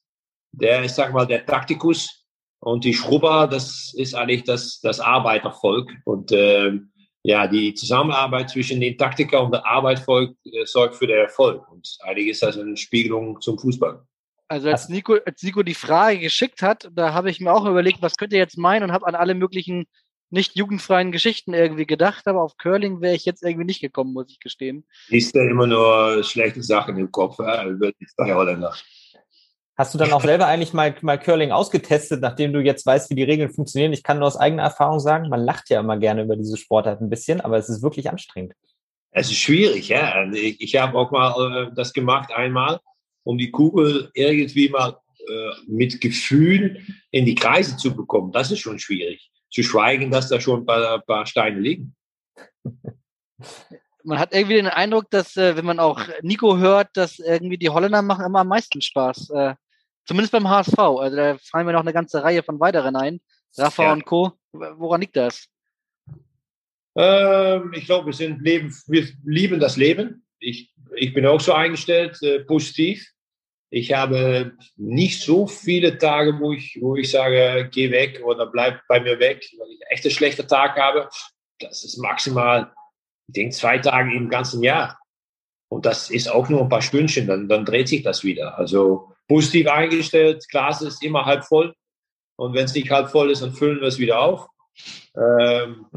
der 0.52 0.84
ist, 0.84 0.96
sag 0.96 1.14
mal, 1.14 1.28
der 1.28 1.46
Taktikus. 1.46 2.26
Und 2.60 2.86
die 2.86 2.96
Schrubber, 2.96 3.46
das 3.46 3.94
ist 3.96 4.16
eigentlich 4.16 4.46
das, 4.46 4.80
das 4.82 5.00
Arbeitervolk. 5.00 5.92
Und 6.06 6.32
ähm, 6.32 6.90
ja, 7.28 7.46
die 7.46 7.74
Zusammenarbeit 7.74 8.50
zwischen 8.50 8.80
den 8.80 8.98
Taktiker 8.98 9.44
und 9.44 9.52
der 9.52 9.66
Arbeit 9.66 10.00
folgt, 10.00 10.38
äh, 10.46 10.66
sorgt 10.66 10.96
für 10.96 11.08
den 11.08 11.18
Erfolg. 11.18 11.70
Und 11.70 11.98
eigentlich 12.00 12.30
ist 12.30 12.42
das 12.42 12.58
eine 12.58 12.78
Spiegelung 12.78 13.42
zum 13.42 13.60
Fußball. 13.60 14.02
Also 14.48 14.70
als 14.70 14.88
Nico, 14.88 15.18
als 15.26 15.44
Nico 15.44 15.62
die 15.62 15.74
Frage 15.74 16.20
geschickt 16.20 16.62
hat, 16.62 16.90
da 16.94 17.14
habe 17.14 17.30
ich 17.30 17.42
mir 17.42 17.52
auch 17.52 17.66
überlegt, 17.66 18.02
was 18.02 18.16
könnt 18.16 18.32
ihr 18.32 18.40
jetzt 18.40 18.58
meinen 18.58 18.84
und 18.84 18.92
habe 18.94 19.06
an 19.08 19.16
alle 19.16 19.36
möglichen 19.36 19.88
nicht 20.30 20.56
jugendfreien 20.56 21.12
Geschichten 21.12 21.54
irgendwie 21.54 21.86
gedacht, 21.86 22.28
aber 22.28 22.42
auf 22.42 22.56
Curling 22.58 23.02
wäre 23.02 23.16
ich 23.16 23.26
jetzt 23.26 23.44
irgendwie 23.44 23.66
nicht 23.66 23.82
gekommen, 23.82 24.14
muss 24.14 24.32
ich 24.32 24.40
gestehen. 24.40 24.86
Ist 25.10 25.36
da 25.36 25.42
immer 25.42 25.68
nur 25.68 26.24
schlechte 26.24 26.64
Sachen 26.64 26.98
im 26.98 27.12
Kopf, 27.12 27.40
ja, 27.40 27.66
über 27.66 27.92
die 27.92 28.06
zwei 28.06 28.34
Holländer. 28.34 28.74
Hast 29.78 29.94
du 29.94 29.98
dann 29.98 30.12
auch 30.12 30.22
selber 30.24 30.48
eigentlich 30.48 30.74
mal, 30.74 30.96
mal 31.02 31.20
Curling 31.20 31.52
ausgetestet, 31.52 32.22
nachdem 32.22 32.52
du 32.52 32.60
jetzt 32.60 32.86
weißt, 32.86 33.10
wie 33.10 33.16
die 33.16 33.24
Regeln 33.24 33.52
funktionieren? 33.52 33.94
Ich 33.94 34.04
kann 34.04 34.18
nur 34.18 34.28
aus 34.28 34.38
eigener 34.38 34.64
Erfahrung 34.64 35.00
sagen, 35.00 35.30
man 35.30 35.44
lacht 35.44 35.70
ja 35.70 35.80
immer 35.80 35.98
gerne 35.98 36.24
über 36.24 36.36
diese 36.36 36.58
Sportart 36.58 37.00
ein 37.00 37.10
bisschen, 37.10 37.42
aber 37.42 37.58
es 37.58 37.70
ist 37.70 37.84
wirklich 37.84 38.10
anstrengend. 38.10 38.54
Es 39.12 39.28
ist 39.28 39.38
schwierig, 39.38 39.90
ja. 39.90 40.30
Ich, 40.32 40.60
ich 40.60 40.76
habe 40.76 40.98
auch 40.98 41.12
mal 41.12 41.68
äh, 41.68 41.74
das 41.76 41.94
gemacht 41.94 42.32
einmal, 42.36 42.80
um 43.24 43.38
die 43.38 43.52
Kugel 43.52 44.12
irgendwie 44.14 44.70
mal 44.70 44.98
äh, 45.28 45.52
mit 45.68 46.02
Gefühl 46.02 46.82
in 47.12 47.26
die 47.26 47.36
Kreise 47.36 47.78
zu 47.78 47.96
bekommen. 47.96 48.32
Das 48.32 48.52
ist 48.52 48.60
schon 48.60 48.80
schwierig. 48.80 49.32
Zu 49.50 49.64
schweigen, 49.64 50.12
dass 50.12 50.30
da 50.30 50.40
schon 50.42 50.62
ein 50.62 50.66
paar, 50.66 51.00
paar 51.00 51.26
Steine 51.26 51.60
liegen. 51.60 51.96
Man 54.04 54.20
hat 54.20 54.34
irgendwie 54.34 54.56
den 54.56 54.68
Eindruck, 54.68 55.10
dass, 55.10 55.36
äh, 55.36 55.58
wenn 55.58 55.66
man 55.66 55.80
auch 55.80 56.00
Nico 56.22 56.58
hört, 56.58 56.96
dass 56.96 57.20
irgendwie 57.20 57.58
die 57.58 57.70
Holländer 57.70 58.02
machen 58.02 58.24
immer 58.24 58.40
am 58.40 58.48
meisten 58.48 58.80
Spaß. 58.82 59.32
Äh, 59.32 59.56
zumindest 60.08 60.32
beim 60.32 60.50
HSV. 60.50 60.80
Also 60.80 61.16
da 61.16 61.38
fallen 61.38 61.66
mir 61.66 61.74
noch 61.74 61.82
eine 61.82 61.94
ganze 61.94 62.24
Reihe 62.24 62.42
von 62.42 62.60
weiteren 62.60 62.96
ein. 62.96 63.20
Rafa 63.58 63.84
Ja. 63.84 63.94
und 63.94 64.06
Co. 64.06 64.34
Woran 64.52 65.02
liegt 65.02 65.16
das? 65.16 65.48
Ähm, 66.96 67.74
ich 67.76 67.86
glaube, 67.86 68.08
wir 68.08 68.14
sind 68.14 68.42
Leben, 68.42 68.76
wir 68.88 69.08
lieben 69.24 69.60
das 69.60 69.78
Leben. 69.78 70.26
Ich, 70.40 70.74
ich 70.96 71.14
bin 71.14 71.26
auch 71.26 71.40
so 71.40 71.54
eingestellt, 71.54 72.22
äh, 72.24 72.40
positiv. 72.40 73.08
Ich 73.70 73.94
habe 73.94 74.54
nicht 74.78 75.22
so 75.22 75.46
viele 75.46 75.98
Tage, 75.98 76.40
wo 76.40 76.54
ich, 76.54 76.78
wo 76.82 76.96
ich 76.96 77.12
sage, 77.12 77.70
geh 77.72 77.92
weg 77.92 78.22
oder 78.24 78.48
bleib 78.48 78.82
bei 78.88 79.00
mir 79.00 79.20
weg, 79.20 79.46
weil 79.60 79.70
ich 79.72 79.80
echt 79.90 80.06
einen 80.06 80.14
schlechten 80.14 80.48
Tag 80.48 80.78
habe. 80.78 81.10
Das 81.60 81.84
ist 81.84 81.98
maximal, 81.98 82.72
ich 83.28 83.34
denke, 83.34 83.54
zwei 83.56 83.78
Tage 83.78 84.16
im 84.16 84.30
ganzen 84.30 84.64
Jahr. 84.64 84.98
Und 85.70 85.86
das 85.86 86.10
ist 86.10 86.30
auch 86.30 86.48
nur 86.48 86.62
ein 86.62 86.70
paar 86.70 86.82
Stündchen, 86.82 87.28
dann, 87.28 87.50
dann 87.50 87.66
dreht 87.66 87.90
sich 87.90 88.04
das 88.04 88.24
wieder. 88.24 88.58
Also 88.58 89.14
positiv 89.28 89.68
eingestellt, 89.68 90.46
Glas 90.50 90.82
ist 90.82 91.04
immer 91.04 91.26
halb 91.26 91.46
voll. 91.46 91.74
Und 92.38 92.54
wenn 92.54 92.66
es 92.66 92.74
nicht 92.74 92.92
halb 92.92 93.10
voll 93.10 93.32
ist, 93.32 93.42
dann 93.42 93.54
füllen 93.54 93.82
wir 93.82 93.88
es 93.88 94.00
wieder 94.00 94.20
auf. 94.20 94.48
Ähm, 95.16 95.88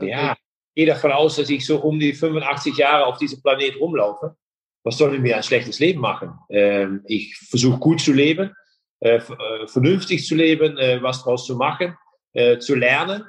ja, 0.00 0.32
ich 0.32 0.74
gehe 0.74 0.86
davon 0.86 1.12
aus, 1.12 1.36
dass 1.36 1.48
ich 1.50 1.64
so 1.64 1.78
um 1.78 1.98
die 1.98 2.12
85 2.12 2.76
Jahre 2.76 3.06
auf 3.06 3.18
diesem 3.18 3.40
Planet 3.42 3.78
rumlaufe. 3.80 4.36
Was 4.82 4.98
sollen 4.98 5.24
wir 5.24 5.36
ein 5.36 5.42
schlechtes 5.42 5.78
Leben 5.78 6.00
machen? 6.00 6.34
Ähm, 6.50 7.02
ich 7.06 7.36
versuche 7.36 7.78
gut 7.78 8.00
zu 8.00 8.12
leben, 8.12 8.52
äh, 9.00 9.16
äh, 9.16 9.66
vernünftig 9.66 10.26
zu 10.26 10.34
leben, 10.34 10.76
äh, 10.76 11.02
was 11.02 11.22
draus 11.22 11.46
zu 11.46 11.56
machen, 11.56 11.96
äh, 12.34 12.58
zu 12.58 12.74
lernen. 12.74 13.24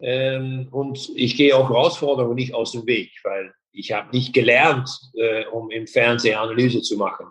Ähm, 0.00 0.68
und 0.70 1.10
ich 1.16 1.36
gehe 1.36 1.56
auch 1.56 1.68
Herausforderungen 1.68 2.36
nicht 2.36 2.54
aus 2.54 2.72
dem 2.72 2.86
Weg, 2.86 3.10
weil 3.24 3.52
ich 3.72 3.92
habe 3.92 4.10
nicht 4.14 4.32
gelernt, 4.32 4.90
äh, 5.14 5.46
um 5.46 5.70
im 5.70 5.86
Fernsehen 5.86 6.38
Analyse 6.38 6.82
zu 6.82 6.96
machen. 6.96 7.26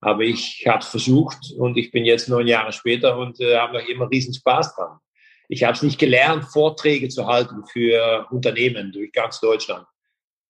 Aber 0.00 0.22
ich 0.22 0.64
habe 0.66 0.78
es 0.78 0.88
versucht 0.88 1.52
und 1.58 1.76
ich 1.76 1.90
bin 1.90 2.04
jetzt 2.04 2.28
neun 2.28 2.46
Jahre 2.46 2.72
später 2.72 3.18
und 3.18 3.40
äh, 3.40 3.56
habe 3.56 3.78
noch 3.78 3.88
immer 3.88 4.10
riesen 4.10 4.34
Spaß 4.34 4.74
dran. 4.74 4.98
Ich 5.48 5.64
habe 5.64 5.74
es 5.74 5.82
nicht 5.82 5.98
gelernt, 5.98 6.44
Vorträge 6.44 7.08
zu 7.08 7.26
halten 7.26 7.64
für 7.66 8.26
Unternehmen 8.30 8.92
durch 8.92 9.12
ganz 9.12 9.40
Deutschland. 9.40 9.86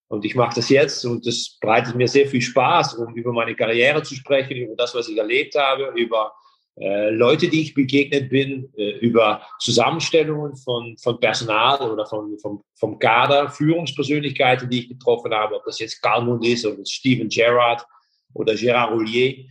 Und 0.09 0.25
ich 0.25 0.35
mache 0.35 0.57
das 0.57 0.69
jetzt 0.69 1.05
und 1.05 1.27
das 1.27 1.57
bereitet 1.61 1.95
mir 1.95 2.09
sehr 2.09 2.27
viel 2.27 2.43
Spaß, 2.43 2.95
um 2.95 3.15
über 3.15 3.33
meine 3.33 3.55
Karriere 3.55 4.03
zu 4.03 4.15
sprechen, 4.15 4.57
über 4.57 4.75
das, 4.77 4.95
was 4.95 5.09
ich 5.09 5.17
erlebt 5.17 5.55
habe, 5.55 5.93
über 5.97 6.33
äh, 6.81 7.11
Leute, 7.11 7.49
die 7.49 7.63
ich 7.63 7.75
begegnet 7.75 8.29
bin, 8.31 8.73
äh, 8.77 8.99
über 8.99 9.43
Zusammenstellungen 9.59 10.57
von, 10.57 10.97
von 10.99 11.21
Personal 11.21 11.91
oder 11.91 12.07
von, 12.07 12.39
vom, 12.39 12.63
vom 12.75 12.99
Kader, 12.99 13.51
Führungspersönlichkeiten, 13.51 14.69
die 14.69 14.81
ich 14.81 14.89
getroffen 14.89 15.33
habe, 15.33 15.57
ob 15.57 15.65
das 15.65 15.79
jetzt 15.79 16.01
Calmund 16.03 16.45
ist 16.45 16.67
oder 16.67 16.85
Steven 16.85 17.29
Gerrard 17.29 17.85
oder 18.35 18.55
Gérard 18.55 18.93
Roulier. 18.93 19.47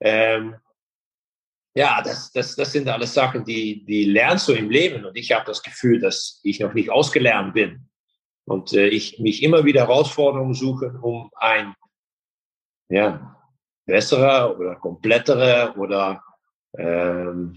Ähm, 0.00 0.56
ja, 1.74 2.02
das, 2.02 2.32
das, 2.32 2.54
das 2.54 2.72
sind 2.72 2.88
alles 2.88 3.14
Sachen, 3.14 3.44
die, 3.44 3.84
die 3.84 4.04
lernst 4.04 4.48
du 4.48 4.52
im 4.52 4.70
Leben. 4.70 5.04
Und 5.04 5.16
ich 5.16 5.32
habe 5.32 5.46
das 5.46 5.62
Gefühl, 5.62 6.00
dass 6.00 6.40
ich 6.42 6.60
noch 6.60 6.74
nicht 6.74 6.90
ausgelernt 6.90 7.54
bin. 7.54 7.88
Und 8.44 8.72
äh, 8.72 8.88
ich 8.88 9.18
mich 9.18 9.42
immer 9.42 9.64
wieder 9.64 9.82
Herausforderungen 9.82 10.54
suche, 10.54 10.98
um 11.00 11.30
ein 11.36 11.74
ja, 12.88 13.36
besserer 13.86 14.58
oder 14.58 14.76
kompletterer 14.76 15.76
oder 15.78 16.22
ähm, 16.76 17.56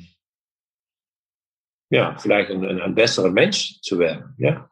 ja, 1.89 2.15
vielleicht 2.17 2.51
ein, 2.51 2.81
ein, 2.81 2.95
besserer 2.95 3.29
Mensch 3.29 3.79
zu 3.81 3.99
werden. 3.99 4.33
Ja. 4.37 4.69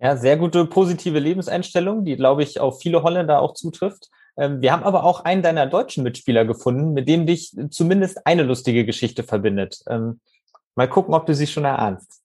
Ja, 0.00 0.16
sehr 0.16 0.36
gute 0.36 0.64
positive 0.64 1.18
Lebenseinstellung, 1.18 2.04
die, 2.04 2.16
glaube 2.16 2.44
ich, 2.44 2.60
auf 2.60 2.80
viele 2.80 3.02
Holländer 3.02 3.40
auch 3.40 3.54
zutrifft. 3.54 4.08
Ähm, 4.38 4.62
Wir 4.62 4.72
haben 4.72 4.84
aber 4.84 5.04
auch 5.04 5.24
einen 5.24 5.42
deiner 5.42 5.66
deutschen 5.66 6.04
Mitspieler 6.04 6.44
gefunden, 6.44 6.94
mit 6.94 7.08
dem 7.08 7.26
dich 7.26 7.54
zumindest 7.70 8.26
eine 8.26 8.44
lustige 8.44 8.86
Geschichte 8.86 9.22
verbindet. 9.22 9.82
Ähm, 9.88 10.20
Mal 10.78 10.86
gucken, 10.86 11.12
ob 11.12 11.26
du 11.26 11.34
sie 11.34 11.48
schon 11.48 11.64
erahnst. 11.64 12.22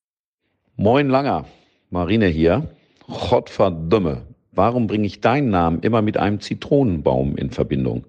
Moin 0.76 1.10
Langer, 1.10 1.46
Marine 1.90 2.28
hier. 2.28 2.70
Gottverdümme, 3.08 4.22
warum 4.52 4.86
bringe 4.86 5.08
ich 5.08 5.22
deinen 5.22 5.50
Namen 5.50 5.80
immer 5.80 6.04
mit 6.04 6.18
einem 6.18 6.40
Zitronenbaum 6.40 7.36
in 7.36 7.50
Verbindung? 7.50 8.06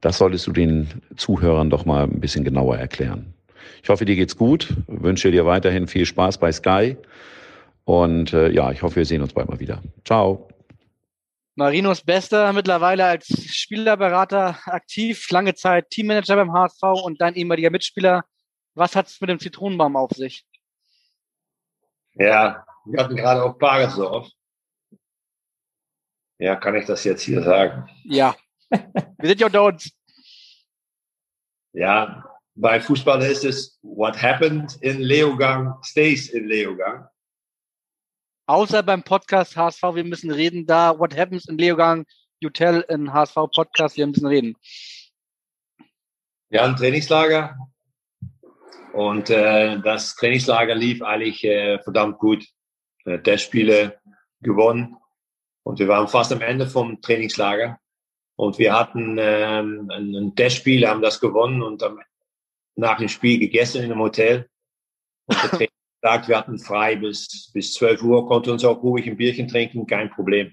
Das 0.00 0.18
solltest 0.18 0.46
du 0.46 0.52
den 0.52 0.86
Zuhörern 1.16 1.68
doch 1.68 1.84
mal 1.84 2.04
ein 2.04 2.20
bisschen 2.20 2.44
genauer 2.44 2.76
erklären. 2.76 3.34
Ich 3.82 3.88
hoffe, 3.88 4.04
dir 4.04 4.14
geht's 4.14 4.36
gut, 4.36 4.72
wünsche 4.86 5.32
dir 5.32 5.46
weiterhin 5.46 5.88
viel 5.88 6.06
Spaß 6.06 6.38
bei 6.38 6.52
Sky 6.52 6.96
und 7.84 8.32
äh, 8.32 8.52
ja, 8.52 8.70
ich 8.70 8.82
hoffe, 8.82 8.94
wir 8.94 9.04
sehen 9.04 9.20
uns 9.20 9.32
bald 9.32 9.48
mal 9.48 9.58
wieder. 9.58 9.82
Ciao. 10.04 10.46
Marinos 11.54 12.02
Bester, 12.02 12.52
mittlerweile 12.52 13.04
als 13.04 13.26
Spielerberater 13.26 14.58
aktiv, 14.64 15.30
lange 15.30 15.54
Zeit 15.54 15.90
Teammanager 15.90 16.36
beim 16.36 16.52
HSV 16.52 16.82
und 17.04 17.20
dein 17.20 17.34
ehemaliger 17.34 17.70
Mitspieler. 17.70 18.24
Was 18.74 18.96
hat's 18.96 19.20
mit 19.20 19.28
dem 19.28 19.38
Zitronenbaum 19.38 19.96
auf 19.96 20.12
sich? 20.12 20.46
Ja, 22.14 22.64
wir 22.86 23.04
hatten 23.04 23.16
gerade 23.16 23.42
auch 23.44 23.58
Bagersdorf. 23.58 24.28
Ja, 26.38 26.56
kann 26.56 26.74
ich 26.74 26.86
das 26.86 27.04
jetzt 27.04 27.22
hier 27.22 27.42
sagen? 27.42 27.88
Ja. 28.04 28.34
Wir 28.70 29.28
sind 29.28 29.40
ja 29.40 29.46
unter 29.46 29.64
uns. 29.64 29.92
Ja, 31.72 32.24
bei 32.54 32.80
Fußball 32.80 33.22
ist 33.22 33.44
es, 33.44 33.78
what 33.82 34.20
happened 34.20 34.76
in 34.80 35.00
Leogang 35.00 35.74
stays 35.82 36.30
in 36.30 36.46
Leogang. 36.46 37.08
Außer 38.52 38.82
beim 38.82 39.02
Podcast 39.02 39.56
HSV, 39.56 39.82
wir 39.94 40.04
müssen 40.04 40.30
reden, 40.30 40.66
da 40.66 40.98
What 40.98 41.16
Happens 41.16 41.48
in 41.48 41.56
Leogang, 41.56 42.04
You 42.38 42.50
Tell 42.50 42.84
in 42.90 43.10
HSV 43.10 43.34
Podcast, 43.50 43.96
wir 43.96 44.06
müssen 44.06 44.26
reden. 44.26 44.58
Wir 46.50 46.60
hatten 46.60 46.72
ein 46.72 46.76
Trainingslager 46.76 47.56
und 48.92 49.30
äh, 49.30 49.80
das 49.80 50.16
Trainingslager 50.16 50.74
lief 50.74 51.00
eigentlich 51.00 51.42
äh, 51.44 51.78
verdammt 51.82 52.18
gut. 52.18 52.46
Äh, 53.06 53.20
Testspiele 53.20 53.98
gewonnen 54.42 54.98
und 55.62 55.78
wir 55.78 55.88
waren 55.88 56.06
fast 56.06 56.30
am 56.30 56.42
Ende 56.42 56.66
vom 56.66 57.00
Trainingslager 57.00 57.80
und 58.36 58.58
wir 58.58 58.74
hatten 58.74 59.16
ähm, 59.18 59.90
ein, 59.90 60.14
ein 60.14 60.36
Testspiel, 60.36 60.86
haben 60.86 61.00
das 61.00 61.20
gewonnen 61.20 61.62
und 61.62 61.82
am, 61.82 62.02
nach 62.76 62.98
dem 62.98 63.08
Spiel 63.08 63.38
gegessen 63.38 63.78
in 63.78 63.90
einem 63.90 64.00
Hotel. 64.00 64.46
Und 65.24 65.58
der 65.58 65.68
Trainer 66.02 66.14
sagt, 66.14 66.28
wir 66.28 66.38
hatten 66.38 66.58
frei 66.58 66.96
bis, 66.96 67.50
bis 67.52 67.74
12 67.74 68.02
Uhr, 68.02 68.26
konnte 68.26 68.52
uns 68.52 68.64
auch 68.64 68.82
ruhig 68.82 69.06
ein 69.06 69.16
Bierchen 69.16 69.48
trinken, 69.48 69.86
kein 69.86 70.10
Problem. 70.10 70.52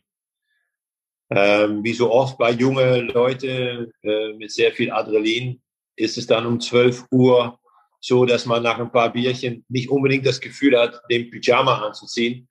Ähm, 1.31 1.83
wie 1.83 1.93
so 1.93 2.11
oft 2.11 2.37
bei 2.37 2.51
junge 2.51 3.01
Leute 3.01 3.91
äh, 4.01 4.33
mit 4.33 4.51
sehr 4.51 4.71
viel 4.71 4.91
Adrenalin 4.91 5.61
ist 5.95 6.17
es 6.17 6.25
dann 6.25 6.45
um 6.45 6.59
12 6.59 7.05
Uhr 7.11 7.59
so, 7.99 8.25
dass 8.25 8.45
man 8.45 8.63
nach 8.63 8.79
ein 8.79 8.91
paar 8.91 9.11
Bierchen 9.11 9.65
nicht 9.67 9.89
unbedingt 9.89 10.25
das 10.25 10.39
Gefühl 10.39 10.79
hat, 10.79 11.01
den 11.11 11.29
Pyjama 11.29 11.85
anzuziehen, 11.85 12.47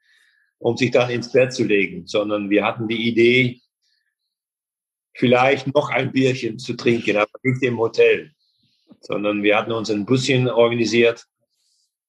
um 0.58 0.76
sich 0.76 0.90
dann 0.90 1.10
ins 1.10 1.32
Bett 1.32 1.52
zu 1.52 1.64
legen, 1.64 2.06
sondern 2.06 2.50
wir 2.50 2.64
hatten 2.64 2.86
die 2.86 3.08
Idee, 3.08 3.60
vielleicht 5.14 5.66
noch 5.74 5.88
ein 5.88 6.12
Bierchen 6.12 6.58
zu 6.58 6.74
trinken, 6.74 7.16
aber 7.16 7.30
nicht 7.42 7.62
im 7.62 7.78
Hotel, 7.78 8.32
sondern 9.00 9.42
wir 9.42 9.56
hatten 9.56 9.72
uns 9.72 9.90
ein 9.90 10.04
Buschen 10.04 10.48
organisiert 10.48 11.26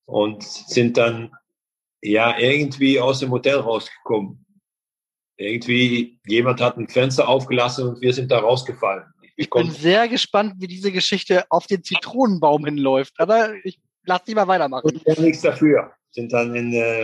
und 0.10 0.44
sind 0.44 0.98
dann 0.98 1.32
ja 2.02 2.38
irgendwie 2.38 3.00
aus 3.00 3.20
dem 3.20 3.32
Hotel 3.32 3.58
rausgekommen. 3.58 4.46
Irgendwie 5.38 6.20
jemand 6.26 6.60
hat 6.60 6.78
ein 6.78 6.90
Fenster 6.90 7.28
aufgelassen 7.28 7.88
und 7.88 8.02
wir 8.02 8.14
sind 8.14 8.32
da 8.32 8.40
rausgefallen. 8.40 9.06
Ich 9.36 9.50
bin 9.50 9.72
sehr 9.72 10.10
gespannt, 10.10 10.56
wie 10.58 10.68
diese 10.68 10.92
Geschichte 10.92 11.46
auf 11.50 11.66
den 11.66 11.82
Zitronenbaum 11.82 12.66
hinläuft. 12.66 13.14
Aber 13.20 13.54
ich 13.64 13.80
lass 14.04 14.24
die 14.26 14.36
mal 14.36 14.48
weitermachen. 14.48 15.00
Haben 15.08 15.24
nichts 15.24 15.42
dafür. 15.42 15.94
Sind 16.12 16.34
dann 16.34 16.54
in, 16.56 16.74
äh, 16.74 17.04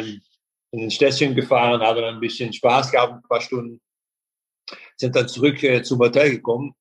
in 0.71 0.81
ein 0.83 0.91
Städtchen 0.91 1.33
gefahren, 1.35 1.81
haben 1.81 2.01
dann 2.01 2.15
ein 2.15 2.19
bisschen 2.19 2.51
Spaß 2.51 2.91
gehabt, 2.91 3.13
ein 3.13 3.29
paar 3.29 3.39
Stunden. 3.39 3.79
Sind 4.97 5.15
dann 5.15 5.29
zurück 5.29 5.63
äh, 5.63 5.83
zum 5.83 5.99
Hotel 5.99 6.31
gekommen, 6.31 6.73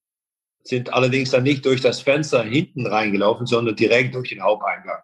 sind 0.63 0.93
allerdings 0.93 1.31
dann 1.31 1.43
nicht 1.43 1.65
durch 1.67 1.83
das 1.83 2.01
Fenster 2.01 2.43
hinten 2.43 2.87
reingelaufen, 2.87 3.47
sondern 3.47 3.77
direkt 3.77 4.15
durch 4.15 4.31
den 4.31 4.43
Haupteingang. 4.43 5.03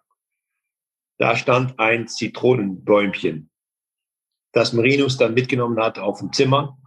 Da 1.21 1.35
stand 1.35 1.77
ein 1.77 2.07
Zitronenbäumchen, 2.07 3.51
das 4.53 4.73
Marinus 4.73 5.17
dann 5.17 5.35
mitgenommen 5.35 5.79
hat 5.79 5.99
auf 5.99 6.17
dem 6.17 6.33
Zimmer. 6.33 6.79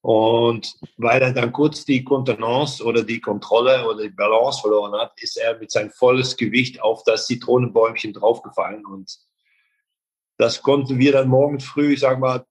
Und 0.00 0.74
weil 0.96 1.20
er 1.20 1.34
dann 1.34 1.52
kurz 1.52 1.84
die 1.84 2.02
Kontenance 2.02 2.82
oder 2.82 3.04
die 3.04 3.20
Kontrolle 3.20 3.86
oder 3.86 4.04
die 4.04 4.08
Balance 4.08 4.62
verloren 4.62 4.98
hat, 4.98 5.12
ist 5.20 5.36
er 5.36 5.58
mit 5.58 5.70
seinem 5.70 5.90
volles 5.90 6.38
Gewicht 6.38 6.80
auf 6.80 7.04
das 7.04 7.26
Zitronenbäumchen 7.26 8.14
draufgefallen. 8.14 8.86
Und 8.86 9.18
das 10.38 10.62
konnten 10.62 10.98
wir 10.98 11.12
dann 11.12 11.28
morgen 11.28 11.60
früh, 11.60 11.94
sag 11.98 12.20
mal, 12.20 12.46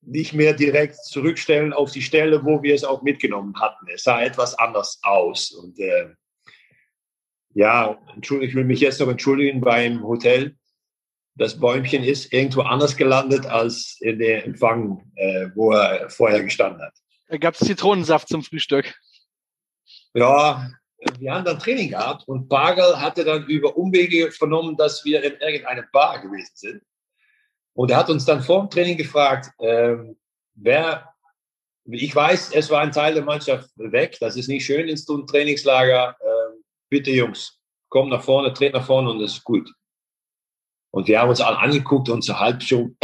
nicht 0.00 0.32
mehr 0.32 0.52
direkt 0.52 0.94
zurückstellen 1.06 1.72
auf 1.72 1.90
die 1.90 2.02
Stelle, 2.02 2.44
wo 2.44 2.62
wir 2.62 2.76
es 2.76 2.84
auch 2.84 3.02
mitgenommen 3.02 3.60
hatten. 3.60 3.88
Es 3.92 4.04
sah 4.04 4.22
etwas 4.22 4.56
anders 4.56 5.00
aus. 5.02 5.50
Und 5.50 5.80
äh, 5.80 6.14
ja, 7.56 7.98
ich 8.20 8.54
will 8.54 8.64
mich 8.64 8.80
jetzt 8.80 9.00
noch 9.00 9.08
entschuldigen 9.08 9.62
beim 9.62 10.02
Hotel. 10.02 10.56
Das 11.36 11.58
Bäumchen 11.58 12.04
ist 12.04 12.30
irgendwo 12.30 12.60
anders 12.60 12.98
gelandet 12.98 13.46
als 13.46 13.96
in 14.00 14.18
der 14.18 14.44
Empfang, 14.44 15.10
äh, 15.14 15.48
wo 15.54 15.72
er 15.72 16.10
vorher 16.10 16.42
gestanden 16.42 16.82
hat. 16.82 16.92
Da 17.28 17.38
gab 17.38 17.54
es 17.54 17.60
Zitronensaft 17.60 18.28
zum 18.28 18.42
Frühstück. 18.42 18.94
Ja, 20.12 20.68
wir 21.18 21.32
haben 21.32 21.46
dann 21.46 21.58
Training 21.58 21.90
gehabt 21.90 22.28
und 22.28 22.46
Bagel 22.46 23.00
hatte 23.00 23.24
dann 23.24 23.46
über 23.46 23.74
Umwege 23.74 24.30
vernommen, 24.32 24.76
dass 24.76 25.02
wir 25.06 25.24
in 25.24 25.40
irgendeiner 25.40 25.86
Bar 25.92 26.20
gewesen 26.20 26.52
sind. 26.54 26.82
Und 27.72 27.90
er 27.90 27.96
hat 27.96 28.10
uns 28.10 28.26
dann 28.26 28.42
vor 28.42 28.60
dem 28.60 28.70
Training 28.70 28.98
gefragt, 28.98 29.50
ähm, 29.60 30.18
wer, 30.54 31.08
ich 31.86 32.14
weiß, 32.14 32.52
es 32.52 32.68
war 32.68 32.82
ein 32.82 32.92
Teil 32.92 33.14
der 33.14 33.24
Mannschaft 33.24 33.70
weg, 33.76 34.18
das 34.20 34.36
ist 34.36 34.48
nicht 34.48 34.66
schön 34.66 34.88
ins 34.88 35.06
Trainingslager. 35.06 36.16
Ähm, 36.20 36.35
bitte 36.88 37.10
Jungs, 37.10 37.60
komm 37.88 38.08
nach 38.08 38.22
vorne, 38.22 38.52
dreht 38.52 38.74
nach 38.74 38.86
vorne 38.86 39.10
und 39.10 39.20
das 39.20 39.34
ist 39.34 39.44
gut. 39.44 39.70
Und 40.90 41.08
wir 41.08 41.20
haben 41.20 41.28
uns 41.28 41.40
alle 41.40 41.58
angeguckt 41.58 42.08
und 42.08 42.24
so 42.24 42.38
halb 42.38 42.62
schon 42.62 42.96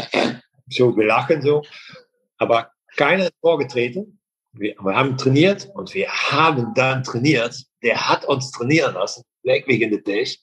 so 0.68 0.92
gelachen 0.94 1.42
so. 1.42 1.62
Aber 2.38 2.72
keiner 2.96 3.24
ist 3.24 3.34
vorgetreten. 3.40 4.18
Wir, 4.52 4.74
wir, 4.80 4.96
haben 4.96 5.16
trainiert 5.16 5.68
und 5.74 5.94
wir 5.94 6.08
haben 6.08 6.74
dann 6.74 7.02
trainiert. 7.04 7.64
Der 7.82 8.08
hat 8.08 8.24
uns 8.24 8.50
trainieren 8.50 8.94
lassen. 8.94 9.24
Leg 9.42 9.66
mich 9.66 9.80
in 9.80 9.90
den 9.90 10.04
Tisch. 10.04 10.38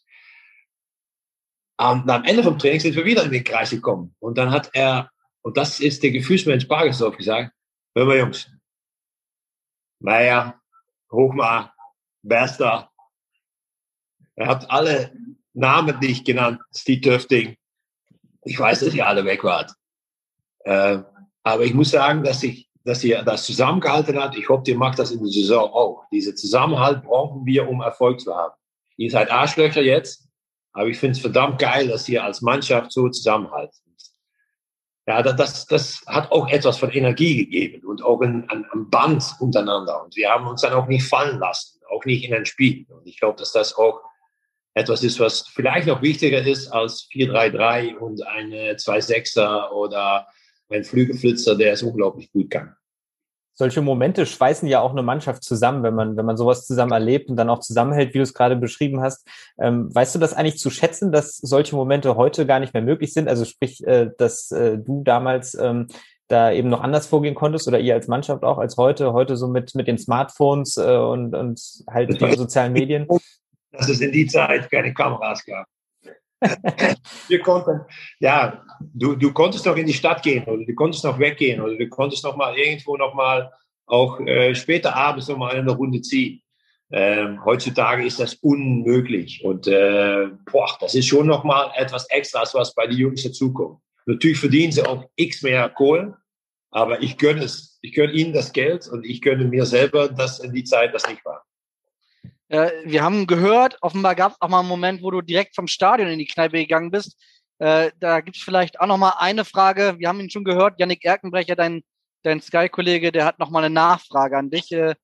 Und 1.78 2.10
am 2.10 2.24
Ende 2.26 2.44
vom 2.44 2.60
Training 2.60 2.82
sind 2.82 2.96
wir 2.96 3.06
wieder 3.06 3.24
in 3.24 3.32
den 3.32 3.44
Kreis 3.44 3.70
gekommen. 3.70 4.16
Und 4.20 4.38
dann 4.38 4.52
hat 4.52 4.70
er, 4.74 5.10
und 5.42 5.58
das 5.58 5.80
ist 5.80 6.04
der 6.04 6.12
Gefühlsmensch 6.12 6.68
Bargesdorf 6.68 7.16
gesagt, 7.16 7.54
hör 7.96 8.06
mal 8.06 8.18
Jungs, 8.18 8.52
Meier, 10.00 10.60
Hochmar, 11.12 11.74
Bester, 12.22 12.89
er 14.40 14.48
hat 14.48 14.72
alle 14.72 15.12
Namen 15.54 16.00
nicht 16.00 16.26
genannt, 16.26 16.62
Steve 16.74 17.02
Töfting. 17.02 17.58
Ich 18.46 18.58
weiß, 18.58 18.80
dass 18.80 18.94
ihr 18.94 19.06
alle 19.06 19.26
weg 19.26 19.44
wart. 19.44 19.74
Äh, 20.60 21.00
aber 21.44 21.64
ich 21.66 21.74
muss 21.74 21.92
sagen, 21.92 22.24
dass 22.24 22.42
ich, 22.44 22.70
dass 22.86 23.04
ihr 23.04 23.22
das 23.24 23.46
zusammengehalten 23.46 24.18
hat. 24.18 24.38
Ich 24.38 24.48
hoffe, 24.48 24.64
ihr 24.68 24.78
macht 24.78 24.98
das 24.98 25.12
in 25.12 25.20
der 25.20 25.32
Saison 25.32 25.70
auch. 25.74 26.06
Diese 26.12 26.34
Zusammenhalt 26.36 27.04
brauchen 27.04 27.46
wir, 27.46 27.68
um 27.68 27.82
Erfolg 27.82 28.22
zu 28.22 28.34
haben. 28.34 28.54
Ihr 28.96 29.12
seid 29.12 29.30
Arschlöcher 29.30 29.82
jetzt, 29.82 30.30
aber 30.72 30.88
ich 30.88 30.98
finde 30.98 31.14
es 31.14 31.20
verdammt 31.20 31.60
geil, 31.60 31.90
dass 31.90 32.08
ihr 32.08 32.24
als 32.24 32.42
Mannschaft 32.42 32.94
so 32.94 33.10
zusammenhaltet. 33.10 33.76
Ja, 35.06 35.24
das, 35.24 35.66
das 35.66 36.02
hat 36.06 36.32
auch 36.32 36.48
etwas 36.50 36.78
von 36.78 36.92
Energie 36.92 37.36
gegeben 37.36 37.86
und 37.86 38.04
auch 38.04 38.22
ein, 38.22 38.48
ein, 38.50 38.90
Band 38.92 39.26
untereinander. 39.40 40.04
Und 40.04 40.16
wir 40.16 40.30
haben 40.30 40.46
uns 40.46 40.62
dann 40.62 40.74
auch 40.74 40.86
nicht 40.88 41.04
fallen 41.04 41.40
lassen, 41.40 41.80
auch 41.90 42.06
nicht 42.06 42.24
in 42.24 42.34
ein 42.36 42.46
Spiel. 42.46 42.86
Und 42.90 43.08
ich 43.08 43.20
glaube, 43.20 43.40
dass 43.40 43.52
das 43.52 43.76
auch 43.76 44.02
etwas 44.80 45.04
ist, 45.04 45.20
was 45.20 45.48
vielleicht 45.48 45.88
noch 45.88 46.02
wichtiger 46.02 46.42
ist 46.46 46.68
als 46.70 47.08
4-3-3 47.12 47.96
und 47.96 48.26
eine 48.26 48.74
2-6er 48.74 49.72
oder 49.72 50.28
ein 50.70 50.84
Flügelflitzer, 50.84 51.56
der 51.56 51.74
es 51.74 51.84
unglaublich 51.84 52.32
gut 52.32 52.50
kann. 52.50 52.76
Solche 53.60 53.82
Momente 53.82 54.26
schweißen 54.26 54.70
ja 54.70 54.80
auch 54.80 54.92
eine 54.92 55.04
Mannschaft 55.04 55.44
zusammen, 55.44 55.84
wenn 55.84 55.94
man, 55.94 56.16
wenn 56.16 56.26
man 56.26 56.38
sowas 56.38 56.66
zusammen 56.66 56.94
erlebt 56.94 57.30
und 57.30 57.36
dann 57.36 57.50
auch 57.50 57.60
zusammenhält, 57.60 58.14
wie 58.14 58.20
du 58.20 58.24
es 58.24 58.34
gerade 58.34 58.56
beschrieben 58.56 59.02
hast. 59.02 59.28
Ähm, 59.60 59.94
weißt 59.94 60.16
du 60.16 60.20
das 60.20 60.34
eigentlich 60.34 60.60
zu 60.60 60.70
schätzen, 60.70 61.12
dass 61.12 61.36
solche 61.36 61.76
Momente 61.76 62.16
heute 62.16 62.46
gar 62.46 62.62
nicht 62.62 62.74
mehr 62.74 62.84
möglich 62.84 63.12
sind? 63.12 63.28
Also 63.28 63.44
sprich, 63.44 63.86
äh, 63.86 64.12
dass 64.18 64.52
äh, 64.52 64.78
du 64.78 65.04
damals 65.04 65.56
ähm, 65.56 65.88
da 66.30 66.54
eben 66.54 66.70
noch 66.70 66.82
anders 66.82 67.08
vorgehen 67.08 67.36
konntest 67.36 67.68
oder 67.68 67.80
ihr 67.80 67.96
als 67.96 68.08
Mannschaft 68.08 68.44
auch 68.44 68.60
als 68.60 68.78
heute, 68.78 69.12
heute 69.12 69.36
so 69.36 69.50
mit, 69.50 69.76
mit 69.76 69.88
den 69.88 69.98
Smartphones 69.98 70.78
äh, 70.78 70.96
und, 70.96 71.36
und 71.36 71.60
halt 71.90 72.22
den 72.22 72.38
sozialen 72.38 72.72
Medien? 72.72 73.08
Dass 73.72 73.90
es 73.90 74.02
in 74.02 74.12
die 74.12 74.26
Zeit 74.26 74.70
keine 74.70 74.94
Kameras 74.94 75.46
gab. 75.46 75.68
wir 77.28 77.40
konnten, 77.42 77.82
ja, 78.20 78.64
du, 78.94 79.16
du 79.16 79.34
konntest 79.34 79.66
noch 79.66 79.76
in 79.76 79.86
die 79.86 79.94
Stadt 79.94 80.24
gehen 80.24 80.46
oder 80.46 80.64
du 80.66 80.74
konntest 80.74 81.04
noch 81.04 81.20
weggehen 81.20 81.62
oder 81.62 81.76
du 81.76 81.90
konntest 81.90 82.24
noch 82.24 82.38
mal 82.38 82.58
irgendwo 82.58 82.96
noch 82.96 83.14
mal 83.14 83.52
auch 83.86 84.20
äh, 84.22 84.56
später 84.56 84.96
abends 84.96 85.28
noch 85.28 85.38
mal 85.38 85.56
eine 85.56 85.72
Runde 85.72 86.02
ziehen. 86.02 86.42
Ähm, 86.92 87.44
heutzutage 87.46 88.06
ist 88.06 88.20
das 88.20 88.36
unmöglich 88.36 89.44
und 89.44 89.68
äh, 89.68 90.28
boah, 90.52 90.76
das 90.80 90.96
ist 90.96 91.06
schon 91.06 91.28
noch 91.28 91.44
mal 91.44 91.72
etwas 91.76 92.10
Extras, 92.10 92.56
was 92.56 92.74
bei 92.74 92.88
den 92.88 92.98
Jungs 92.98 93.22
dazukommt. 93.22 93.80
Natürlich 94.08 94.40
verdienen 94.40 94.72
sie 94.72 94.84
auch 94.84 95.06
x 95.16 95.44
mehr 95.44 95.70
Kohle, 95.70 96.18
aber 96.72 97.04
ich 97.04 97.18
gönne 97.18 97.44
es, 97.44 97.78
ich 97.82 97.94
gönne 97.94 98.14
ihnen 98.14 98.34
das 98.34 98.54
Geld 98.54 98.88
und 98.88 99.06
ich 99.06 99.22
gönne 99.22 99.46
mir 99.46 99.68
selber, 99.68 100.08
dass 100.08 100.40
in 100.40 100.52
die 100.52 100.64
Zeit 100.64 100.94
das 100.96 101.08
nicht 101.08 101.24
war. 101.26 101.46
Äh, 102.50 102.72
wir 102.84 103.04
haben 103.04 103.28
gehört, 103.28 103.78
offenbar 103.82 104.16
gab 104.16 104.34
es 104.34 104.42
auch 104.42 104.50
mal 104.50 104.60
einen 104.60 104.68
Moment, 104.68 105.04
wo 105.04 105.12
du 105.12 105.22
direkt 105.22 105.56
vom 105.56 105.68
Stadion 105.68 106.10
in 106.10 106.20
die 106.20 106.26
Kneipe 106.26 106.58
gegangen 106.58 106.92
bist. 106.92 107.16
Äh, 107.60 107.92
da 108.00 108.22
gibt 108.22 108.38
es 108.38 108.44
vielleicht 108.44 108.80
auch 108.80 108.88
noch 108.88 108.98
mal 108.98 109.14
eine 109.20 109.46
Frage. 109.46 109.96
Wir 110.00 110.10
haben 110.10 110.20
ihn 110.20 110.30
schon 110.30 110.44
gehört, 110.44 110.80
Yannick 110.80 111.06
Erkenbrecher, 111.06 111.56
dein, 111.56 111.82
dein 112.24 112.42
Sky-Kollege, 112.42 113.12
der 113.12 113.26
hat 113.26 113.38
noch 113.38 113.52
mal 113.52 113.64
eine 113.64 113.74
Nachfrage 113.74 114.38
an 114.38 114.50
dich. 114.50 114.72
Äh, 114.72 114.96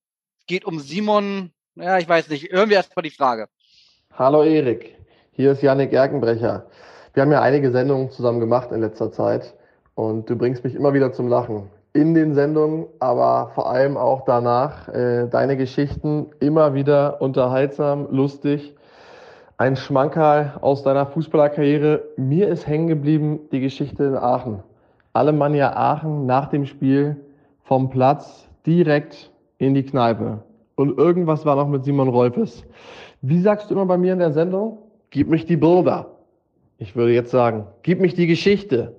geht 0.48 0.66
um 0.66 0.80
Simon, 0.80 1.54
ja, 1.76 2.00
ich 2.00 2.10
weiß 2.10 2.30
nicht, 2.30 2.52
hören 2.52 2.70
wir 2.70 2.78
erst 2.78 2.96
mal 2.96 3.04
die 3.04 3.12
Frage. 3.12 3.48
Hallo 4.14 4.43
Erik, 4.43 4.96
hier 5.32 5.52
ist 5.52 5.62
Yannick 5.62 5.93
Erkenbrecher. 5.93 6.68
Wir 7.14 7.24
haben 7.24 7.32
ja 7.32 7.41
einige 7.41 7.72
Sendungen 7.72 8.10
zusammen 8.10 8.39
gemacht 8.39 8.72
in 8.72 8.82
letzter 8.82 9.12
Zeit 9.12 9.54
und 9.93 10.30
du 10.30 10.36
bringst 10.36 10.64
mich 10.64 10.74
immer 10.74 10.93
wieder 10.93 11.14
zum 11.14 11.28
Lachen 11.28 11.70
in 11.96 12.14
den 12.14 12.34
Sendungen, 12.34 12.88
aber 13.00 13.52
vor 13.56 13.72
allem 13.72 13.96
auch 13.96 14.26
danach. 14.26 14.89
Äh, 14.89 15.28
deine 15.30 15.56
Geschichten 15.56 16.28
immer 16.41 16.74
wieder 16.74 17.22
unterhaltsam, 17.22 18.08
lustig. 18.12 18.76
Ein 19.58 19.78
Schmankerl 19.78 20.56
aus 20.60 20.84
deiner 20.84 21.06
Fußballerkarriere. 21.06 22.04
Mir 22.18 22.50
ist 22.50 22.68
hängen 22.68 22.88
geblieben 22.88 23.39
die 23.54 23.62
Geschichte 23.62 24.04
in 24.04 24.16
Aachen. 24.18 24.62
Alemannia 25.14 25.74
Aachen 25.78 26.26
nach 26.26 26.50
dem 26.50 26.66
Spiel 26.66 27.16
vom 27.64 27.89
Platz 27.89 28.50
direkt 28.66 29.32
in 29.58 29.74
die 29.74 29.84
Kneipe. 29.84 30.39
Und 30.76 30.98
irgendwas 30.98 31.46
war 31.46 31.56
noch 31.56 31.70
mit 31.70 31.86
Simon 31.86 32.10
Rolfes. 32.10 32.66
Wie 33.22 33.39
sagst 33.39 33.72
du 33.72 33.76
immer 33.76 33.86
bei 33.86 33.98
mir 33.98 34.12
in 34.12 34.20
der 34.20 34.34
Sendung? 34.34 34.80
Gib 35.12 35.30
mich 35.30 35.46
die 35.46 35.56
Bilder. 35.56 36.08
Ich 36.78 36.93
würde 36.98 37.14
jetzt 37.14 37.32
sagen, 37.32 37.66
gib 37.84 38.02
mich 38.02 38.16
die 38.16 38.28
Geschichte. 38.28 38.93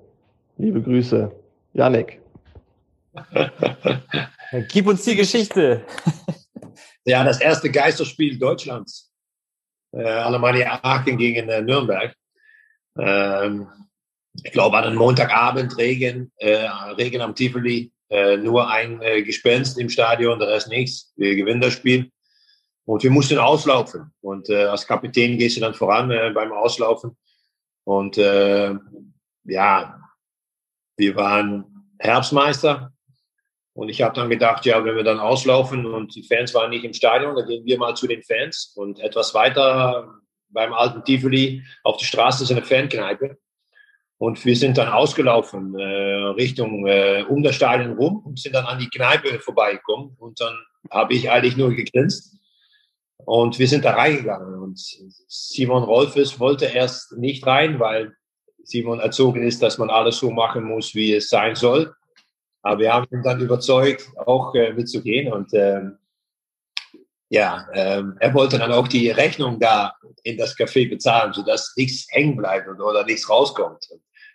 Liebe 0.57 0.81
Grüße, 0.81 1.31
Yannick. 1.73 2.19
Gib 4.69 4.87
uns 4.87 5.03
die 5.03 5.15
Geschichte. 5.15 5.85
ja, 7.05 7.23
das 7.23 7.41
erste 7.41 7.71
Geisterspiel 7.71 8.37
Deutschlands. 8.37 9.11
Äh, 9.91 10.03
Alemannia 10.03 10.79
Aachen 10.83 11.17
gegen 11.17 11.49
äh, 11.49 11.61
Nürnberg. 11.61 12.13
Ähm, 12.99 13.67
ich 14.43 14.51
glaube, 14.51 14.77
an 14.77 14.85
einem 14.85 14.97
Montagabend 14.97 15.77
Regen, 15.77 16.31
äh, 16.37 16.67
Regen 16.97 17.21
am 17.21 17.35
Tivoli. 17.35 17.91
Äh, 18.09 18.37
nur 18.37 18.69
ein 18.69 19.01
äh, 19.01 19.21
Gespenst 19.23 19.77
im 19.77 19.89
Stadion, 19.89 20.39
der 20.39 20.47
Rest 20.47 20.69
nichts. 20.69 21.11
Wir 21.17 21.35
gewinnen 21.35 21.61
das 21.61 21.73
Spiel. 21.73 22.11
Und 22.85 23.03
wir 23.03 23.11
mussten 23.11 23.37
auslaufen. 23.37 24.13
Und 24.21 24.49
äh, 24.49 24.63
als 24.65 24.87
Kapitän 24.87 25.37
gehst 25.37 25.57
du 25.57 25.61
dann 25.61 25.73
voran 25.73 26.09
äh, 26.09 26.31
beim 26.33 26.53
Auslaufen. 26.53 27.17
Und 27.83 28.17
äh, 28.17 28.73
ja, 29.43 29.99
wir 30.95 31.15
waren 31.15 31.93
Herbstmeister 31.99 32.93
und 33.77 33.89
ich 33.89 34.01
habe 34.01 34.15
dann 34.15 34.31
gedacht, 34.31 34.65
ja, 34.65 34.83
wenn 34.83 34.95
wir 34.95 35.03
dann 35.03 35.19
auslaufen 35.19 35.85
und 35.85 36.15
die 36.15 36.23
Fans 36.23 36.51
waren 36.55 36.71
nicht 36.71 36.83
im 36.83 36.93
Stadion, 36.93 37.35
dann 37.35 37.45
gehen 37.45 37.63
wir 37.63 37.77
mal 37.77 37.93
zu 37.93 38.07
den 38.07 38.23
Fans 38.23 38.73
und 38.75 38.99
etwas 38.99 39.35
weiter 39.35 40.15
beim 40.49 40.73
alten 40.73 41.03
Tivoli 41.03 41.63
auf 41.83 41.97
der 41.97 42.07
Straße 42.07 42.43
ist 42.43 42.51
eine 42.51 42.63
Fankneipe. 42.63 43.37
Und 44.17 44.43
wir 44.43 44.55
sind 44.55 44.79
dann 44.79 44.87
ausgelaufen 44.87 45.77
äh, 45.77 45.83
Richtung 45.83 46.87
äh, 46.87 47.23
um 47.29 47.43
das 47.43 47.53
Stadion 47.53 47.97
rum 47.97 48.23
und 48.25 48.39
sind 48.39 48.55
dann 48.55 48.65
an 48.65 48.79
die 48.79 48.89
Kneipe 48.89 49.37
vorbeigekommen. 49.37 50.15
Und 50.17 50.41
dann 50.41 50.57
habe 50.89 51.13
ich 51.13 51.29
eigentlich 51.29 51.55
nur 51.55 51.69
gegrinst. 51.69 52.35
Und 53.17 53.59
wir 53.59 53.67
sind 53.67 53.85
da 53.85 53.91
reingegangen. 53.91 54.55
Und 54.55 54.79
Simon 55.27 55.83
Rolfes 55.83 56.39
wollte 56.39 56.65
erst 56.65 57.15
nicht 57.15 57.45
rein, 57.45 57.79
weil 57.79 58.15
Simon 58.63 58.99
erzogen 58.99 59.43
ist, 59.43 59.61
dass 59.61 59.77
man 59.77 59.91
alles 59.91 60.17
so 60.17 60.31
machen 60.31 60.63
muss, 60.63 60.95
wie 60.95 61.13
es 61.13 61.29
sein 61.29 61.53
soll. 61.53 61.93
Aber 62.67 62.81
wir 62.81 62.93
haben 62.93 63.07
ihn 63.11 63.23
dann 63.23 63.39
überzeugt, 63.39 64.11
auch 64.25 64.53
äh, 64.53 64.73
mitzugehen. 64.73 65.31
Und 65.31 65.53
äh, 65.53 65.83
ja, 67.29 67.65
ähm, 67.73 68.17
er 68.19 68.33
wollte 68.33 68.59
dann 68.59 68.73
auch 68.73 68.89
die 68.89 69.09
Rechnung 69.09 69.57
da 69.57 69.93
in 70.23 70.37
das 70.37 70.57
Café 70.57 70.89
bezahlen, 70.89 71.31
sodass 71.31 71.73
nichts 71.77 72.07
hängen 72.09 72.35
bleibt 72.35 72.67
oder, 72.67 72.85
oder 72.85 73.05
nichts 73.05 73.29
rauskommt. 73.29 73.87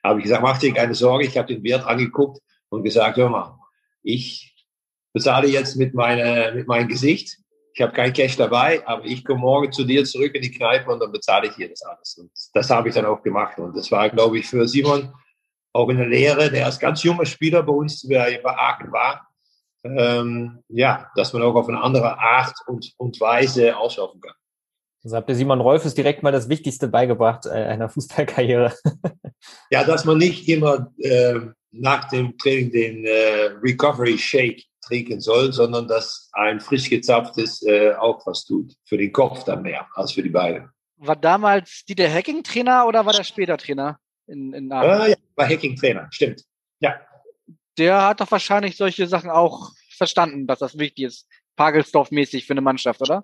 Habe 0.03 0.20
ich 0.20 0.24
gesagt, 0.24 0.43
mach 0.43 0.59
dir 0.59 0.72
keine 0.72 0.95
Sorge, 0.95 1.26
ich 1.26 1.37
habe 1.37 1.55
den 1.55 1.62
Wert 1.62 1.85
angeguckt 1.85 2.41
und 2.70 2.83
gesagt, 2.83 3.18
hör 3.18 3.28
mal, 3.28 3.59
ich 4.03 4.66
bezahle 5.12 5.49
jetzt 5.49 5.76
mit, 5.76 5.93
meine, 5.93 6.53
mit 6.55 6.66
meinem 6.66 6.89
Gesicht. 6.89 7.37
Ich 7.74 7.83
habe 7.83 7.93
kein 7.93 8.14
Cash 8.14 8.39
dabei, 8.39 8.83
aber 8.87 9.05
ich 9.05 9.26
komme 9.26 9.41
morgen 9.41 9.72
zu 9.72 9.85
dir 9.85 10.07
zurück 10.07 10.35
in 10.35 10.41
die 10.41 10.51
Kneipe 10.51 10.91
und 10.91 11.01
dann 11.01 11.12
bezahle 11.12 11.49
ich 11.49 11.55
dir 11.55 11.68
das 11.68 11.83
alles. 11.83 12.16
Und 12.16 12.30
das 12.55 12.70
habe 12.70 12.89
ich 12.89 12.95
dann 12.95 13.05
auch 13.05 13.22
gemacht. 13.22 13.59
Und 13.59 13.76
das 13.76 13.91
war, 13.93 14.09
glaube 14.09 14.39
ich, 14.39 14.47
für 14.47 14.66
Simon 14.66 15.12
auch 15.73 15.89
eine 15.89 16.07
Lehre, 16.07 16.51
der 16.51 16.66
als 16.66 16.79
ganz 16.79 17.03
junger 17.03 17.27
Spieler 17.27 17.62
bei 17.62 17.73
uns 17.73 18.07
bei 18.09 18.41
Aachen 18.45 18.93
war. 18.93 19.29
Ähm, 19.85 20.62
ja, 20.68 21.11
dass 21.16 21.33
man 21.33 21.43
auch 21.43 21.57
auf 21.57 21.68
eine 21.68 21.81
andere 21.81 22.18
Art 22.18 22.55
und, 22.66 22.93
und 22.99 23.20
Weise 23.20 23.77
auslaufen 23.77 24.20
kann. 24.20 24.35
Also 25.03 25.16
habt 25.16 25.29
ihr 25.29 25.35
Simon 25.35 25.61
Rolfes 25.61 25.95
direkt 25.95 26.23
mal 26.23 26.31
das 26.31 26.49
Wichtigste 26.49 26.87
beigebracht 26.87 27.47
äh, 27.47 27.51
einer 27.51 27.89
Fußballkarriere. 27.89 28.73
ja, 29.70 29.83
dass 29.83 30.05
man 30.05 30.18
nicht 30.18 30.49
immer 30.49 30.93
äh, 30.99 31.41
nach 31.73 32.09
dem 32.11 32.39
Training 32.39 32.70
den 32.70 33.05
äh, 33.05 33.51
Recovery 33.61 34.16
Shake 34.16 34.62
trinken 34.87 35.20
soll, 35.20 35.53
sondern 35.53 35.89
dass 35.89 36.29
ein 36.33 36.61
frisch 36.61 36.89
gezapftes 36.89 37.62
äh, 37.62 37.95
auch 37.95 38.25
was 38.27 38.45
tut. 38.45 38.73
Für 38.85 38.99
den 38.99 39.12
Kopf 39.12 39.43
dann 39.45 39.62
mehr 39.62 39.89
als 39.95 40.12
für 40.12 40.23
die 40.23 40.29
Beine. 40.29 40.70
War 40.99 41.16
damals 41.16 41.83
die 41.89 41.97
der 41.97 42.12
Hacking-Trainer 42.12 42.87
oder 42.87 43.05
war 43.05 43.12
der 43.12 43.25
später 43.25 43.57
Trainer 43.57 43.99
in, 44.27 44.53
in? 44.53 44.70
Äh, 44.70 45.11
ja, 45.11 45.16
war 45.37 45.49
Hacking-Trainer, 45.49 46.09
stimmt. 46.11 46.45
Ja. 46.81 47.01
Der 47.79 48.03
hat 48.03 48.20
doch 48.20 48.31
wahrscheinlich 48.31 48.77
solche 48.77 49.07
Sachen 49.07 49.31
auch 49.31 49.70
verstanden, 49.97 50.47
dass 50.47 50.59
das 50.59 50.79
wichtig 50.79 51.05
ist, 51.05 51.29
Pagelsdorf-mäßig 51.57 52.47
für 52.47 52.55
eine 52.55 52.61
Mannschaft, 52.61 53.01
oder? 53.01 53.23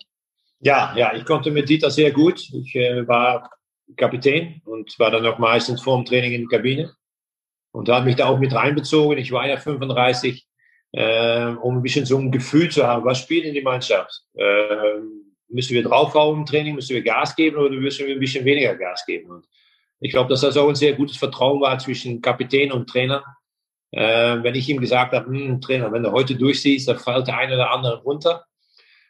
Ja, 0.61 0.95
ja, 0.97 1.15
ich 1.15 1.25
konnte 1.25 1.51
mit 1.51 1.69
Dieter 1.69 1.91
sehr 1.91 2.11
gut. 2.11 2.41
Ich 2.53 2.75
äh, 2.75 3.07
war 3.07 3.51
Kapitän 3.97 4.61
und 4.65 4.99
war 4.99 5.11
dann 5.11 5.27
auch 5.27 5.39
meistens 5.39 5.83
vor 5.83 5.97
dem 5.97 6.05
Training 6.05 6.33
in 6.33 6.49
der 6.49 6.59
Kabine 6.59 6.93
und 7.73 7.89
hat 7.89 8.05
mich 8.05 8.17
da 8.17 8.27
auch 8.27 8.39
mit 8.39 8.53
reinbezogen. 8.53 9.19
Ich 9.19 9.33
war 9.33 9.47
ja 9.47 9.57
35, 9.57 10.47
äh, 10.93 11.47
um 11.47 11.77
ein 11.77 11.83
bisschen 11.83 12.07
so 12.07 12.19
ein 12.19 12.33
Gefühl 12.33 12.71
zu 12.71 12.87
haben, 12.87 13.05
was 13.05 13.19
spielt 13.19 13.45
in 13.45 13.55
die 13.55 13.63
Mannschaft? 13.63 14.23
Äh, 14.35 15.01
müssen 15.49 15.75
wir 15.75 15.83
draufhauen 15.83 16.41
im 16.41 16.47
Training, 16.47 16.75
müssen 16.75 16.95
wir 16.95 17.03
Gas 17.03 17.37
geben 17.37 17.57
oder 17.57 17.71
müssen 17.71 18.07
wir 18.07 18.15
ein 18.15 18.21
bisschen 18.21 18.45
weniger 18.45 18.75
Gas 18.75 19.05
geben? 19.07 19.31
Und 19.31 19.47
ich 20.01 20.13
glaube, 20.13 20.31
dass 20.31 20.43
das 20.43 20.57
auch 20.57 20.69
ein 20.69 20.75
sehr 20.75 20.95
gutes 20.95 21.17
Vertrauen 21.17 21.61
war 21.61 21.79
zwischen 21.79 22.21
Kapitän 22.21 22.73
und 22.73 22.89
Trainer. 22.89 23.25
Äh, 23.91 24.43
wenn 24.43 24.55
ich 24.55 24.69
ihm 24.69 24.81
gesagt 24.81 25.13
habe, 25.13 25.27
hm, 25.27 25.61
Trainer, 25.61 25.91
wenn 25.93 26.03
du 26.03 26.13
heute 26.13 26.37
durchsiehst, 26.37 26.89
dann 26.89 26.99
fällt 26.99 27.27
der 27.27 27.39
eine 27.39 27.55
oder 27.55 27.71
andere 27.71 28.03
runter. 28.03 28.45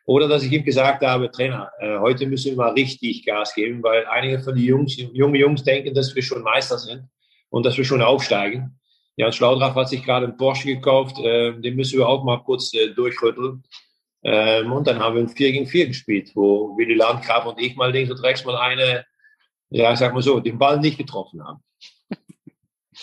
Oder 0.06 0.26
dass 0.26 0.42
ich 0.42 0.52
ihm 0.52 0.64
gesagt 0.64 1.04
habe, 1.04 1.30
Trainer, 1.30 1.70
äh, 1.80 1.98
heute 1.98 2.26
müssen 2.26 2.52
wir 2.52 2.56
mal 2.56 2.72
richtig 2.72 3.26
Gas 3.26 3.54
geben, 3.54 3.82
weil 3.82 4.06
einige 4.06 4.40
von 4.40 4.54
den 4.54 4.64
Jungs, 4.64 4.96
junge 4.96 5.38
Jungs 5.38 5.62
denken, 5.64 5.92
dass 5.94 6.14
wir 6.14 6.22
schon 6.22 6.42
Meister 6.42 6.78
sind 6.78 7.04
und 7.50 7.66
dass 7.66 7.76
wir 7.76 7.84
schon 7.84 8.00
aufsteigen. 8.00 8.78
Jan 9.16 9.32
Schlaudraff 9.32 9.74
hat 9.74 9.88
sich 9.88 10.04
gerade 10.04 10.26
einen 10.26 10.36
Porsche 10.36 10.68
gekauft, 10.68 11.18
äh, 11.18 11.52
den 11.60 11.76
müssen 11.76 11.98
wir 11.98 12.08
auch 12.08 12.24
mal 12.24 12.38
kurz 12.38 12.72
äh, 12.72 12.94
durchrütteln. 12.94 13.64
Ähm, 14.22 14.72
und 14.72 14.86
dann 14.86 14.98
haben 14.98 15.16
wir 15.16 15.22
ein 15.22 15.28
4 15.28 15.52
gegen 15.52 15.66
4 15.66 15.88
gespielt, 15.88 16.30
wo 16.34 16.76
Willy 16.78 16.94
Landgraf 16.94 17.44
und 17.44 17.60
ich 17.60 17.76
mal 17.76 17.92
links 17.92 18.10
und 18.10 18.22
rechts 18.22 18.44
mal 18.44 18.56
eine, 18.56 19.04
ja, 19.70 19.94
sag 19.96 20.14
mal 20.14 20.22
so, 20.22 20.40
den 20.40 20.58
Ball 20.58 20.80
nicht 20.80 20.98
getroffen 20.98 21.44
haben. 21.44 21.62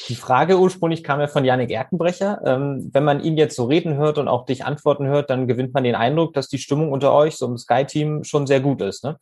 Die 0.10 0.16
Frage 0.16 0.60
ursprünglich 0.60 1.04
kam 1.04 1.22
ja 1.22 1.28
von 1.28 1.46
Janik 1.46 1.72
Erkenbrecher. 1.72 2.42
Ähm, 2.46 2.90
wenn 2.92 3.06
man 3.06 3.22
ihn 3.22 3.38
jetzt 3.38 3.56
so 3.56 3.66
reden 3.66 3.96
hört 3.96 4.18
und 4.18 4.28
auch 4.28 4.46
dich 4.46 4.66
antworten 4.66 5.08
hört, 5.08 5.30
dann 5.30 5.48
gewinnt 5.48 5.74
man 5.74 5.86
den 5.86 5.96
Eindruck, 5.96 6.34
dass 6.34 6.50
die 6.50 6.58
Stimmung 6.58 6.92
unter 6.92 7.14
euch, 7.14 7.38
so 7.38 7.46
im 7.46 7.58
Sky-Team, 7.58 8.26
schon 8.26 8.46
sehr 8.46 8.60
gut 8.60 8.82
ist. 8.82 9.06
Ne? 9.06 9.18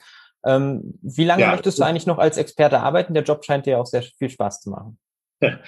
Ähm, 0.46 0.98
wie 1.02 1.26
lange 1.26 1.44
ja, 1.44 1.52
möchtest 1.52 1.78
du 1.78 1.84
eigentlich 1.84 2.08
noch 2.08 2.18
als 2.18 2.38
Experte 2.38 2.80
arbeiten? 2.80 3.14
Der 3.14 3.24
Job 3.24 3.46
scheint 3.46 3.68
dir 3.68 3.80
auch 3.80 3.86
sehr 3.86 4.02
viel 4.02 4.30
Spaß 4.30 4.62
zu 4.62 4.70
machen. 4.70 4.98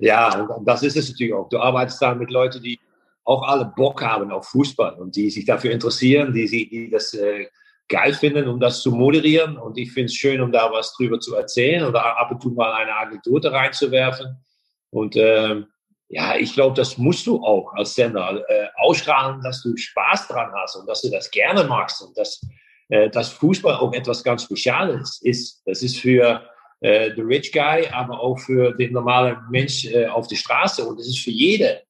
Ja, 0.00 0.48
das 0.64 0.82
ist 0.82 0.96
es 0.96 1.10
natürlich 1.10 1.32
auch. 1.32 1.48
Du 1.48 1.60
arbeitest 1.60 2.02
da 2.02 2.16
mit 2.16 2.30
Leuten, 2.30 2.60
die 2.60 2.80
auch 3.22 3.42
alle 3.42 3.72
Bock 3.76 4.02
haben 4.02 4.32
auf 4.32 4.48
Fußball 4.48 4.94
und 4.94 5.14
die 5.14 5.30
sich 5.30 5.44
dafür 5.44 5.70
interessieren, 5.70 6.32
die, 6.32 6.46
die 6.46 6.90
das 6.90 7.14
äh, 7.14 7.46
geil 7.88 8.14
finden, 8.14 8.48
um 8.48 8.60
das 8.60 8.80
zu 8.82 8.92
moderieren. 8.92 9.56
Und 9.56 9.78
ich 9.78 9.92
finde 9.92 10.06
es 10.06 10.14
schön, 10.14 10.40
um 10.40 10.52
da 10.52 10.70
was 10.72 10.94
drüber 10.94 11.20
zu 11.20 11.34
erzählen 11.34 11.84
oder 11.84 12.18
ab 12.18 12.30
und 12.30 12.42
zu 12.42 12.50
mal 12.50 12.72
eine 12.72 12.96
Anekdote 12.96 13.52
reinzuwerfen. 13.52 14.44
Und 14.90 15.16
äh, 15.16 15.62
ja, 16.08 16.36
ich 16.36 16.54
glaube, 16.54 16.76
das 16.76 16.98
musst 16.98 17.26
du 17.26 17.42
auch 17.42 17.72
als 17.74 17.94
Sender 17.94 18.42
äh, 18.48 18.68
ausstrahlen, 18.76 19.40
dass 19.42 19.62
du 19.62 19.76
Spaß 19.76 20.28
dran 20.28 20.52
hast 20.54 20.76
und 20.76 20.88
dass 20.88 21.02
du 21.02 21.10
das 21.10 21.30
gerne 21.30 21.64
magst 21.64 22.02
und 22.02 22.16
dass, 22.16 22.40
äh, 22.88 23.10
dass 23.10 23.30
Fußball 23.30 23.74
auch 23.74 23.92
etwas 23.92 24.22
ganz 24.22 24.44
Spezielles 24.44 25.20
ist. 25.22 25.62
Das 25.66 25.82
ist 25.82 25.98
für 25.98 26.42
äh, 26.80 27.10
the 27.16 27.22
rich 27.22 27.52
guy, 27.52 27.88
aber 27.88 28.20
auch 28.20 28.38
für 28.38 28.72
den 28.72 28.92
normalen 28.92 29.38
Mensch 29.50 29.86
äh, 29.86 30.06
auf 30.06 30.28
der 30.28 30.36
Straße 30.36 30.84
und 30.84 30.98
das 30.98 31.08
ist 31.08 31.20
für 31.20 31.30
jede. 31.30 31.82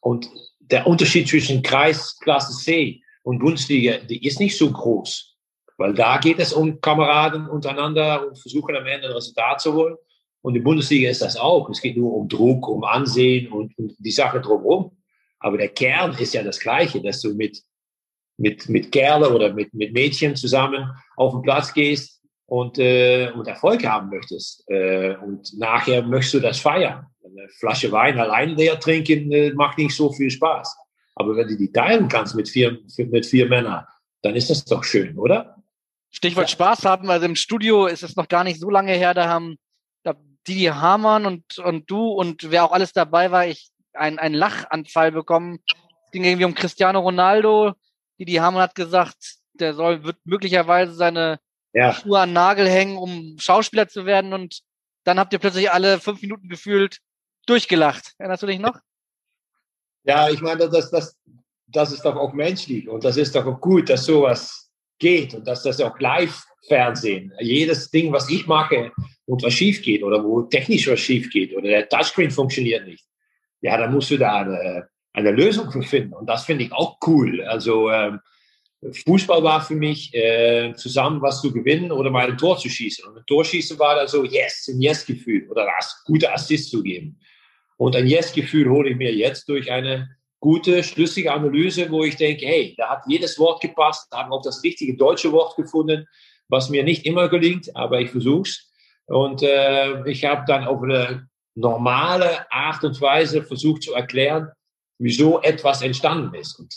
Und 0.00 0.28
der 0.58 0.86
Unterschied 0.86 1.28
zwischen 1.28 1.62
Kreisklasse 1.62 2.56
C 2.56 3.02
und 3.22 3.38
Bundesliga, 3.38 3.98
die 3.98 4.26
ist 4.26 4.40
nicht 4.40 4.56
so 4.56 4.70
groß, 4.70 5.29
weil 5.80 5.94
da 5.94 6.18
geht 6.18 6.38
es 6.38 6.52
um 6.52 6.78
Kameraden 6.82 7.48
untereinander 7.48 8.28
und 8.28 8.38
versuchen 8.38 8.76
am 8.76 8.84
Ende 8.84 9.08
ein 9.08 9.14
Resultat 9.14 9.62
zu 9.62 9.72
holen. 9.72 9.96
Und 10.42 10.54
in 10.54 10.62
Bundesliga 10.62 11.08
ist 11.08 11.22
das 11.22 11.38
auch. 11.38 11.70
Es 11.70 11.80
geht 11.80 11.96
nur 11.96 12.12
um 12.12 12.28
Druck, 12.28 12.68
um 12.68 12.84
Ansehen 12.84 13.50
und, 13.50 13.76
und 13.78 13.94
die 13.98 14.10
Sache 14.10 14.42
drumherum. 14.42 14.98
Aber 15.38 15.56
der 15.56 15.70
Kern 15.70 16.14
ist 16.18 16.34
ja 16.34 16.42
das 16.42 16.60
Gleiche, 16.60 17.00
dass 17.00 17.22
du 17.22 17.32
mit, 17.32 17.62
mit, 18.36 18.68
mit 18.68 18.92
Kerle 18.92 19.30
oder 19.30 19.54
mit, 19.54 19.72
mit 19.72 19.94
Mädchen 19.94 20.36
zusammen 20.36 20.86
auf 21.16 21.32
den 21.32 21.40
Platz 21.40 21.72
gehst 21.72 22.20
und, 22.44 22.78
äh, 22.78 23.30
und 23.34 23.48
Erfolg 23.48 23.82
haben 23.86 24.10
möchtest. 24.10 24.68
Äh, 24.68 25.16
und 25.16 25.50
nachher 25.56 26.02
möchtest 26.02 26.34
du 26.34 26.40
das 26.40 26.60
feiern. 26.60 27.06
Eine 27.24 27.48
Flasche 27.58 27.90
Wein 27.90 28.18
allein 28.18 28.54
leer 28.54 28.78
trinken 28.78 29.32
äh, 29.32 29.54
macht 29.54 29.78
nicht 29.78 29.96
so 29.96 30.12
viel 30.12 30.30
Spaß. 30.30 30.76
Aber 31.14 31.34
wenn 31.36 31.48
du 31.48 31.56
die 31.56 31.72
teilen 31.72 32.06
kannst 32.06 32.34
mit 32.34 32.50
vier, 32.50 32.78
mit 32.98 33.24
vier 33.24 33.48
Männern, 33.48 33.86
dann 34.20 34.36
ist 34.36 34.50
das 34.50 34.62
doch 34.66 34.84
schön, 34.84 35.16
oder? 35.16 35.56
Stichwort 36.10 36.48
ja. 36.48 36.52
Spaß 36.52 36.84
haben. 36.84 37.10
Also 37.10 37.26
im 37.26 37.36
Studio 37.36 37.86
ist 37.86 38.02
es 38.02 38.16
noch 38.16 38.28
gar 38.28 38.44
nicht 38.44 38.60
so 38.60 38.70
lange 38.70 38.92
her, 38.92 39.14
da 39.14 39.28
haben 39.28 39.56
Didi 40.46 40.64
Hamann 40.64 41.26
und, 41.26 41.58
und 41.58 41.90
du 41.90 42.08
und 42.08 42.50
wer 42.50 42.64
auch 42.64 42.72
alles 42.72 42.92
dabei 42.92 43.30
war, 43.30 43.46
ich 43.46 43.70
einen, 43.92 44.18
einen 44.18 44.34
Lachanfall 44.34 45.12
bekommen. 45.12 45.60
Es 46.06 46.10
ging 46.12 46.24
irgendwie 46.24 46.44
um 46.44 46.54
Cristiano 46.54 47.00
Ronaldo. 47.00 47.74
Didi 48.18 48.34
Hamann 48.34 48.62
hat 48.62 48.74
gesagt, 48.74 49.36
der 49.54 49.74
soll, 49.74 50.04
wird 50.04 50.16
möglicherweise 50.24 50.94
seine 50.94 51.40
ja. 51.72 51.92
Schuhe 51.92 52.20
an 52.20 52.32
Nagel 52.32 52.68
hängen, 52.68 52.96
um 52.96 53.36
Schauspieler 53.38 53.88
zu 53.88 54.06
werden. 54.06 54.32
Und 54.32 54.60
dann 55.04 55.18
habt 55.18 55.32
ihr 55.32 55.38
plötzlich 55.38 55.70
alle 55.70 56.00
fünf 56.00 56.22
Minuten 56.22 56.48
gefühlt 56.48 56.98
durchgelacht. 57.46 58.14
Erinnerst 58.18 58.42
du 58.42 58.46
dich 58.46 58.58
noch? 58.58 58.78
Ja, 60.04 60.30
ich 60.30 60.40
meine, 60.40 60.68
das, 60.68 60.90
das, 60.90 61.18
das 61.66 61.92
ist 61.92 62.04
doch 62.04 62.16
auch 62.16 62.32
menschlich 62.32 62.88
und 62.88 63.04
das 63.04 63.18
ist 63.18 63.34
doch 63.34 63.44
auch 63.44 63.60
gut, 63.60 63.90
dass 63.90 64.06
sowas 64.06 64.69
geht 65.00 65.34
und 65.34 65.46
dass 65.46 65.64
das 65.64 65.80
auch 65.80 65.98
live 65.98 66.44
Fernsehen. 66.68 67.32
Jedes 67.40 67.90
Ding, 67.90 68.12
was 68.12 68.30
ich 68.30 68.46
mache 68.46 68.92
und 69.26 69.42
was 69.42 69.54
schief 69.54 69.82
geht 69.82 70.02
oder 70.02 70.22
wo 70.22 70.42
technisch 70.42 70.86
was 70.88 71.00
schief 71.00 71.30
geht 71.30 71.56
oder 71.56 71.68
der 71.68 71.88
Touchscreen 71.88 72.30
funktioniert 72.30 72.86
nicht, 72.86 73.04
ja, 73.62 73.76
dann 73.76 73.92
musst 73.92 74.10
du 74.10 74.18
da 74.18 74.40
eine, 74.42 74.88
eine 75.12 75.30
Lösung 75.30 75.70
für 75.70 75.82
finden. 75.82 76.12
Und 76.12 76.26
das 76.26 76.44
finde 76.44 76.64
ich 76.64 76.72
auch 76.72 76.98
cool. 77.06 77.42
Also 77.42 77.90
ähm, 77.90 78.20
Fußball 79.04 79.42
war 79.42 79.60
für 79.60 79.74
mich 79.74 80.14
äh, 80.14 80.72
zusammen 80.74 81.20
was 81.20 81.42
zu 81.42 81.52
gewinnen 81.52 81.92
oder 81.92 82.10
mal 82.10 82.30
ein 82.30 82.38
Tor 82.38 82.58
zu 82.58 82.68
schießen. 82.68 83.04
Und 83.06 83.18
ein 83.18 83.26
Tor 83.26 83.44
schießen 83.44 83.78
war 83.78 83.96
da 83.96 84.06
so, 84.06 84.24
yes, 84.24 84.68
ein 84.68 84.80
Yes-Gefühl 84.80 85.48
oder 85.50 85.66
das 85.78 86.02
gute 86.04 86.32
Assist 86.32 86.70
zu 86.70 86.82
geben. 86.82 87.18
Und 87.76 87.96
ein 87.96 88.06
Yes-Gefühl 88.06 88.68
hole 88.70 88.90
ich 88.90 88.96
mir 88.96 89.14
jetzt 89.14 89.48
durch 89.48 89.70
eine 89.70 90.08
gute, 90.40 90.82
schlüssige 90.82 91.32
Analyse, 91.32 91.90
wo 91.90 92.02
ich 92.02 92.16
denke, 92.16 92.46
hey, 92.46 92.74
da 92.76 92.88
hat 92.88 93.02
jedes 93.06 93.38
Wort 93.38 93.60
gepasst, 93.60 94.10
haben 94.12 94.32
auch 94.32 94.42
das 94.42 94.64
richtige 94.64 94.96
deutsche 94.96 95.30
Wort 95.32 95.54
gefunden 95.56 96.06
was 96.50 96.68
mir 96.68 96.82
nicht 96.82 97.06
immer 97.06 97.28
gelingt, 97.28 97.74
aber 97.74 98.00
ich 98.00 98.10
versuche 98.10 98.48
es. 98.48 98.70
Und 99.06 99.42
äh, 99.42 100.08
ich 100.08 100.24
habe 100.24 100.44
dann 100.46 100.64
auf 100.64 100.82
eine 100.82 101.28
normale 101.54 102.50
Art 102.52 102.84
und 102.84 103.00
Weise 103.00 103.42
versucht 103.42 103.82
zu 103.82 103.94
erklären, 103.94 104.48
wieso 104.98 105.40
etwas 105.40 105.82
entstanden 105.82 106.34
ist. 106.34 106.58
Und, 106.58 106.74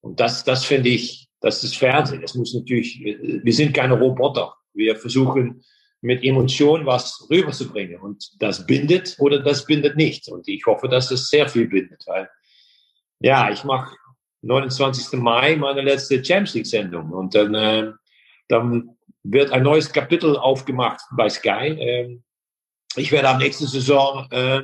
und 0.00 0.20
das, 0.20 0.44
das 0.44 0.64
finde 0.64 0.90
ich, 0.90 1.28
das 1.40 1.64
ist 1.64 1.76
Fernsehen. 1.76 2.20
Das 2.20 2.34
muss 2.34 2.54
natürlich, 2.54 3.00
wir 3.02 3.52
sind 3.52 3.74
keine 3.74 3.98
Roboter. 3.98 4.54
Wir 4.74 4.96
versuchen 4.96 5.62
mit 6.00 6.22
Emotionen 6.24 6.86
was 6.86 7.26
rüberzubringen. 7.30 8.00
Und 8.00 8.30
das 8.40 8.66
bindet 8.66 9.16
oder 9.18 9.40
das 9.40 9.66
bindet 9.66 9.96
nicht. 9.96 10.28
Und 10.28 10.46
ich 10.48 10.64
hoffe, 10.66 10.88
dass 10.88 11.10
es 11.10 11.28
sehr 11.28 11.48
viel 11.48 11.68
bindet, 11.68 12.04
weil 12.06 12.28
ja, 13.22 13.50
ich 13.50 13.64
mache 13.64 13.96
29. 14.42 15.18
Mai 15.20 15.56
meine 15.56 15.82
letzte 15.82 16.16
Champions 16.24 16.54
League 16.54 16.66
Sendung 16.66 17.10
und 17.10 17.34
dann, 17.34 17.54
äh, 17.54 17.92
dann 18.48 18.96
wird 19.22 19.52
ein 19.52 19.62
neues 19.62 19.92
Kapitel 19.92 20.36
aufgemacht 20.36 21.00
bei 21.12 21.28
Sky. 21.28 21.76
Ähm, 21.78 22.24
ich 22.96 23.10
werde 23.12 23.28
am 23.28 23.38
nächsten 23.38 23.66
Saison 23.66 24.26
äh, 24.30 24.62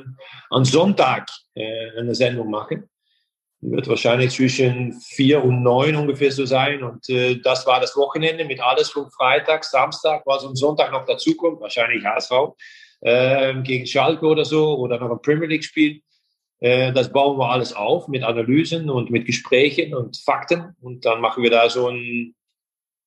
am 0.49 0.65
Sonntag 0.65 1.27
äh, 1.55 1.97
eine 1.97 2.13
Sendung 2.13 2.49
machen. 2.49 2.89
Die 3.61 3.71
wird 3.71 3.87
wahrscheinlich 3.87 4.31
zwischen 4.31 4.93
vier 5.01 5.43
und 5.43 5.63
neun 5.63 5.95
ungefähr 5.95 6.31
so 6.31 6.45
sein. 6.45 6.83
Und 6.83 7.09
äh, 7.09 7.39
das 7.41 7.65
war 7.65 7.79
das 7.79 7.95
Wochenende 7.97 8.45
mit 8.45 8.61
alles 8.61 8.89
von 8.91 9.09
Freitag, 9.11 9.63
Samstag, 9.63 10.21
was 10.25 10.45
am 10.45 10.55
Sonntag 10.55 10.91
noch 10.91 11.05
dazukommt, 11.05 11.59
wahrscheinlich 11.59 12.05
HSV 12.05 12.31
äh, 13.01 13.55
gegen 13.61 13.85
Schalke 13.85 14.25
oder 14.25 14.45
so 14.45 14.77
oder 14.77 14.99
noch 14.99 15.11
ein 15.11 15.21
Premier 15.21 15.47
League 15.47 15.63
Spiel. 15.63 15.97
Äh, 15.97 16.08
das 16.61 17.11
bauen 17.11 17.37
wir 17.37 17.49
alles 17.49 17.73
auf 17.73 18.07
mit 18.09 18.23
Analysen 18.23 18.89
und 18.89 19.11
mit 19.11 19.25
Gesprächen 19.25 19.95
und 19.95 20.17
Fakten. 20.17 20.75
Und 20.81 21.05
dann 21.05 21.21
machen 21.21 21.41
wir 21.41 21.49
da 21.49 21.69
so 21.69 21.87
einen 21.87 22.35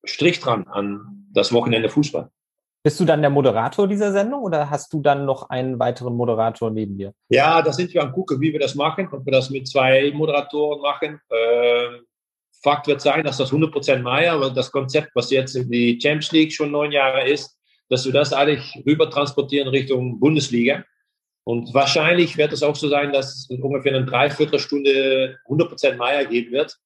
Strich 0.05 0.41
dran 0.41 0.67
an 0.69 1.27
das 1.33 1.53
Wochenende 1.53 1.89
Fußball. 1.89 2.31
Bist 2.85 2.99
du 2.99 3.05
dann 3.05 3.21
der 3.21 3.31
Moderator 3.31 3.87
dieser 3.87 4.11
Sendung 4.11 4.43
oder 4.43 4.69
hast 4.69 4.93
du 4.93 5.01
dann 5.01 5.25
noch 5.25 5.51
einen 5.51 5.79
weiteren 5.79 6.17
Moderator 6.17 6.69
neben 6.69 6.99
dir? 6.99 7.15
Ja, 7.29 7.63
da 7.63 7.73
sind 7.73 7.95
wir 7.95 8.03
am 8.03 8.11
gucken, 8.11 8.41
wie 8.41 8.53
wir 8.53 8.59
das 8.59 8.75
machen, 8.75 9.09
ob 9.13 9.25
wir 9.25 9.31
das 9.31 9.51
mit 9.51 9.69
zwei 9.69 10.11
Moderatoren 10.13 10.81
machen. 10.81 11.21
Äh, 11.29 12.01
Fakt 12.61 12.89
wird 12.89 13.01
sein, 13.01 13.25
dass 13.25 13.37
das 13.37 13.53
100% 13.53 13.99
Meier, 13.99 14.41
weil 14.41 14.53
das 14.53 14.73
Konzept, 14.73 15.11
was 15.15 15.31
jetzt 15.31 15.55
in 15.55 15.71
die 15.71 15.99
Champions 16.01 16.33
League 16.33 16.53
schon 16.53 16.73
neun 16.73 16.91
Jahre 16.91 17.29
ist, 17.29 17.57
dass 17.89 18.05
wir 18.05 18.13
das 18.13 18.33
eigentlich 18.33 18.83
rüber 18.85 19.09
transportieren 19.09 19.69
Richtung 19.69 20.19
Bundesliga. 20.19 20.85
Und 21.45 21.75
wahrscheinlich 21.75 22.37
wird 22.37 22.53
es 22.53 22.63
auch 22.63 22.77
so 22.77 22.89
sein, 22.89 23.13
dass 23.13 23.35
es 23.35 23.51
ungefähr 23.51 23.95
eine 23.95 24.07
Dreiviertelstunde 24.07 25.39
100% 25.49 25.97
Meier 25.97 26.25
geben 26.25 26.53
wird. 26.53 26.79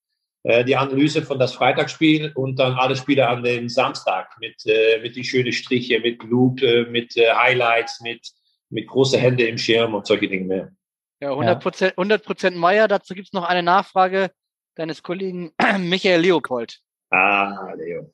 Äh, 0.44 0.64
die 0.64 0.76
Analyse 0.76 1.22
von 1.22 1.38
das 1.38 1.54
Freitagsspiel 1.54 2.32
und 2.34 2.58
dann 2.58 2.74
alle 2.74 2.94
Spiele 2.94 3.28
an 3.28 3.42
dem 3.42 3.68
Samstag 3.68 4.28
mit, 4.38 4.54
äh, 4.64 5.00
mit 5.02 5.16
die 5.16 5.24
schönen 5.24 5.52
Striche, 5.52 5.98
mit 5.98 6.22
Loop, 6.22 6.62
äh, 6.62 6.84
mit 6.84 7.14
Highlights, 7.16 8.00
mit, 8.00 8.30
mit 8.70 8.86
große 8.86 9.18
Hände 9.18 9.46
im 9.46 9.58
Schirm 9.58 9.94
und 9.94 10.06
solche 10.06 10.28
Dinge 10.28 10.44
mehr. 10.44 10.72
Ja, 11.20 11.30
100 11.30 11.60
Prozent, 11.60 11.92
100 11.98 12.22
Prozent 12.24 12.56
Meier. 12.56 12.86
Dazu 12.86 13.14
gibt 13.14 13.26
es 13.28 13.32
noch 13.32 13.44
eine 13.44 13.62
Nachfrage 13.62 14.30
deines 14.76 15.02
Kollegen 15.02 15.52
Michael 15.80 16.20
Leopold. 16.20 16.78
Ah, 17.10 17.72
Leo. 17.76 18.12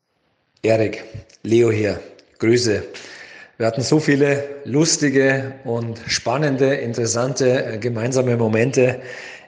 Erik, 0.63 1.05
Leo 1.43 1.71
hier. 1.71 2.01
Grüße. 2.39 2.83
Wir 3.59 3.67
hatten 3.67 3.83
so 3.83 4.01
viele 4.01 4.45
lustige 4.65 5.53
und 5.65 6.01
spannende, 6.07 6.75
interessante 6.75 7.79
gemeinsame 7.81 8.37
Momente 8.37 9.01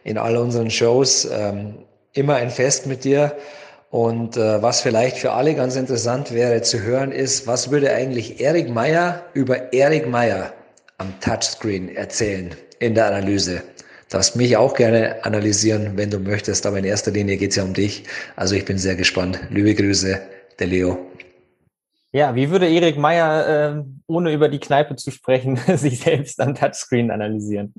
in 0.05 0.19
all 0.19 0.37
unseren 0.37 0.71
Shows. 0.71 1.29
Ähm, 1.31 1.79
immer 2.13 2.37
ein 2.37 2.51
Fest 2.51 2.87
mit 2.87 3.05
dir. 3.05 3.37
Und 3.91 4.37
äh, 4.37 4.63
was 4.63 4.81
vielleicht 4.81 5.19
für 5.19 5.33
alle 5.33 5.55
ganz 5.55 5.77
interessant 5.77 6.33
wäre 6.35 6.63
zu 6.63 6.83
hören, 6.83 7.13
ist, 7.13 7.47
was 7.47 7.71
würde 7.71 7.93
eigentlich 7.93 8.41
Erik 8.41 8.69
Meyer 8.69 9.23
über 9.35 9.73
Erik 9.73 10.09
Meyer 10.09 10.53
am 10.99 11.19
Touchscreen 11.21 11.95
erzählen 11.95 12.51
in 12.81 12.95
der 12.95 13.07
Analyse? 13.07 13.63
Darfst 14.09 14.37
mich 14.37 14.57
auch 14.57 14.75
gerne 14.75 15.25
analysieren, 15.25 15.93
wenn 15.97 16.11
du 16.11 16.19
möchtest, 16.19 16.67
aber 16.67 16.79
in 16.79 16.85
erster 16.85 17.11
Linie 17.11 17.37
geht 17.37 17.51
es 17.51 17.57
ja 17.57 17.65
um 17.65 17.73
dich. 17.73 18.05
Also 18.37 18.55
ich 18.55 18.65
bin 18.65 18.79
sehr 18.79 18.97
gespannt. 18.97 19.41
Liebe 19.51 19.75
Grüße, 19.75 20.21
der 20.59 20.67
Leo. 20.67 20.99
Ja, 22.15 22.37
wie 22.37 22.49
würde 22.49 22.71
Erik 22.71 22.97
Meyer, 22.97 23.75
äh, 23.75 23.85
ohne 24.07 24.33
über 24.33 24.49
die 24.49 24.61
Kneipe 24.61 24.95
zu 24.95 25.11
sprechen, 25.11 25.57
sich 25.77 25.99
selbst 25.99 26.41
am 26.41 26.55
Touchscreen 26.55 27.11
analysieren? 27.11 27.75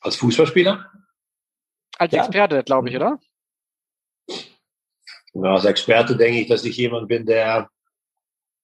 Als 0.00 0.16
Fußballspieler? 0.16 0.90
Als 1.96 2.12
ja. 2.12 2.24
Experte, 2.24 2.64
glaube 2.64 2.88
ich, 2.88 2.96
oder? 2.96 3.20
Ja, 5.32 5.54
als 5.54 5.64
Experte 5.64 6.16
denke 6.16 6.40
ich, 6.40 6.48
dass 6.48 6.64
ich 6.64 6.76
jemand 6.76 7.06
bin, 7.06 7.24
der 7.24 7.70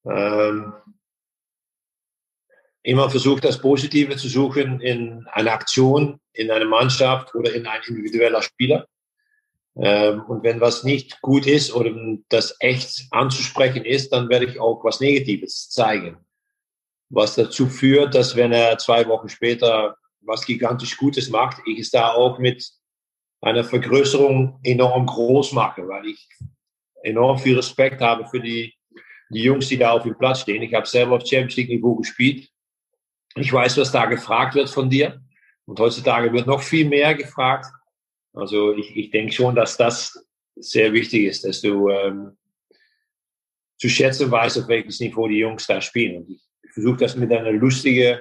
ähm, 0.05 0.74
immer 2.82 3.09
versucht, 3.09 3.44
das 3.44 3.61
Positive 3.61 4.16
zu 4.16 4.28
suchen 4.28 4.80
in 4.80 5.28
einer 5.28 5.53
Aktion, 5.53 6.20
in 6.32 6.51
einer 6.51 6.64
Mannschaft 6.64 7.36
oder 7.36 7.55
in 7.55 7.68
ein 7.68 7.82
individueller 7.86 8.42
Spieler. 8.42 8.88
Ähm, 9.76 10.24
und 10.26 10.42
wenn 10.42 10.60
was 10.60 10.84
nicht 10.84 11.20
gut 11.20 11.46
ist 11.46 11.74
oder 11.74 11.92
das 12.28 12.56
echt 12.60 13.06
anzusprechen 13.10 13.84
ist, 13.84 14.12
dann 14.12 14.28
werde 14.28 14.46
ich 14.46 14.60
auch 14.60 14.82
was 14.84 15.00
Negatives 15.00 15.70
zeigen. 15.70 16.18
Was 17.08 17.34
dazu 17.34 17.68
führt, 17.68 18.14
dass 18.14 18.36
wenn 18.36 18.52
er 18.52 18.78
zwei 18.78 19.06
Wochen 19.08 19.28
später 19.28 19.96
was 20.22 20.44
gigantisch 20.44 20.96
Gutes 20.96 21.30
macht, 21.30 21.62
ich 21.66 21.78
es 21.78 21.90
da 21.90 22.12
auch 22.12 22.38
mit 22.38 22.70
eine 23.40 23.64
Vergrößerung 23.64 24.60
enorm 24.62 25.06
groß 25.06 25.52
mache, 25.52 25.86
weil 25.88 26.06
ich 26.06 26.28
enorm 27.02 27.38
viel 27.38 27.56
Respekt 27.56 28.00
habe 28.00 28.26
für 28.26 28.40
die, 28.40 28.74
die 29.30 29.42
Jungs, 29.42 29.68
die 29.68 29.78
da 29.78 29.92
auf 29.92 30.02
dem 30.02 30.16
Platz 30.18 30.40
stehen. 30.40 30.62
Ich 30.62 30.74
habe 30.74 30.86
selber 30.86 31.16
auf 31.16 31.26
Champions 31.26 31.56
League 31.56 31.70
Niveau 31.70 31.94
gespielt. 31.94 32.48
Ich 33.36 33.52
weiß, 33.52 33.78
was 33.78 33.92
da 33.92 34.06
gefragt 34.06 34.54
wird 34.54 34.68
von 34.68 34.90
dir. 34.90 35.20
Und 35.64 35.78
heutzutage 35.78 36.32
wird 36.32 36.46
noch 36.46 36.62
viel 36.62 36.88
mehr 36.88 37.14
gefragt. 37.14 37.66
Also 38.33 38.74
ich, 38.74 38.97
ich 38.97 39.11
denke 39.11 39.33
schon, 39.33 39.55
dass 39.55 39.76
das 39.76 40.26
sehr 40.57 40.93
wichtig 40.93 41.24
ist, 41.24 41.45
dass 41.45 41.61
du 41.61 41.89
ähm, 41.89 42.37
zu 43.78 43.89
schätzen 43.89 44.31
weißt, 44.31 44.59
auf 44.59 44.68
welches 44.68 45.01
Niveau 45.01 45.26
die 45.26 45.39
Jungs 45.39 45.66
da 45.66 45.81
spielen. 45.81 46.18
Und 46.18 46.31
ich 46.31 46.43
versuche 46.72 46.99
das 46.99 47.16
mit 47.16 47.33
einer 47.33 47.53
lustigen 47.53 48.20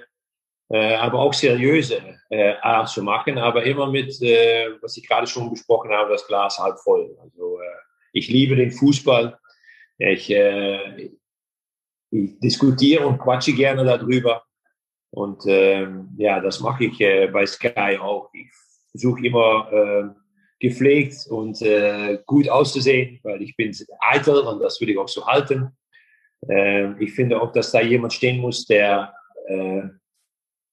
äh, 0.69 0.95
aber 0.95 1.19
auch 1.19 1.33
seriöse 1.33 1.99
äh, 2.29 2.53
Art 2.61 2.89
zu 2.89 3.01
machen, 3.01 3.37
aber 3.37 3.63
immer 3.63 3.89
mit, 3.89 4.21
äh, 4.21 4.69
was 4.81 4.97
ich 4.97 5.07
gerade 5.07 5.25
schon 5.25 5.49
besprochen 5.49 5.91
habe, 5.91 6.11
das 6.11 6.27
Glas 6.27 6.59
halb 6.59 6.79
voll. 6.79 7.17
Also 7.21 7.59
äh, 7.59 7.79
ich 8.13 8.29
liebe 8.29 8.55
den 8.55 8.71
Fußball. 8.71 9.37
Ich, 9.97 10.29
äh, 10.29 11.11
ich 12.11 12.39
diskutiere 12.39 13.07
und 13.07 13.17
quatsche 13.17 13.53
gerne 13.53 13.83
darüber. 13.83 14.43
Und 15.11 15.43
ähm, 15.47 16.09
ja, 16.17 16.39
das 16.39 16.59
mache 16.59 16.85
ich 16.85 17.01
äh, 17.01 17.27
bei 17.27 17.45
Sky 17.45 17.97
auch. 17.99 18.29
Ich 18.33 18.51
versuche 18.91 19.25
immer 19.25 19.71
äh, 19.71 20.19
gepflegt 20.59 21.27
und 21.29 21.61
äh, 21.61 22.19
gut 22.25 22.49
auszusehen, 22.49 23.19
weil 23.23 23.41
ich 23.41 23.55
bin 23.55 23.75
eitel 23.99 24.39
und 24.39 24.59
das 24.59 24.79
will 24.81 24.89
ich 24.89 24.97
auch 24.97 25.07
so 25.07 25.25
halten. 25.25 25.77
Äh, 26.47 27.01
ich 27.03 27.13
finde 27.13 27.41
auch, 27.41 27.51
dass 27.51 27.71
da 27.71 27.81
jemand 27.81 28.13
stehen 28.13 28.39
muss, 28.39 28.65
der 28.65 29.13
äh, 29.47 29.83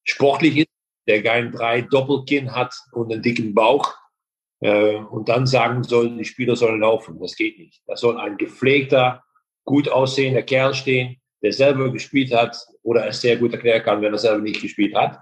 sportlich 0.05 0.59
ist, 0.59 0.69
der 1.07 1.23
kein 1.23 1.53
drei 1.53 1.83
Doppelkinn 1.83 2.53
hat 2.53 2.75
und 2.93 3.13
einen 3.13 3.23
dicken 3.23 3.55
Bauch 3.55 3.95
äh, 4.61 4.97
und 4.97 5.29
dann 5.29 5.47
sagen 5.47 5.85
soll, 5.85 6.17
die 6.17 6.25
Spieler 6.25 6.57
sollen 6.57 6.81
laufen. 6.81 7.19
Das 7.21 7.37
geht 7.37 7.59
nicht. 7.59 7.83
Da 7.87 7.97
soll 7.97 8.19
ein 8.19 8.37
gepflegter, 8.37 9.23
gut 9.65 9.89
aussehender 9.89 10.43
Kerl 10.43 10.75
stehen, 10.75 11.21
der 11.43 11.53
selber 11.53 11.93
gespielt 11.93 12.35
hat 12.35 12.57
oder 12.83 13.07
es 13.07 13.21
sehr 13.21 13.37
gut 13.37 13.53
erklären 13.53 13.83
kann, 13.83 14.03
wenn 14.03 14.13
er 14.13 14.19
selber 14.19 14.43
nicht 14.43 14.63
gespielt 14.63 14.95
hat. 14.95 15.21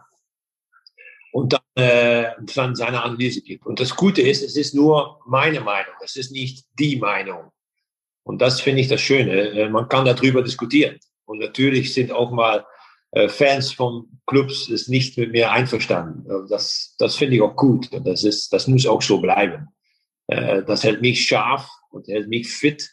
Und 1.34 1.52
dann, 1.52 1.84
äh, 1.84 2.30
dann 2.54 2.76
seine 2.76 3.02
Analyse 3.02 3.42
gibt. 3.42 3.66
Und 3.66 3.80
das 3.80 3.96
Gute 3.96 4.22
ist, 4.22 4.40
es 4.40 4.56
ist 4.56 4.72
nur 4.72 5.18
meine 5.26 5.60
Meinung. 5.60 5.94
Es 6.04 6.14
ist 6.14 6.30
nicht 6.30 6.64
die 6.78 6.94
Meinung. 6.94 7.50
Und 8.22 8.40
das 8.40 8.60
finde 8.60 8.82
ich 8.82 8.88
das 8.88 9.00
Schöne. 9.00 9.50
Äh, 9.50 9.68
man 9.68 9.88
kann 9.88 10.04
darüber 10.04 10.42
diskutieren. 10.42 10.96
Und 11.24 11.40
natürlich 11.40 11.92
sind 11.92 12.12
auch 12.12 12.30
mal 12.30 12.64
äh, 13.10 13.28
Fans 13.28 13.72
von 13.72 14.20
Clubs 14.26 14.68
ist 14.68 14.88
nicht 14.88 15.18
mit 15.18 15.32
mir 15.32 15.50
einverstanden. 15.50 16.24
Das, 16.48 16.94
das 16.98 17.16
finde 17.16 17.34
ich 17.34 17.42
auch 17.42 17.56
gut. 17.56 17.90
Und 17.92 18.06
das, 18.06 18.22
ist, 18.22 18.52
das 18.52 18.68
muss 18.68 18.86
auch 18.86 19.02
so 19.02 19.20
bleiben. 19.20 19.66
Äh, 20.28 20.62
das 20.62 20.84
hält 20.84 21.00
mich 21.00 21.26
scharf 21.26 21.68
und 21.90 22.06
hält 22.06 22.28
mich 22.28 22.48
fit 22.48 22.88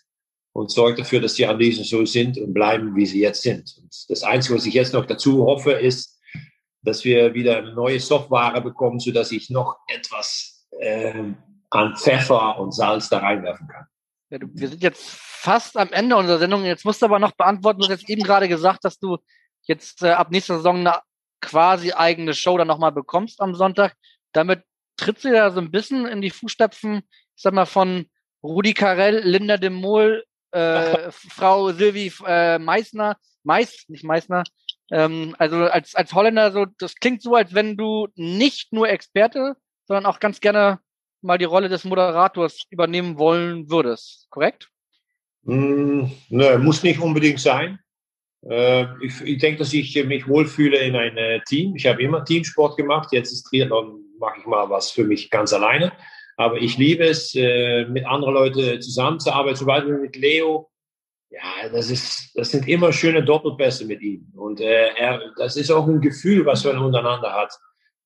und 0.54 0.72
sorgt 0.72 0.98
dafür, 0.98 1.20
dass 1.22 1.36
die 1.36 1.46
Analysen 1.46 1.84
so 1.84 2.06
sind 2.06 2.40
und 2.40 2.56
bleiben, 2.56 2.96
wie 2.96 3.06
sie 3.06 3.22
jetzt 3.22 3.44
sind. 3.44 3.72
Und 3.80 4.10
das 4.10 4.24
Einzige, 4.24 4.56
was 4.56 4.66
ich 4.66 4.74
jetzt 4.74 4.94
noch 4.94 5.06
dazu 5.06 5.46
hoffe, 5.46 5.74
ist, 5.74 6.18
dass 6.84 7.04
wir 7.04 7.34
wieder 7.34 7.58
eine 7.58 7.74
neue 7.74 8.00
Software 8.00 8.60
bekommen, 8.62 9.00
sodass 9.00 9.32
ich 9.32 9.50
noch 9.50 9.78
etwas 9.88 10.68
äh, 10.80 11.34
an 11.70 11.96
Pfeffer 11.96 12.60
und 12.60 12.74
Salz 12.74 13.10
da 13.10 13.20
reinwerfen 13.20 13.68
kann. 13.68 13.88
Ja, 14.30 14.40
du, 14.40 14.48
wir 14.54 14.68
sind 14.70 14.82
jetzt 14.82 15.10
fast 15.10 15.78
am 15.78 15.92
Ende 15.92 16.16
unserer 16.16 16.40
Sendung. 16.40 16.64
Jetzt 16.64 16.86
musst 16.86 17.02
du 17.02 17.06
aber 17.06 17.20
noch 17.20 17.32
beantworten, 17.32 17.80
du 17.80 17.86
hast 17.86 18.02
jetzt 18.02 18.10
eben 18.10 18.24
gerade 18.24 18.48
gesagt, 18.48 18.86
dass 18.86 19.00
du 19.00 19.18
jetzt 19.64 20.04
äh, 20.04 20.12
ab 20.12 20.32
nächster 20.32 20.58
Saison 20.58 20.78
eine 20.78 21.00
quasi 21.42 21.92
eigene 21.92 22.34
Show 22.34 22.58
dann 22.58 22.68
nochmal 22.68 22.92
bekommst 22.92 23.42
am 23.42 23.56
Sonntag. 23.56 23.96
Damit 24.32 24.64
trittst 24.98 25.26
du 25.26 25.34
ja 25.34 25.50
so 25.52 25.60
ein 25.60 25.72
bisschen 25.72 26.06
in 26.06 26.22
die 26.22 26.30
Fußstapfen, 26.30 26.98
ich 26.98 27.42
sag 27.42 27.54
mal, 27.54 27.66
von 27.66 28.06
Rudi 28.44 28.74
Carell, 28.74 29.20
Linda 29.20 29.58
de 29.58 29.70
Mol, 29.70 30.24
äh, 30.52 31.12
Frau 31.12 31.72
Sylvie 31.72 32.14
äh, 32.26 32.60
Meissner, 32.60 33.18
Meiss, 33.44 33.86
nicht 33.88 34.04
Meissner. 34.04 34.44
Ähm, 34.92 35.36
also 35.40 35.58
als, 35.58 35.96
als 35.96 36.14
Holländer, 36.14 36.52
so, 36.52 36.66
das 36.78 36.96
klingt 36.96 37.22
so, 37.22 37.36
als 37.36 37.54
wenn 37.54 37.78
du 37.78 38.08
nicht 38.16 38.74
nur 38.74 38.90
Experte, 38.90 39.56
sondern 39.88 40.06
auch 40.06 40.20
ganz 40.20 40.42
gerne 40.42 40.80
mal 41.22 41.38
die 41.38 41.46
Rolle 41.46 41.70
des 41.70 41.84
Moderators 41.86 42.66
übernehmen 42.70 43.18
wollen 43.18 43.70
würdest, 43.70 44.28
korrekt? 44.30 44.70
Mm, 45.44 46.06
ne, 46.30 46.58
muss 46.60 46.84
nicht 46.84 47.00
unbedingt 47.00 47.40
sein. 47.40 47.80
Äh, 48.50 48.86
ich, 49.04 49.22
ich 49.22 49.38
denke, 49.38 49.60
dass 49.60 49.74
ich 49.74 50.04
mich 50.06 50.28
wohlfühle 50.28 50.78
in 50.78 50.96
einem 50.96 51.18
äh, 51.18 51.40
Team. 51.48 51.76
Ich 51.76 51.86
habe 51.86 52.02
immer 52.02 52.26
Teamsport 52.26 52.76
gemacht. 52.78 53.10
Jetzt 53.12 53.32
ist 53.32 53.44
Triathlon, 53.44 54.02
mache 54.20 54.40
ich 54.40 54.46
mal 54.46 54.70
was 54.70 54.92
für 54.92 55.04
mich 55.04 55.30
ganz 55.30 55.54
alleine. 55.54 55.92
Aber 56.38 56.58
ich 56.58 56.78
liebe 56.78 57.04
es, 57.04 57.36
äh, 57.36 57.86
mit 57.86 58.06
anderen 58.06 58.34
Leuten 58.34 58.82
zusammenzuarbeiten. 58.82 59.58
Zum 59.58 59.68
Beispiel 59.68 59.98
mit 59.98 60.16
Leo. 60.16 60.71
Ja, 61.32 61.70
das, 61.70 61.90
ist, 61.90 62.32
das 62.36 62.52
sind 62.52 62.68
immer 62.68 62.94
schöne 62.94 63.24
Doppelpässe 63.24 63.86
mit 63.86 64.02
ihm. 64.02 64.32
Und 64.36 64.60
äh, 64.62 64.90
er, 64.96 65.22
das 65.38 65.56
ist 65.56 65.72
auch 65.72 65.88
ein 65.88 66.02
Gefühl, 66.02 66.46
was 66.46 66.66
man 66.66 66.78
untereinander 66.78 67.32
hat. 67.34 67.58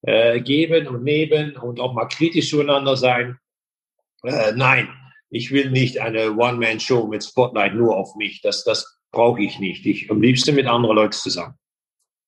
äh, 0.06 0.40
geben 0.42 0.88
und 0.88 1.04
nehmen 1.04 1.58
und 1.58 1.80
auch 1.80 1.94
mal 1.94 2.06
kritisch 2.06 2.50
zueinander 2.50 2.96
sein. 2.96 3.38
Äh, 4.24 4.54
nein, 4.56 4.90
ich 5.30 5.52
will 5.52 5.72
nicht 5.72 6.00
eine 6.00 6.34
One-Man-Show 6.34 7.08
mit 7.08 7.24
Spotlight 7.24 7.74
nur 7.74 7.98
auf 7.98 8.16
mich. 8.16 8.42
Das, 8.42 8.64
das 8.64 9.00
brauche 9.12 9.42
ich 9.42 9.60
nicht. 9.60 9.86
Ich 9.86 10.10
am 10.12 10.22
liebsten 10.22 10.56
mit 10.56 10.68
anderen 10.68 10.96
Leuten 10.96 11.14
zusammen. 11.14 11.56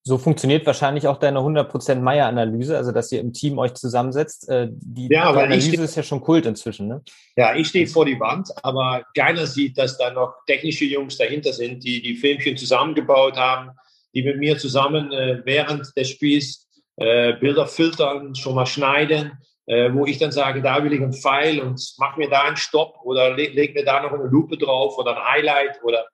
So 0.07 0.17
funktioniert 0.17 0.65
wahrscheinlich 0.65 1.05
auch 1.09 1.17
deine 1.17 1.39
100% 1.39 1.95
Meier-Analyse, 2.01 2.77
also 2.77 2.93
dass 2.93 3.11
ihr 3.11 3.19
im 3.19 3.33
Team 3.33 3.59
euch 3.59 3.73
zusammensetzt. 3.73 4.47
Äh, 4.47 4.69
die 4.71 5.09
Ja, 5.11 5.23
aber 5.25 5.43
Analyse 5.43 5.75
ich- 5.75 5.79
ist 5.81 5.97
ja 5.97 6.03
schon 6.03 6.21
Kult 6.21 6.45
inzwischen, 6.45 6.87
ne? 6.87 7.01
Ja, 7.35 7.53
ich 7.55 7.67
stehe 7.67 7.85
vor 7.87 8.05
die 8.05 8.17
Wand, 8.17 8.49
aber 8.63 9.03
keiner 9.13 9.45
sieht, 9.45 9.77
dass 9.77 9.97
da 9.97 10.11
noch 10.11 10.33
technische 10.47 10.85
Jungs 10.85 11.17
dahinter 11.17 11.51
sind, 11.51 11.83
die 11.83 12.01
die 12.01 12.15
Filmchen 12.15 12.55
zusammengebaut 12.55 13.35
haben, 13.35 13.71
die 14.13 14.23
mit 14.23 14.37
mir 14.37 14.57
zusammen 14.57 15.11
äh, 15.11 15.41
während 15.43 15.91
des 15.97 16.09
Spiels 16.09 16.69
äh, 16.95 17.33
Bilder 17.33 17.67
filtern, 17.67 18.33
schon 18.33 18.55
mal 18.55 18.65
schneiden, 18.65 19.33
äh, 19.65 19.91
wo 19.93 20.05
ich 20.05 20.19
dann 20.19 20.31
sage, 20.31 20.61
da 20.61 20.81
will 20.85 20.93
ich 20.93 21.01
einen 21.01 21.11
Pfeil 21.11 21.59
und 21.59 21.81
mach 21.97 22.15
mir 22.15 22.29
da 22.29 22.43
einen 22.43 22.55
Stopp 22.55 22.95
oder 23.03 23.35
leg, 23.35 23.53
leg 23.55 23.75
mir 23.75 23.83
da 23.83 24.01
noch 24.01 24.13
eine 24.13 24.23
Lupe 24.29 24.57
drauf 24.57 24.97
oder 24.97 25.17
ein 25.17 25.33
Highlight 25.33 25.83
oder 25.83 26.05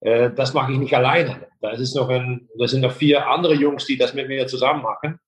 äh, 0.00 0.30
das 0.30 0.54
mache 0.54 0.72
ich 0.72 0.78
nicht 0.78 0.94
alleine. 0.94 1.48
Da 1.60 1.70
ist 1.70 1.94
noch 1.94 2.08
ein, 2.08 2.48
das 2.58 2.72
sind 2.72 2.80
noch 2.80 2.92
vier 2.92 3.26
andere 3.26 3.54
Jungs, 3.54 3.86
die 3.86 3.96
das 3.96 4.14
mit 4.14 4.28
mir 4.28 4.46
zusammen 4.46 4.82
machen. 4.82 5.18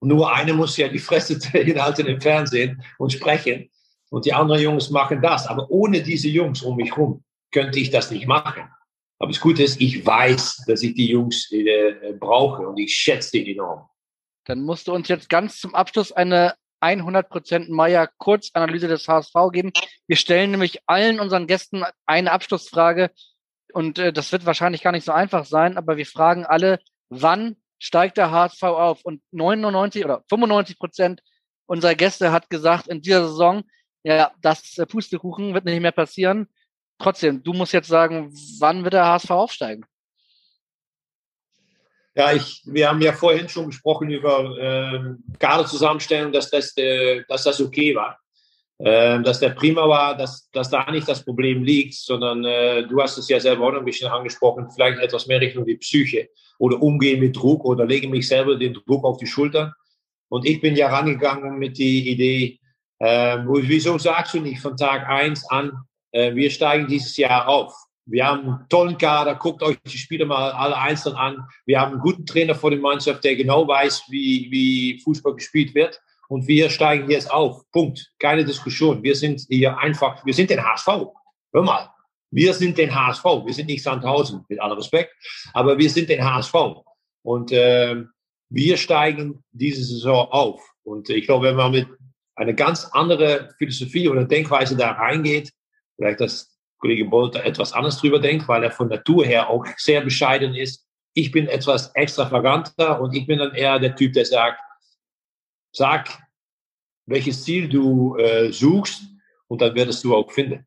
Nur 0.00 0.32
eine 0.32 0.52
muss 0.52 0.76
ja 0.76 0.88
die 0.88 0.98
Fresse 0.98 1.38
hinhalten 1.52 2.06
im 2.06 2.20
Fernsehen 2.20 2.82
und 2.98 3.12
sprechen. 3.12 3.70
Und 4.10 4.24
die 4.24 4.32
anderen 4.32 4.62
Jungs 4.62 4.90
machen 4.90 5.20
das. 5.20 5.46
Aber 5.46 5.68
ohne 5.70 6.02
diese 6.02 6.28
Jungs 6.28 6.62
um 6.62 6.76
mich 6.76 6.92
herum 6.92 7.24
könnte 7.52 7.80
ich 7.80 7.90
das 7.90 8.10
nicht 8.10 8.26
machen. 8.26 8.68
Aber 9.18 9.32
das 9.32 9.40
Gute 9.40 9.62
ist, 9.62 9.80
ich 9.80 10.04
weiß, 10.04 10.64
dass 10.66 10.82
ich 10.82 10.94
die 10.94 11.08
Jungs 11.08 11.50
äh, 11.50 12.12
brauche 12.18 12.68
und 12.68 12.78
ich 12.78 12.94
schätze 12.94 13.32
die 13.32 13.52
enorm. 13.52 13.88
Dann 14.44 14.62
musst 14.62 14.86
du 14.86 14.92
uns 14.92 15.08
jetzt 15.08 15.28
ganz 15.28 15.58
zum 15.58 15.74
Abschluss 15.74 16.12
eine 16.12 16.54
100% 16.82 17.72
Meier 17.72 18.08
Kurzanalyse 18.18 18.86
des 18.86 19.08
HSV 19.08 19.34
geben. 19.50 19.72
Wir 20.06 20.16
stellen 20.16 20.50
nämlich 20.50 20.78
allen 20.86 21.18
unseren 21.18 21.46
Gästen 21.46 21.82
eine 22.04 22.30
Abschlussfrage 22.30 23.10
und 23.76 23.98
äh, 23.98 24.10
das 24.10 24.32
wird 24.32 24.46
wahrscheinlich 24.46 24.80
gar 24.80 24.92
nicht 24.92 25.04
so 25.04 25.12
einfach 25.12 25.44
sein, 25.44 25.76
aber 25.76 25.98
wir 25.98 26.06
fragen 26.06 26.46
alle, 26.46 26.78
wann 27.10 27.56
steigt 27.78 28.16
der 28.16 28.30
HSV 28.30 28.62
auf? 28.62 29.04
Und 29.04 29.20
99 29.32 30.02
oder 30.02 30.24
95 30.30 30.78
Prozent 30.78 31.20
unserer 31.66 31.94
Gäste 31.94 32.32
hat 32.32 32.48
gesagt, 32.48 32.88
in 32.88 33.02
dieser 33.02 33.28
Saison, 33.28 33.64
ja, 34.02 34.32
das 34.40 34.78
äh, 34.78 34.86
Pustekuchen 34.86 35.52
wird 35.52 35.66
nicht 35.66 35.82
mehr 35.82 35.92
passieren. 35.92 36.48
Trotzdem, 36.98 37.42
du 37.42 37.52
musst 37.52 37.74
jetzt 37.74 37.88
sagen, 37.88 38.32
wann 38.60 38.82
wird 38.82 38.94
der 38.94 39.04
HSV 39.04 39.30
aufsteigen? 39.30 39.84
Ja, 42.14 42.32
ich, 42.32 42.62
wir 42.64 42.88
haben 42.88 43.02
ja 43.02 43.12
vorhin 43.12 43.46
schon 43.46 43.66
gesprochen 43.66 44.08
über 44.08 44.56
ähm, 44.58 45.22
Kaderzusammenstellung, 45.38 46.32
dass 46.32 46.48
das, 46.48 46.74
äh, 46.78 47.24
dass 47.28 47.44
das 47.44 47.60
okay 47.60 47.94
war. 47.94 48.18
Ähm, 48.78 49.24
dass 49.24 49.40
der 49.40 49.50
prima 49.50 49.88
war, 49.88 50.16
dass, 50.16 50.50
dass 50.50 50.68
da 50.68 50.90
nicht 50.90 51.08
das 51.08 51.24
Problem 51.24 51.62
liegt, 51.62 51.94
sondern 51.94 52.44
äh, 52.44 52.86
du 52.86 53.00
hast 53.00 53.16
es 53.16 53.26
ja 53.28 53.40
selber 53.40 53.66
auch 53.66 53.72
noch 53.72 53.78
ein 53.78 53.86
bisschen 53.86 54.10
angesprochen, 54.10 54.68
vielleicht 54.70 54.98
etwas 54.98 55.26
mehr 55.26 55.40
Richtung 55.40 55.64
die 55.64 55.76
Psyche 55.76 56.28
oder 56.58 56.82
umgehen 56.82 57.20
mit 57.20 57.34
Druck 57.34 57.64
oder 57.64 57.86
lege 57.86 58.06
mich 58.06 58.28
selber 58.28 58.56
den 58.56 58.74
Druck 58.74 59.04
auf 59.04 59.16
die 59.16 59.26
Schulter. 59.26 59.74
Und 60.28 60.44
ich 60.44 60.60
bin 60.60 60.76
ja 60.76 60.88
rangegangen 60.88 61.58
mit 61.58 61.78
die 61.78 62.10
Idee, 62.10 62.60
äh, 62.98 63.38
wieso 63.46 63.96
sagst 63.96 64.34
du 64.34 64.40
nicht 64.40 64.60
von 64.60 64.76
Tag 64.76 65.08
eins 65.08 65.48
an, 65.48 65.72
äh, 66.12 66.34
wir 66.34 66.50
steigen 66.50 66.86
dieses 66.86 67.16
Jahr 67.16 67.48
auf. 67.48 67.74
Wir 68.04 68.26
haben 68.26 68.46
einen 68.46 68.68
tollen 68.68 68.98
Kader, 68.98 69.36
guckt 69.36 69.62
euch 69.62 69.78
die 69.86 69.98
Spiele 69.98 70.26
mal 70.26 70.50
alle 70.52 70.76
einzeln 70.76 71.16
an. 71.16 71.48
Wir 71.64 71.80
haben 71.80 71.92
einen 71.92 72.00
guten 72.02 72.26
Trainer 72.26 72.54
vor 72.54 72.70
der 72.70 72.78
Mannschaft, 72.78 73.24
der 73.24 73.36
genau 73.36 73.66
weiß, 73.66 74.04
wie, 74.10 74.48
wie 74.50 75.00
Fußball 75.00 75.34
gespielt 75.34 75.74
wird. 75.74 76.00
Und 76.28 76.46
wir 76.48 76.70
steigen 76.70 77.10
jetzt 77.10 77.30
auf. 77.30 77.62
Punkt. 77.72 78.12
Keine 78.18 78.44
Diskussion. 78.44 79.02
Wir 79.02 79.14
sind 79.14 79.42
hier 79.48 79.78
einfach, 79.78 80.24
wir 80.24 80.34
sind 80.34 80.50
den 80.50 80.62
HSV. 80.62 80.86
Hör 81.52 81.62
mal. 81.62 81.90
Wir 82.30 82.52
sind 82.54 82.76
den 82.76 82.94
HSV. 82.94 83.24
Wir 83.44 83.54
sind 83.54 83.66
nicht 83.66 83.82
Sandhausen, 83.82 84.44
mit 84.48 84.60
allem 84.60 84.76
Respekt. 84.76 85.14
Aber 85.52 85.78
wir 85.78 85.88
sind 85.88 86.08
den 86.08 86.24
HSV. 86.24 86.54
Und 87.22 87.52
äh, 87.52 88.04
wir 88.48 88.76
steigen 88.76 89.44
diese 89.52 89.84
Saison 89.84 90.28
auf. 90.30 90.60
Und 90.82 91.08
ich 91.10 91.26
glaube, 91.26 91.48
wenn 91.48 91.56
man 91.56 91.72
mit 91.72 91.88
einer 92.36 92.52
ganz 92.52 92.84
andere 92.92 93.54
Philosophie 93.58 94.08
oder 94.08 94.24
Denkweise 94.24 94.76
da 94.76 94.92
reingeht, 94.92 95.50
vielleicht 95.96 96.20
dass 96.20 96.56
Kollege 96.78 97.06
Bolter 97.06 97.44
etwas 97.44 97.72
anders 97.72 97.98
drüber 97.98 98.18
denkt, 98.18 98.46
weil 98.48 98.62
er 98.62 98.70
von 98.70 98.88
Natur 98.88 99.24
her 99.24 99.48
auch 99.48 99.64
sehr 99.78 100.02
bescheiden 100.02 100.54
ist. 100.54 100.86
Ich 101.14 101.32
bin 101.32 101.48
etwas 101.48 101.90
extravaganter 101.94 103.00
und 103.00 103.14
ich 103.14 103.26
bin 103.26 103.38
dann 103.38 103.54
eher 103.54 103.78
der 103.78 103.96
Typ, 103.96 104.12
der 104.12 104.26
sagt, 104.26 104.60
sag, 105.76 106.22
welches 107.06 107.44
Ziel 107.44 107.68
du 107.68 108.16
äh, 108.16 108.52
suchst 108.52 109.02
und 109.48 109.60
dann 109.60 109.74
wirst 109.74 110.02
du 110.04 110.16
auch 110.16 110.30
finden. 110.30 110.66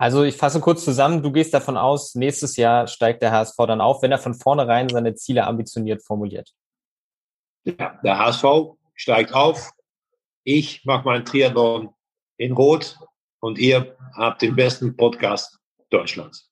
Also 0.00 0.22
ich 0.22 0.36
fasse 0.36 0.60
kurz 0.60 0.84
zusammen, 0.84 1.22
du 1.22 1.32
gehst 1.32 1.52
davon 1.52 1.76
aus, 1.76 2.14
nächstes 2.14 2.56
Jahr 2.56 2.86
steigt 2.86 3.22
der 3.22 3.32
HSV 3.32 3.56
dann 3.66 3.80
auf, 3.80 4.02
wenn 4.02 4.12
er 4.12 4.18
von 4.18 4.34
vornherein 4.34 4.88
seine 4.88 5.14
Ziele 5.14 5.44
ambitioniert 5.44 6.04
formuliert. 6.04 6.52
Ja, 7.64 7.98
der 8.04 8.18
HSV 8.18 8.44
steigt 8.94 9.34
auf. 9.34 9.72
Ich 10.44 10.84
mache 10.84 11.04
meinen 11.04 11.24
Triathlon 11.24 11.92
in 12.36 12.52
Rot 12.52 12.96
und 13.40 13.58
ihr 13.58 13.96
habt 14.14 14.42
den 14.42 14.54
besten 14.54 14.96
Podcast 14.96 15.58
Deutschlands. 15.90 16.47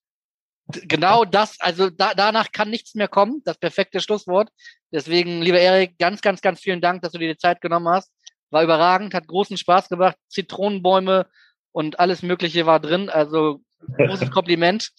Genau 0.68 1.24
das, 1.24 1.60
also 1.60 1.90
da, 1.90 2.14
danach 2.14 2.50
kann 2.50 2.70
nichts 2.70 2.94
mehr 2.94 3.06
kommen, 3.08 3.40
das 3.44 3.56
perfekte 3.58 4.00
Schlusswort. 4.00 4.50
Deswegen, 4.90 5.40
lieber 5.40 5.60
Erik, 5.60 5.96
ganz, 5.98 6.20
ganz, 6.20 6.40
ganz 6.40 6.60
vielen 6.60 6.80
Dank, 6.80 7.02
dass 7.02 7.12
du 7.12 7.18
dir 7.18 7.32
die 7.32 7.38
Zeit 7.38 7.60
genommen 7.60 7.88
hast. 7.88 8.12
War 8.50 8.64
überragend, 8.64 9.14
hat 9.14 9.28
großen 9.28 9.56
Spaß 9.56 9.88
gemacht. 9.88 10.16
Zitronenbäume 10.28 11.28
und 11.72 12.00
alles 12.00 12.22
Mögliche 12.22 12.66
war 12.66 12.80
drin. 12.80 13.08
Also 13.08 13.60
großes 13.96 14.30
Kompliment. 14.32 14.90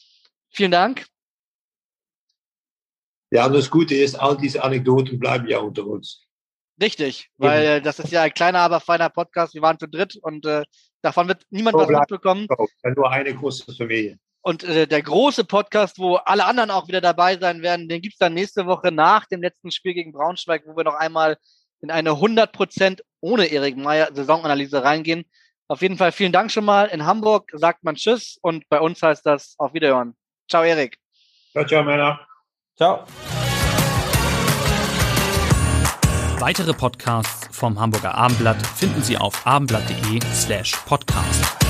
Vielen 0.52 0.72
Dank. 0.72 1.06
Ja, 3.30 3.46
und 3.46 3.54
das 3.54 3.70
Gute 3.70 3.96
ist, 3.96 4.16
all 4.16 4.38
diese 4.38 4.64
Anekdoten 4.64 5.20
bleiben 5.20 5.48
ja 5.48 5.60
unter 5.60 5.86
uns. 5.86 6.26
Richtig, 6.82 7.30
weil 7.38 7.64
äh, 7.64 7.82
das 7.82 8.00
ist 8.00 8.12
ja 8.12 8.22
ein 8.22 8.34
kleiner, 8.34 8.60
aber 8.60 8.80
feiner 8.80 9.10
Podcast. 9.10 9.54
Wir 9.54 9.62
waren 9.64 9.80
zu 9.80 9.88
dritt 9.88 10.16
und 10.22 10.46
äh, 10.46 10.64
davon 11.02 11.28
wird 11.28 11.44
niemand 11.50 11.74
So 11.74 11.80
was 11.80 11.90
mitbekommen. 11.90 12.48
auch. 12.50 12.68
Ja, 12.84 12.92
nur 12.92 13.12
eine 13.12 13.34
große 13.36 13.74
Familie. 13.74 14.20
Und 14.48 14.64
äh, 14.64 14.88
der 14.88 15.02
große 15.02 15.44
Podcast, 15.44 16.00
wo 16.00 16.16
alle 16.16 16.46
anderen 16.46 16.72
auch 16.72 16.88
wieder 16.88 17.02
dabei 17.02 17.36
sein 17.36 17.62
werden, 17.62 17.90
den 17.90 18.02
gibt's 18.02 18.18
dann 18.18 18.34
nächste 18.34 18.66
Woche 18.66 18.94
nach 18.94 19.26
dem 19.26 19.42
letzten 19.42 19.72
Spiel 19.72 19.94
gegen 19.94 20.14
Braunschweig, 20.14 20.64
wo 20.66 20.78
wir 20.78 20.86
noch 20.86 20.94
einmal 20.94 21.38
in 21.82 21.92
eine 21.92 22.12
100% 22.12 23.02
ohne 23.20 23.48
Erik 23.48 23.76
Meyer 23.76 24.08
Saisonanalyse 24.14 24.82
reingehen. 24.82 25.26
Auf 25.68 25.82
jeden 25.82 25.98
Fall 25.98 26.14
vielen 26.14 26.32
Dank 26.32 26.50
schon 26.50 26.64
mal. 26.64 26.86
In 26.86 27.06
Hamburg 27.06 27.52
sagt 27.56 27.84
man 27.84 27.96
Tschüss 27.96 28.40
und 28.42 28.64
bei 28.70 28.80
uns 28.80 29.04
heißt 29.04 29.26
das 29.26 29.56
auf 29.58 29.74
Wiederhören. 29.74 30.16
Ciao, 30.50 30.64
Erik. 30.64 30.98
Ciao, 31.52 31.66
ciao, 31.66 31.84
Männer. 31.84 32.26
Ciao. 32.78 33.04
Weitere 36.40 36.74
Podcasts 36.74 37.50
vom 37.52 37.78
Hamburger 37.78 38.16
Abendblatt 38.16 38.66
finden 38.66 39.04
Sie 39.04 39.18
auf 39.18 39.46
abendblatt.de 39.46 40.22
slash 40.32 40.72
podcast. 40.86 41.67